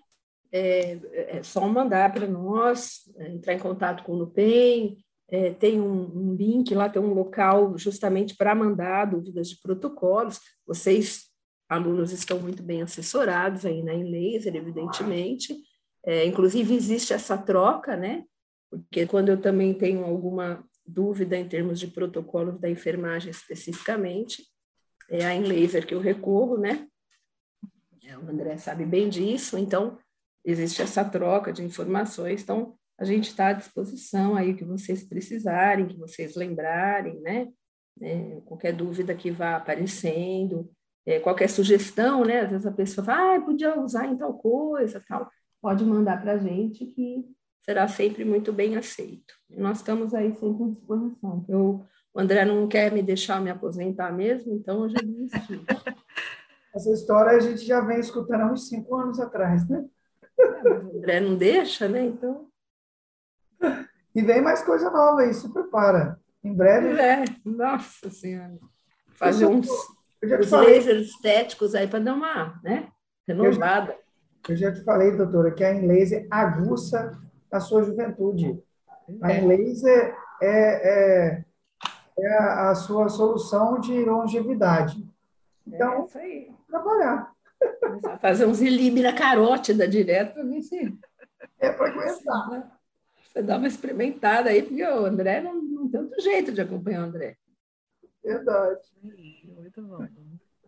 É, 0.53 1.39
é 1.39 1.43
só 1.43 1.67
mandar 1.67 2.13
para 2.13 2.29
nós, 2.29 3.11
é, 3.17 3.33
entrar 3.33 3.55
em 3.55 3.59
contato 3.59 4.05
com 4.05 4.13
o 4.13 4.17
Nupen, 4.19 4.97
é, 5.29 5.51
tem 5.51 5.81
um, 5.81 6.31
um, 6.31 6.35
link 6.35 6.73
lá, 6.75 6.89
tem 6.89 7.03
um 7.03 7.13
local 7.13 7.77
justamente 7.77 8.37
para 8.37 8.55
mandar 8.55 9.07
dúvidas 9.07 9.49
de 9.49 9.61
protocolos. 9.61 10.39
Vocês, 10.65 11.25
alunos, 11.69 12.13
estão 12.13 12.39
muito 12.39 12.63
bem 12.63 12.83
assessorados 12.83 13.67
aí 13.67 13.83
né, 13.83 13.95
em 13.95 14.05
laser, 14.05 14.55
evidentemente. 14.55 15.57
É, 16.07 16.27
inclusive, 16.27 16.75
existe 16.75 17.13
essa 17.13 17.37
troca, 17.37 17.97
né? 17.97 18.25
Porque 18.69 19.07
quando 19.07 19.31
eu 19.31 19.41
também 19.41 19.73
tenho 19.73 20.05
alguma 20.05 20.65
dúvida 20.87 21.37
em 21.37 21.49
termos 21.49 21.81
de 21.81 21.87
protocolos 21.87 22.61
da 22.61 22.69
enfermagem 22.69 23.31
especificamente, 23.31 24.45
é 25.09 25.25
a 25.25 25.35
em 25.35 25.43
laser 25.43 25.87
que 25.87 25.95
eu 25.95 26.01
recorro, 26.01 26.59
né? 26.59 26.87
É, 28.03 28.19
o 28.19 28.29
André 28.29 28.57
sabe 28.59 28.85
bem 28.85 29.09
disso, 29.09 29.57
então 29.57 29.99
existe 30.45 30.83
essa 30.83 31.05
troca 31.05 31.53
de 31.53 31.63
informações, 31.63 32.43
então 32.43 32.77
a 32.99 33.05
gente 33.05 33.29
está 33.29 33.49
à 33.49 33.53
disposição 33.55 34.37
aí 34.37 34.55
que 34.55 34.65
vocês 34.65 35.03
precisarem, 35.03 35.89
que 35.89 35.97
vocês 35.97 36.37
lembrarem, 36.37 37.21
né? 37.21 37.49
É, 38.01 38.41
qualquer 38.45 38.73
dúvida 38.73 39.15
que 39.15 39.31
vá 39.31 39.57
aparecendo, 39.57 40.71
é, 41.07 41.19
qualquer 41.19 41.49
sugestão, 41.49 42.25
né? 42.25 42.41
Às 42.41 42.51
vezes 42.51 42.67
a 42.67 42.73
pessoa 42.73 43.05
fala, 43.05 43.37
ah, 43.37 43.41
podia 43.41 43.81
usar 43.81 44.07
em 44.07 44.17
tal 44.17 44.35
coisa, 44.35 45.03
tal 45.09 45.31
pode 45.65 45.83
mandar 45.83 46.21
para 46.21 46.33
a 46.33 46.37
gente 46.37 46.85
que 46.85 47.25
será 47.65 47.89
sempre 47.89 48.23
muito 48.23 48.53
bem 48.53 48.77
aceito. 48.77 49.33
Nós 49.49 49.79
estamos 49.79 50.13
aí 50.13 50.31
sempre 50.35 50.63
à 50.63 50.69
disposição. 50.69 51.43
Eu, 51.49 51.83
o 52.13 52.21
André 52.21 52.45
não 52.45 52.69
quer 52.69 52.93
me 52.93 53.03
deixar 53.03 53.41
me 53.41 53.49
aposentar 53.49 54.13
mesmo, 54.13 54.55
então 54.55 54.83
eu 54.83 54.91
já 54.91 54.99
desisti. 54.99 55.65
Essa 56.77 56.91
história 56.91 57.33
a 57.33 57.41
gente 57.41 57.65
já 57.65 57.81
vem 57.81 57.99
escutando 57.99 58.43
há 58.43 58.53
uns 58.53 58.69
cinco 58.69 58.95
anos 58.95 59.19
atrás, 59.19 59.67
né? 59.67 59.87
É, 60.39 60.69
o 60.69 60.99
André 60.99 61.21
não 61.21 61.35
deixa, 61.35 61.89
né? 61.89 62.05
Então. 62.05 62.47
E 64.15 64.21
vem 64.21 64.43
mais 64.43 64.63
coisa 64.63 64.91
nova 64.91 65.23
aí, 65.23 65.33
se 65.33 65.51
prepara. 65.51 66.21
Em 66.45 66.53
breve. 66.53 67.01
É, 67.01 67.25
nossa 67.43 68.11
Senhora. 68.11 68.59
Fazer 69.15 69.47
uns, 69.47 69.67
uns 70.23 70.51
lasers 70.51 71.09
estéticos 71.09 71.75
aí 71.75 71.89
para 71.89 72.01
dar 72.01 72.13
uma 72.13 72.61
né, 72.63 72.93
renovada. 73.27 74.04
Eu 74.49 74.57
já 74.57 74.73
te 74.73 74.83
falei, 74.83 75.17
doutora, 75.17 75.51
que 75.51 75.65
a 75.65 75.75
Inlaser 75.75 76.27
aguça 76.31 77.19
a 77.51 77.61
sua 77.61 77.83
juventude. 77.83 78.63
A 79.23 79.33
é. 79.33 79.41
Inlaser 79.41 80.17
é, 80.43 80.49
é, 80.49 81.45
é 82.19 82.39
a, 82.39 82.71
a 82.71 82.75
sua 82.75 83.09
solução 83.09 83.81
de 83.81 84.05
longevidade. 84.05 85.07
Então, 85.67 85.95
é 85.95 86.05
isso 86.05 86.19
aí, 86.19 86.53
trabalhar. 86.69 87.33
Fazer 88.21 88.47
um 88.47 88.55
zilib 88.55 89.01
na 89.01 89.15
carótida 89.15 89.89
direto 89.89 90.35
para 90.35 90.43
ver 90.43 90.63
se. 90.63 90.99
É 91.59 91.73
para 91.73 91.89
aguentar. 91.89 92.51
Né? 92.51 92.71
Você 93.33 93.43
dá 93.43 93.57
uma 93.57 93.67
experimentada 93.67 94.51
aí, 94.51 94.63
porque 94.63 94.85
o 94.85 95.07
André 95.07 95.41
não, 95.41 95.55
não 95.55 95.89
tem 95.89 96.01
outro 96.01 96.21
jeito 96.21 96.53
de 96.53 96.61
acompanhar 96.61 97.03
o 97.03 97.07
André. 97.07 97.37
Verdade. 98.23 98.81
Muito 99.45 99.83
bom. 99.83 100.07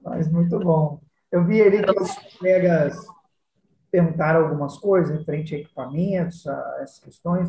Mas 0.03 0.31
muito 0.31 0.59
bom. 0.59 1.01
Eu 1.31 1.45
vi 1.45 1.61
ali 1.61 1.83
que 1.83 1.91
os 1.91 2.15
colegas 2.39 2.97
perguntaram 3.97 4.45
algumas 4.45 4.77
coisas 4.77 5.17
referente 5.17 5.55
a 5.55 5.59
equipamentos, 5.59 6.47
a 6.47 6.79
essas 6.83 6.99
questões. 6.99 7.49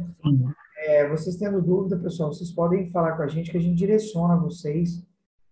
É, 0.80 1.10
vocês 1.10 1.36
tendo 1.36 1.62
dúvida, 1.62 1.98
pessoal, 1.98 2.32
vocês 2.32 2.52
podem 2.52 2.90
falar 2.90 3.18
com 3.18 3.24
a 3.24 3.28
gente 3.28 3.52
que 3.52 3.58
a 3.58 3.62
gente 3.62 3.76
direciona 3.76 4.38
vocês 4.38 5.06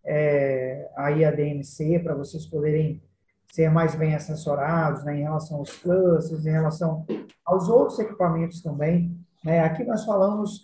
é, 0.05 0.89
aí 0.95 1.25
a 1.25 1.31
DMC 1.31 1.99
para 1.99 2.15
vocês 2.15 2.45
poderem 2.45 3.03
ser 3.51 3.69
mais 3.69 3.93
bem 3.95 4.15
assessorados 4.15 5.03
né, 5.03 5.19
em 5.19 5.23
relação 5.23 5.57
aos 5.57 5.75
clusters, 5.75 6.45
em 6.45 6.51
relação 6.51 7.05
aos 7.45 7.67
outros 7.67 7.99
equipamentos 7.99 8.61
também. 8.61 9.11
Né? 9.43 9.59
Aqui 9.59 9.83
nós 9.83 10.05
falamos 10.05 10.63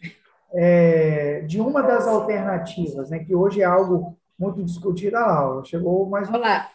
é, 0.53 1.41
de 1.41 1.59
uma 1.59 1.81
das 1.81 2.07
alternativas, 2.07 3.09
né, 3.09 3.19
que 3.19 3.35
hoje 3.35 3.61
é 3.61 3.65
algo 3.65 4.17
muito 4.39 4.63
discutido. 4.63 5.17
Ah, 5.17 5.25
Laura, 5.25 5.65
chegou 5.65 6.09
mais 6.09 6.29
Olá. 6.29 6.69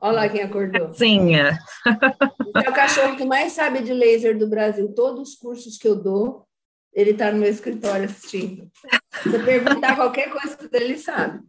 Olha 0.00 0.28
quem 0.28 0.42
acordou. 0.42 0.92
Sim. 0.94 1.32
É 2.56 2.70
o 2.70 2.74
cachorro 2.74 3.16
que 3.16 3.24
mais 3.24 3.52
sabe 3.52 3.82
de 3.82 3.92
laser 3.92 4.38
do 4.38 4.48
Brasil. 4.48 4.92
Todos 4.94 5.30
os 5.30 5.34
cursos 5.34 5.76
que 5.76 5.88
eu 5.88 5.96
dou, 5.96 6.46
ele 6.92 7.10
está 7.10 7.32
no 7.32 7.38
meu 7.38 7.50
escritório 7.50 8.04
assistindo. 8.04 8.70
Se 9.22 9.38
perguntar 9.44 9.96
qualquer 9.96 10.30
coisa 10.30 10.56
ele 10.72 10.96
sabe. 10.96 11.42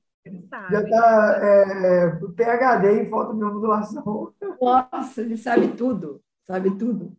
Já 0.72 0.82
está 0.82 1.39
é, 1.43 2.10
PHD 2.36 3.01
em 3.01 3.10
fotobiomodulação. 3.10 4.34
Nossa, 4.60 5.22
ele 5.22 5.38
sabe 5.38 5.68
tudo, 5.70 6.22
sabe 6.47 6.76
tudo. 6.78 7.16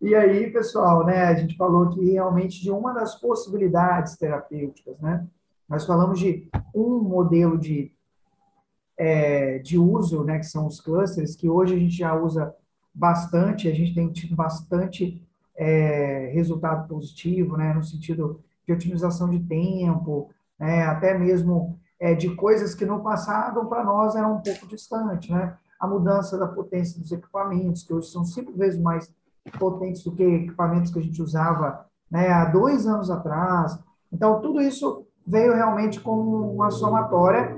E 0.00 0.14
aí, 0.14 0.48
pessoal, 0.52 1.04
né, 1.04 1.24
a 1.24 1.34
gente 1.34 1.56
falou 1.56 1.88
aqui 1.88 2.12
realmente 2.12 2.62
de 2.62 2.70
uma 2.70 2.92
das 2.92 3.16
possibilidades 3.16 4.16
terapêuticas, 4.16 4.96
né? 5.00 5.26
Nós 5.68 5.84
falamos 5.84 6.20
de 6.20 6.48
um 6.72 7.00
modelo 7.00 7.58
de, 7.58 7.92
é, 8.96 9.58
de 9.58 9.76
uso, 9.76 10.22
né, 10.22 10.38
que 10.38 10.46
são 10.46 10.68
os 10.68 10.80
clusters, 10.80 11.34
que 11.34 11.48
hoje 11.48 11.74
a 11.74 11.78
gente 11.78 11.96
já 11.96 12.14
usa 12.14 12.54
bastante, 12.98 13.68
a 13.68 13.74
gente 13.74 13.94
tem 13.94 14.10
tido 14.10 14.34
bastante 14.34 15.22
é, 15.56 16.30
resultado 16.34 16.88
positivo, 16.88 17.56
né, 17.56 17.72
no 17.72 17.82
sentido 17.82 18.40
de 18.66 18.72
otimização 18.72 19.30
de 19.30 19.38
tempo, 19.38 20.30
né, 20.58 20.84
até 20.84 21.16
mesmo 21.16 21.78
é, 22.00 22.14
de 22.14 22.34
coisas 22.34 22.74
que 22.74 22.84
no 22.84 23.02
passado 23.02 23.64
para 23.66 23.84
nós 23.84 24.16
eram 24.16 24.36
um 24.36 24.40
pouco 24.40 24.66
distantes, 24.66 25.30
né? 25.30 25.56
A 25.80 25.86
mudança 25.86 26.36
da 26.36 26.46
potência 26.46 27.00
dos 27.00 27.12
equipamentos, 27.12 27.84
que 27.84 27.94
hoje 27.94 28.10
são 28.10 28.24
cinco 28.24 28.52
vezes 28.52 28.80
mais 28.80 29.12
potentes 29.58 30.02
do 30.02 30.12
que 30.12 30.22
equipamentos 30.22 30.92
que 30.92 30.98
a 30.98 31.02
gente 31.02 31.22
usava 31.22 31.86
né, 32.10 32.28
há 32.28 32.46
dois 32.46 32.86
anos 32.86 33.10
atrás. 33.10 33.78
Então, 34.12 34.40
tudo 34.40 34.60
isso 34.60 35.06
veio 35.26 35.54
realmente 35.54 36.00
como 36.00 36.52
uma 36.52 36.70
somatória 36.70 37.56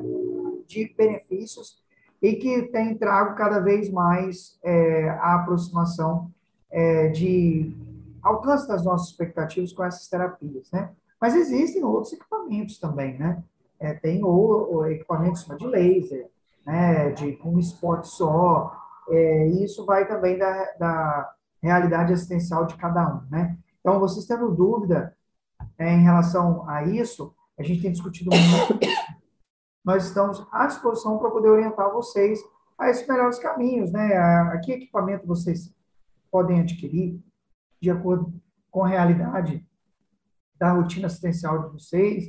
de 0.66 0.94
benefícios 0.96 1.78
e 2.22 2.34
que 2.34 2.62
tem 2.64 2.96
trago 2.96 3.34
cada 3.34 3.60
vez 3.60 3.90
mais 3.90 4.58
é, 4.62 5.08
a 5.10 5.36
aproximação 5.36 6.30
é, 6.70 7.08
de 7.08 7.74
alcance 8.22 8.68
das 8.68 8.84
nossas 8.84 9.08
expectativas 9.08 9.72
com 9.72 9.82
essas 9.84 10.06
terapias, 10.08 10.70
né? 10.70 10.90
Mas 11.20 11.34
existem 11.34 11.84
outros 11.84 12.12
equipamentos 12.12 12.78
também, 12.78 13.18
né? 13.18 13.42
é, 13.80 13.94
tem 13.94 14.22
o, 14.22 14.28
o 14.28 14.86
equipamento 14.86 15.56
de 15.56 15.66
laser, 15.66 16.28
né, 16.66 17.10
de 17.10 17.38
um 17.42 17.58
esporte 17.58 18.08
só, 18.08 18.76
é, 19.08 19.48
e 19.48 19.64
isso 19.64 19.86
vai 19.86 20.06
também 20.06 20.38
da, 20.38 20.72
da 20.78 21.32
realidade 21.62 22.12
assistencial 22.12 22.66
de 22.66 22.76
cada 22.76 23.08
um, 23.08 23.22
né? 23.30 23.56
Então, 23.80 23.98
vocês 23.98 24.26
tendo 24.26 24.54
dúvida 24.54 25.16
é, 25.78 25.94
em 25.94 26.02
relação 26.02 26.68
a 26.68 26.84
isso, 26.84 27.34
a 27.58 27.62
gente 27.62 27.80
tem 27.80 27.90
discutido 27.90 28.30
muito, 28.30 28.86
nós 29.90 30.06
estamos 30.06 30.46
à 30.52 30.68
disposição 30.68 31.18
para 31.18 31.30
poder 31.30 31.48
orientar 31.48 31.92
vocês 31.92 32.40
a 32.78 32.88
esses 32.88 33.06
melhores 33.08 33.40
caminhos, 33.40 33.90
né? 33.90 34.16
A, 34.16 34.52
a 34.52 34.58
que 34.60 34.70
equipamento 34.70 35.26
vocês 35.26 35.74
podem 36.30 36.60
adquirir 36.60 37.20
de 37.80 37.90
acordo 37.90 38.32
com 38.70 38.84
a 38.84 38.88
realidade 38.88 39.66
da 40.56 40.72
rotina 40.72 41.08
assistencial 41.08 41.64
de 41.64 41.72
vocês, 41.72 42.28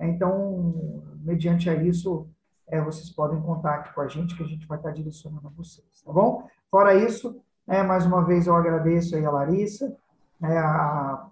então, 0.00 1.12
mediante 1.18 1.68
a 1.68 1.74
isso, 1.74 2.30
é, 2.66 2.80
vocês 2.80 3.10
podem 3.10 3.40
contar 3.42 3.74
aqui 3.74 3.94
com 3.94 4.00
a 4.00 4.08
gente, 4.08 4.34
que 4.34 4.42
a 4.42 4.46
gente 4.46 4.66
vai 4.66 4.78
estar 4.78 4.90
direcionando 4.90 5.46
a 5.46 5.50
vocês, 5.50 6.02
tá 6.02 6.12
bom? 6.12 6.48
Fora 6.70 6.94
isso, 6.94 7.42
é, 7.68 7.82
mais 7.82 8.06
uma 8.06 8.24
vez 8.24 8.46
eu 8.46 8.56
agradeço 8.56 9.14
aí 9.14 9.24
a 9.26 9.30
Larissa, 9.30 9.94
né, 10.40 10.56
a, 10.56 11.28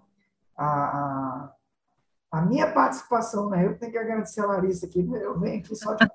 a, 0.55 0.65
a, 0.67 1.53
a, 2.31 2.41
minha 2.41 2.71
participação, 2.71 3.49
né? 3.49 3.65
Eu 3.65 3.77
tenho 3.77 3.91
que 3.91 3.97
agradecer 3.97 4.41
a 4.41 4.45
Larissa 4.45 4.85
aqui, 4.85 4.99
eu 4.99 5.39
venho 5.39 5.59
aqui 5.59 5.75
só 5.75 5.93
de 5.93 6.07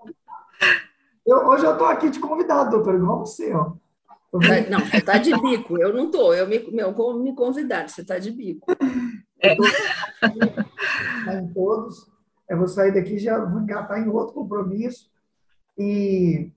eu, 1.26 1.38
Hoje 1.38 1.64
eu 1.64 1.72
estou 1.72 1.88
aqui 1.88 2.08
de 2.08 2.20
convidado, 2.20 2.70
doutor, 2.70 2.94
igual 2.94 3.20
você, 3.20 3.52
ó. 3.52 3.72
Não, 4.32 4.80
você 4.80 4.98
está 4.98 5.18
de 5.18 5.32
bico, 5.40 5.78
eu 5.78 5.92
não 5.92 6.06
estou, 6.06 6.34
eu 6.34 6.46
me, 6.46 6.58
meu, 6.70 6.92
me 7.18 7.34
convidar, 7.34 7.88
você 7.88 8.02
está 8.02 8.18
de 8.18 8.30
bico. 8.30 8.66
É. 9.40 9.54
Em 11.34 11.52
todos. 11.52 12.10
Eu 12.48 12.58
vou 12.58 12.68
sair 12.68 12.92
daqui 12.92 13.18
já 13.18 13.44
vou 13.44 13.60
engatar 13.60 13.98
em 13.98 14.08
outro 14.08 14.34
compromisso 14.34 15.10
e 15.76 16.52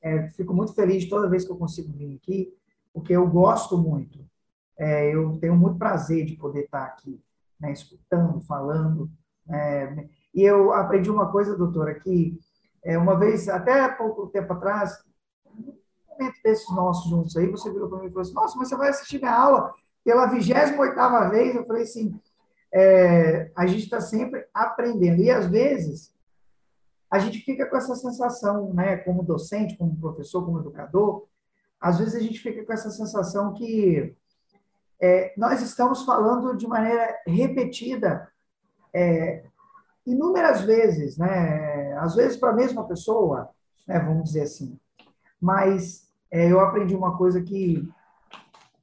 é, 0.00 0.28
fico 0.30 0.54
muito 0.54 0.72
feliz 0.72 1.08
toda 1.08 1.28
vez 1.28 1.44
que 1.44 1.52
eu 1.52 1.56
consigo 1.56 1.92
vir 1.92 2.16
aqui, 2.16 2.54
porque 2.94 3.12
eu 3.12 3.26
gosto 3.28 3.76
muito. 3.76 4.24
É, 4.78 5.14
eu 5.14 5.38
tenho 5.38 5.56
muito 5.56 5.78
prazer 5.78 6.24
de 6.24 6.36
poder 6.36 6.64
estar 6.64 6.84
aqui, 6.84 7.20
né, 7.60 7.72
escutando, 7.72 8.40
falando. 8.42 9.10
É, 9.48 10.06
e 10.34 10.42
eu 10.42 10.72
aprendi 10.72 11.10
uma 11.10 11.30
coisa, 11.30 11.56
doutora, 11.56 11.94
que 11.94 12.38
é, 12.84 12.96
uma 12.98 13.18
vez, 13.18 13.48
até 13.48 13.88
pouco 13.88 14.28
tempo 14.28 14.52
atrás, 14.52 14.92
um 15.46 15.74
momento 16.10 16.36
desses 16.42 16.68
nossos 16.74 17.10
juntos 17.10 17.36
aí, 17.36 17.50
você 17.50 17.70
virou 17.70 17.88
para 17.88 17.98
mim 17.98 18.06
e 18.06 18.10
falou 18.10 18.22
assim, 18.22 18.34
nossa, 18.34 18.58
mas 18.58 18.68
você 18.68 18.76
vai 18.76 18.88
assistir 18.90 19.18
minha 19.18 19.34
aula 19.34 19.74
pela 20.04 20.28
28ª 20.28 21.30
vez? 21.30 21.54
Eu 21.54 21.66
falei 21.66 21.82
assim, 21.82 22.18
é, 22.72 23.50
a 23.56 23.66
gente 23.66 23.84
está 23.84 24.00
sempre 24.00 24.46
aprendendo. 24.52 25.22
E, 25.22 25.30
às 25.30 25.46
vezes, 25.46 26.14
a 27.10 27.18
gente 27.18 27.38
fica 27.40 27.66
com 27.66 27.76
essa 27.76 27.94
sensação, 27.94 28.72
né, 28.74 28.98
como 28.98 29.22
docente, 29.22 29.76
como 29.76 29.96
professor, 29.96 30.44
como 30.44 30.60
educador, 30.60 31.26
às 31.80 31.98
vezes 31.98 32.14
a 32.14 32.20
gente 32.20 32.40
fica 32.40 32.64
com 32.64 32.72
essa 32.72 32.90
sensação 32.90 33.52
que 33.52 34.14
é, 35.00 35.34
nós 35.36 35.62
estamos 35.62 36.04
falando 36.04 36.56
de 36.56 36.66
maneira 36.66 37.16
repetida 37.26 38.28
é, 38.94 39.44
inúmeras 40.06 40.62
vezes, 40.62 41.18
né? 41.18 41.92
Às 41.98 42.14
vezes 42.14 42.36
para 42.36 42.50
a 42.50 42.56
mesma 42.56 42.86
pessoa, 42.86 43.50
né? 43.86 43.98
Vamos 43.98 44.24
dizer 44.24 44.42
assim. 44.42 44.78
Mas 45.40 46.08
é, 46.30 46.50
eu 46.50 46.60
aprendi 46.60 46.94
uma 46.94 47.16
coisa 47.16 47.42
que, 47.42 47.86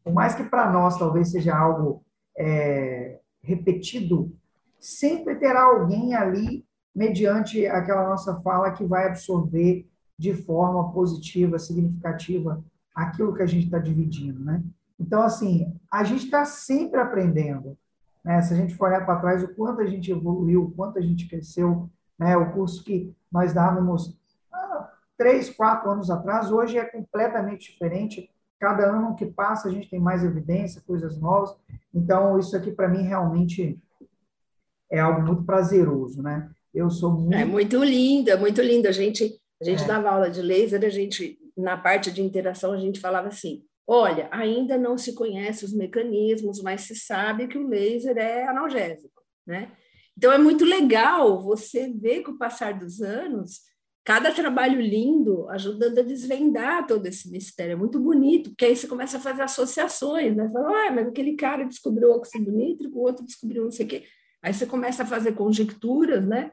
por 0.03 0.14
mais 0.14 0.35
que 0.35 0.44
para 0.44 0.69
nós 0.72 0.98
talvez 0.98 1.31
seja 1.31 1.56
algo 1.56 2.03
é, 2.38 3.19
repetido, 3.41 4.31
sempre 4.80 5.35
terá 5.35 5.64
alguém 5.64 6.14
ali, 6.14 6.65
mediante 6.95 7.65
aquela 7.65 8.07
nossa 8.07 8.40
fala, 8.41 8.72
que 8.72 8.85
vai 8.85 9.07
absorver 9.07 9.88
de 10.18 10.34
forma 10.34 10.91
positiva, 10.91 11.57
significativa, 11.57 12.64
aquilo 12.94 13.34
que 13.34 13.41
a 13.41 13.48
gente 13.48 13.65
está 13.65 13.80
dividindo, 13.80 14.44
né? 14.44 14.64
Então, 14.99 15.22
assim, 15.22 15.73
a 15.93 16.03
gente 16.03 16.25
está 16.25 16.43
sempre 16.43 16.99
aprendendo. 16.99 17.77
Né? 18.25 18.41
Se 18.41 18.51
a 18.51 18.57
gente 18.57 18.73
for 18.73 18.87
olhar 18.87 19.05
para 19.05 19.19
trás, 19.19 19.43
o 19.43 19.53
quanto 19.53 19.79
a 19.79 19.85
gente 19.85 20.11
evoluiu, 20.11 20.63
o 20.63 20.71
quanto 20.71 20.97
a 20.97 21.01
gente 21.01 21.29
cresceu, 21.29 21.87
né? 22.17 22.35
O 22.35 22.51
curso 22.51 22.83
que 22.83 23.15
nós 23.31 23.53
dávamos 23.53 24.17
ah, 24.51 24.89
três, 25.15 25.51
quatro 25.51 25.91
anos 25.91 26.09
atrás, 26.09 26.51
hoje 26.51 26.79
é 26.79 26.85
completamente 26.85 27.71
diferente. 27.71 28.27
Cada 28.59 28.89
ano 28.89 29.15
que 29.15 29.27
passa, 29.27 29.67
a 29.67 29.71
gente 29.71 29.87
tem 29.87 29.99
mais 29.99 30.23
evidência, 30.23 30.81
coisas 30.81 31.19
novas. 31.19 31.55
Então, 31.93 32.39
isso 32.39 32.57
aqui, 32.57 32.71
para 32.71 32.87
mim, 32.87 33.03
realmente 33.03 33.79
é 34.91 34.99
algo 34.99 35.21
muito 35.21 35.43
prazeroso, 35.43 36.23
né? 36.23 36.49
Eu 36.73 36.89
sou 36.89 37.11
muito... 37.11 37.35
É 37.35 37.45
muito 37.45 37.83
linda, 37.83 38.31
é 38.31 38.37
muito 38.37 38.61
linda. 38.63 38.89
A 38.89 38.93
gente, 38.93 39.39
a 39.61 39.65
gente 39.65 39.83
é. 39.83 39.87
dava 39.87 40.09
aula 40.09 40.31
de 40.31 40.41
laser, 40.41 40.83
a 40.83 40.89
gente, 40.89 41.37
na 41.55 41.77
parte 41.77 42.11
de 42.11 42.23
interação, 42.23 42.71
a 42.71 42.77
gente 42.77 42.99
falava 42.99 43.27
assim, 43.27 43.63
olha, 43.88 44.30
ainda 44.31 44.77
não 44.77 44.97
se 44.97 45.14
conhece 45.14 45.65
os 45.65 45.73
mecanismos, 45.73 46.61
mas 46.61 46.81
se 46.81 46.95
sabe 46.95 47.47
que 47.47 47.57
o 47.57 47.68
laser 47.68 48.18
é 48.18 48.47
analgésico, 48.47 49.22
né? 49.45 49.72
Então, 50.18 50.31
é 50.31 50.38
muito 50.38 50.64
legal 50.64 51.41
você 51.41 51.91
ver, 51.91 52.22
com 52.22 52.31
o 52.31 52.38
passar 52.38 52.77
dos 52.77 53.01
anos, 53.01 53.61
cada 54.03 54.31
trabalho 54.31 54.80
lindo 54.80 55.49
ajudando 55.49 55.99
a 55.99 56.03
desvendar 56.03 56.85
todo 56.85 57.05
esse 57.07 57.30
mistério. 57.31 57.73
É 57.73 57.76
muito 57.76 57.99
bonito, 57.99 58.51
porque 58.51 58.65
aí 58.65 58.76
você 58.76 58.88
começa 58.88 59.18
a 59.18 59.22
fazer 59.22 59.41
associações, 59.41 60.35
né? 60.35 60.49
Fala, 60.49 60.88
ah, 60.88 60.91
mas 60.91 61.07
aquele 61.07 61.35
cara 61.35 61.65
descobriu 61.65 62.10
o 62.10 62.18
óxido 62.18 62.51
nítrico, 62.51 62.99
o 62.99 63.03
outro 63.03 63.26
descobriu 63.26 63.64
não 63.64 63.72
sei 63.72 63.85
o 63.85 63.89
quê. 63.89 64.03
Aí 64.41 64.53
você 64.53 64.65
começa 64.65 65.03
a 65.03 65.05
fazer 65.05 65.34
conjecturas, 65.34 66.26
né? 66.26 66.51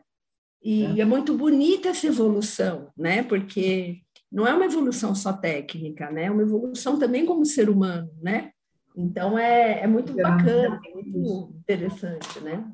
E 0.63 0.85
é. 0.85 1.01
é 1.01 1.05
muito 1.05 1.37
bonita 1.37 1.89
essa 1.89 2.07
evolução, 2.07 2.91
né? 2.97 3.23
Porque 3.23 4.01
não 4.31 4.47
é 4.47 4.55
uma 4.55 4.65
evolução 4.65 5.15
só 5.15 5.33
técnica, 5.33 6.11
né? 6.11 6.25
É 6.25 6.31
uma 6.31 6.43
evolução 6.43 6.99
também 6.99 7.27
como 7.27 7.45
ser 7.45 7.69
humano, 7.69 8.11
né? 8.23 8.53
Então 8.97 9.39
é, 9.39 9.81
é 9.81 9.87
muito 9.87 10.13
bacana, 10.15 10.81
é 10.85 10.95
muito 10.95 11.55
interessante, 11.59 12.41
né? 12.41 12.71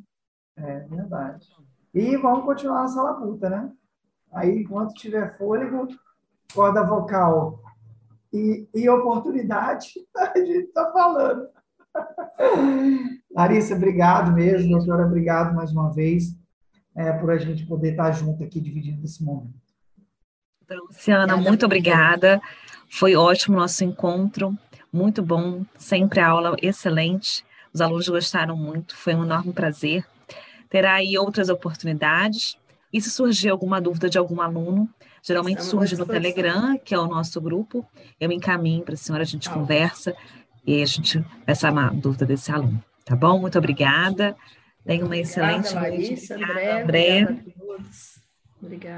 É 0.56 0.80
verdade. 0.80 1.46
E 1.94 2.16
vamos 2.16 2.44
continuar 2.44 2.82
nessa 2.82 3.02
labuta, 3.02 3.48
né? 3.48 3.72
Aí, 4.32 4.62
enquanto 4.62 4.94
tiver 4.94 5.36
fôlego, 5.38 5.88
corda 6.54 6.82
vocal 6.82 7.62
e, 8.32 8.68
e 8.74 8.88
oportunidade, 8.88 9.94
a 10.14 10.38
gente 10.38 10.66
está 10.66 10.92
falando. 10.92 11.48
Larissa, 13.30 13.74
obrigado 13.74 14.32
mesmo, 14.32 14.76
doutora, 14.76 15.06
obrigado 15.06 15.54
mais 15.54 15.72
uma 15.72 15.90
vez 15.90 16.36
é, 16.94 17.12
por 17.12 17.30
a 17.30 17.38
gente 17.38 17.66
poder 17.66 17.92
estar 17.92 18.10
junto 18.12 18.42
aqui 18.42 18.60
dividindo 18.60 19.04
esse 19.04 19.22
momento. 19.22 19.65
Luciana, 20.74 21.36
muito 21.36 21.64
obrigada. 21.64 22.40
Foi 22.88 23.14
ótimo 23.14 23.56
nosso 23.56 23.84
encontro, 23.84 24.56
muito 24.92 25.22
bom, 25.22 25.64
sempre 25.76 26.20
a 26.20 26.28
aula 26.28 26.56
excelente. 26.60 27.44
Os 27.72 27.80
alunos 27.80 28.08
gostaram 28.08 28.56
muito, 28.56 28.96
foi 28.96 29.14
um 29.14 29.24
enorme 29.24 29.52
prazer. 29.52 30.04
Terá 30.68 30.94
aí 30.94 31.16
outras 31.18 31.48
oportunidades. 31.48 32.56
E 32.92 33.00
se 33.00 33.10
surgir 33.10 33.50
alguma 33.50 33.80
dúvida 33.80 34.08
de 34.08 34.16
algum 34.16 34.40
aluno, 34.40 34.88
geralmente 35.22 35.62
surge 35.62 35.96
no 35.96 36.06
Telegram, 36.06 36.78
que 36.78 36.94
é 36.94 36.98
o 36.98 37.06
nosso 37.06 37.40
grupo, 37.40 37.86
eu 38.18 38.32
encaminho 38.32 38.82
para 38.82 38.94
a 38.94 38.96
senhora, 38.96 39.22
a 39.22 39.26
gente 39.26 39.50
conversa 39.50 40.16
e 40.66 40.82
a 40.82 40.86
gente 40.86 41.22
vai 41.44 41.54
sanar 41.54 41.90
a 41.90 41.94
dúvida 41.94 42.24
desse 42.24 42.50
aluno. 42.50 42.82
Tá 43.04 43.14
bom? 43.14 43.38
Muito 43.38 43.58
obrigada. 43.58 44.36
Tenha 44.84 45.04
uma 45.04 45.16
excelente 45.16 45.74
noite. 45.74 46.32
André. 46.32 46.82
André. 46.82 47.22
Obrigada. 47.22 48.15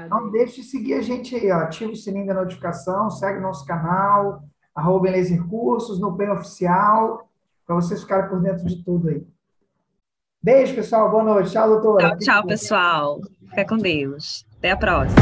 Não 0.09 0.31
deixe 0.31 0.61
de 0.61 0.67
seguir 0.67 0.93
a 0.93 1.01
gente 1.01 1.35
aí, 1.35 1.51
ó. 1.51 1.57
ativa 1.57 1.91
o 1.91 1.95
sininho 1.95 2.27
da 2.27 2.33
notificação, 2.33 3.09
segue 3.09 3.39
nosso 3.39 3.65
canal, 3.65 4.41
arroba 4.73 5.09
Recursos, 5.09 5.99
no 5.99 6.15
PEN 6.15 6.31
Oficial, 6.31 7.29
para 7.65 7.75
vocês 7.75 8.01
ficarem 8.01 8.29
por 8.29 8.41
dentro 8.41 8.65
de 8.65 8.83
tudo 8.83 9.09
aí. 9.09 9.23
Beijo, 10.41 10.73
pessoal. 10.73 11.11
Boa 11.11 11.23
noite. 11.23 11.51
Tchau, 11.51 11.67
doutora. 11.67 12.09
Tchau, 12.11 12.17
tchau, 12.17 12.47
pessoal. 12.47 13.19
Fica 13.49 13.65
com 13.65 13.77
Deus. 13.77 14.45
Até 14.57 14.71
a 14.71 14.77
próxima. 14.77 15.19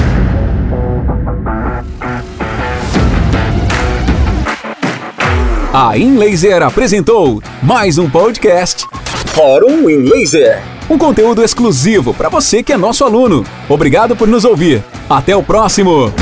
A 5.73 5.97
InLaser 5.97 6.61
apresentou 6.64 7.41
mais 7.64 7.97
um 7.97 8.09
podcast 8.09 8.85
Fórum 9.34 9.89
InLaser. 9.89 10.76
Um 10.89 10.97
conteúdo 10.97 11.43
exclusivo 11.43 12.14
para 12.14 12.30
você 12.30 12.64
que 12.64 12.72
é 12.72 12.77
nosso 12.77 13.03
aluno. 13.03 13.45
Obrigado 13.68 14.15
por 14.15 14.27
nos 14.27 14.45
ouvir. 14.45 14.84
Até 15.09 15.35
o 15.35 15.43
próximo. 15.43 16.14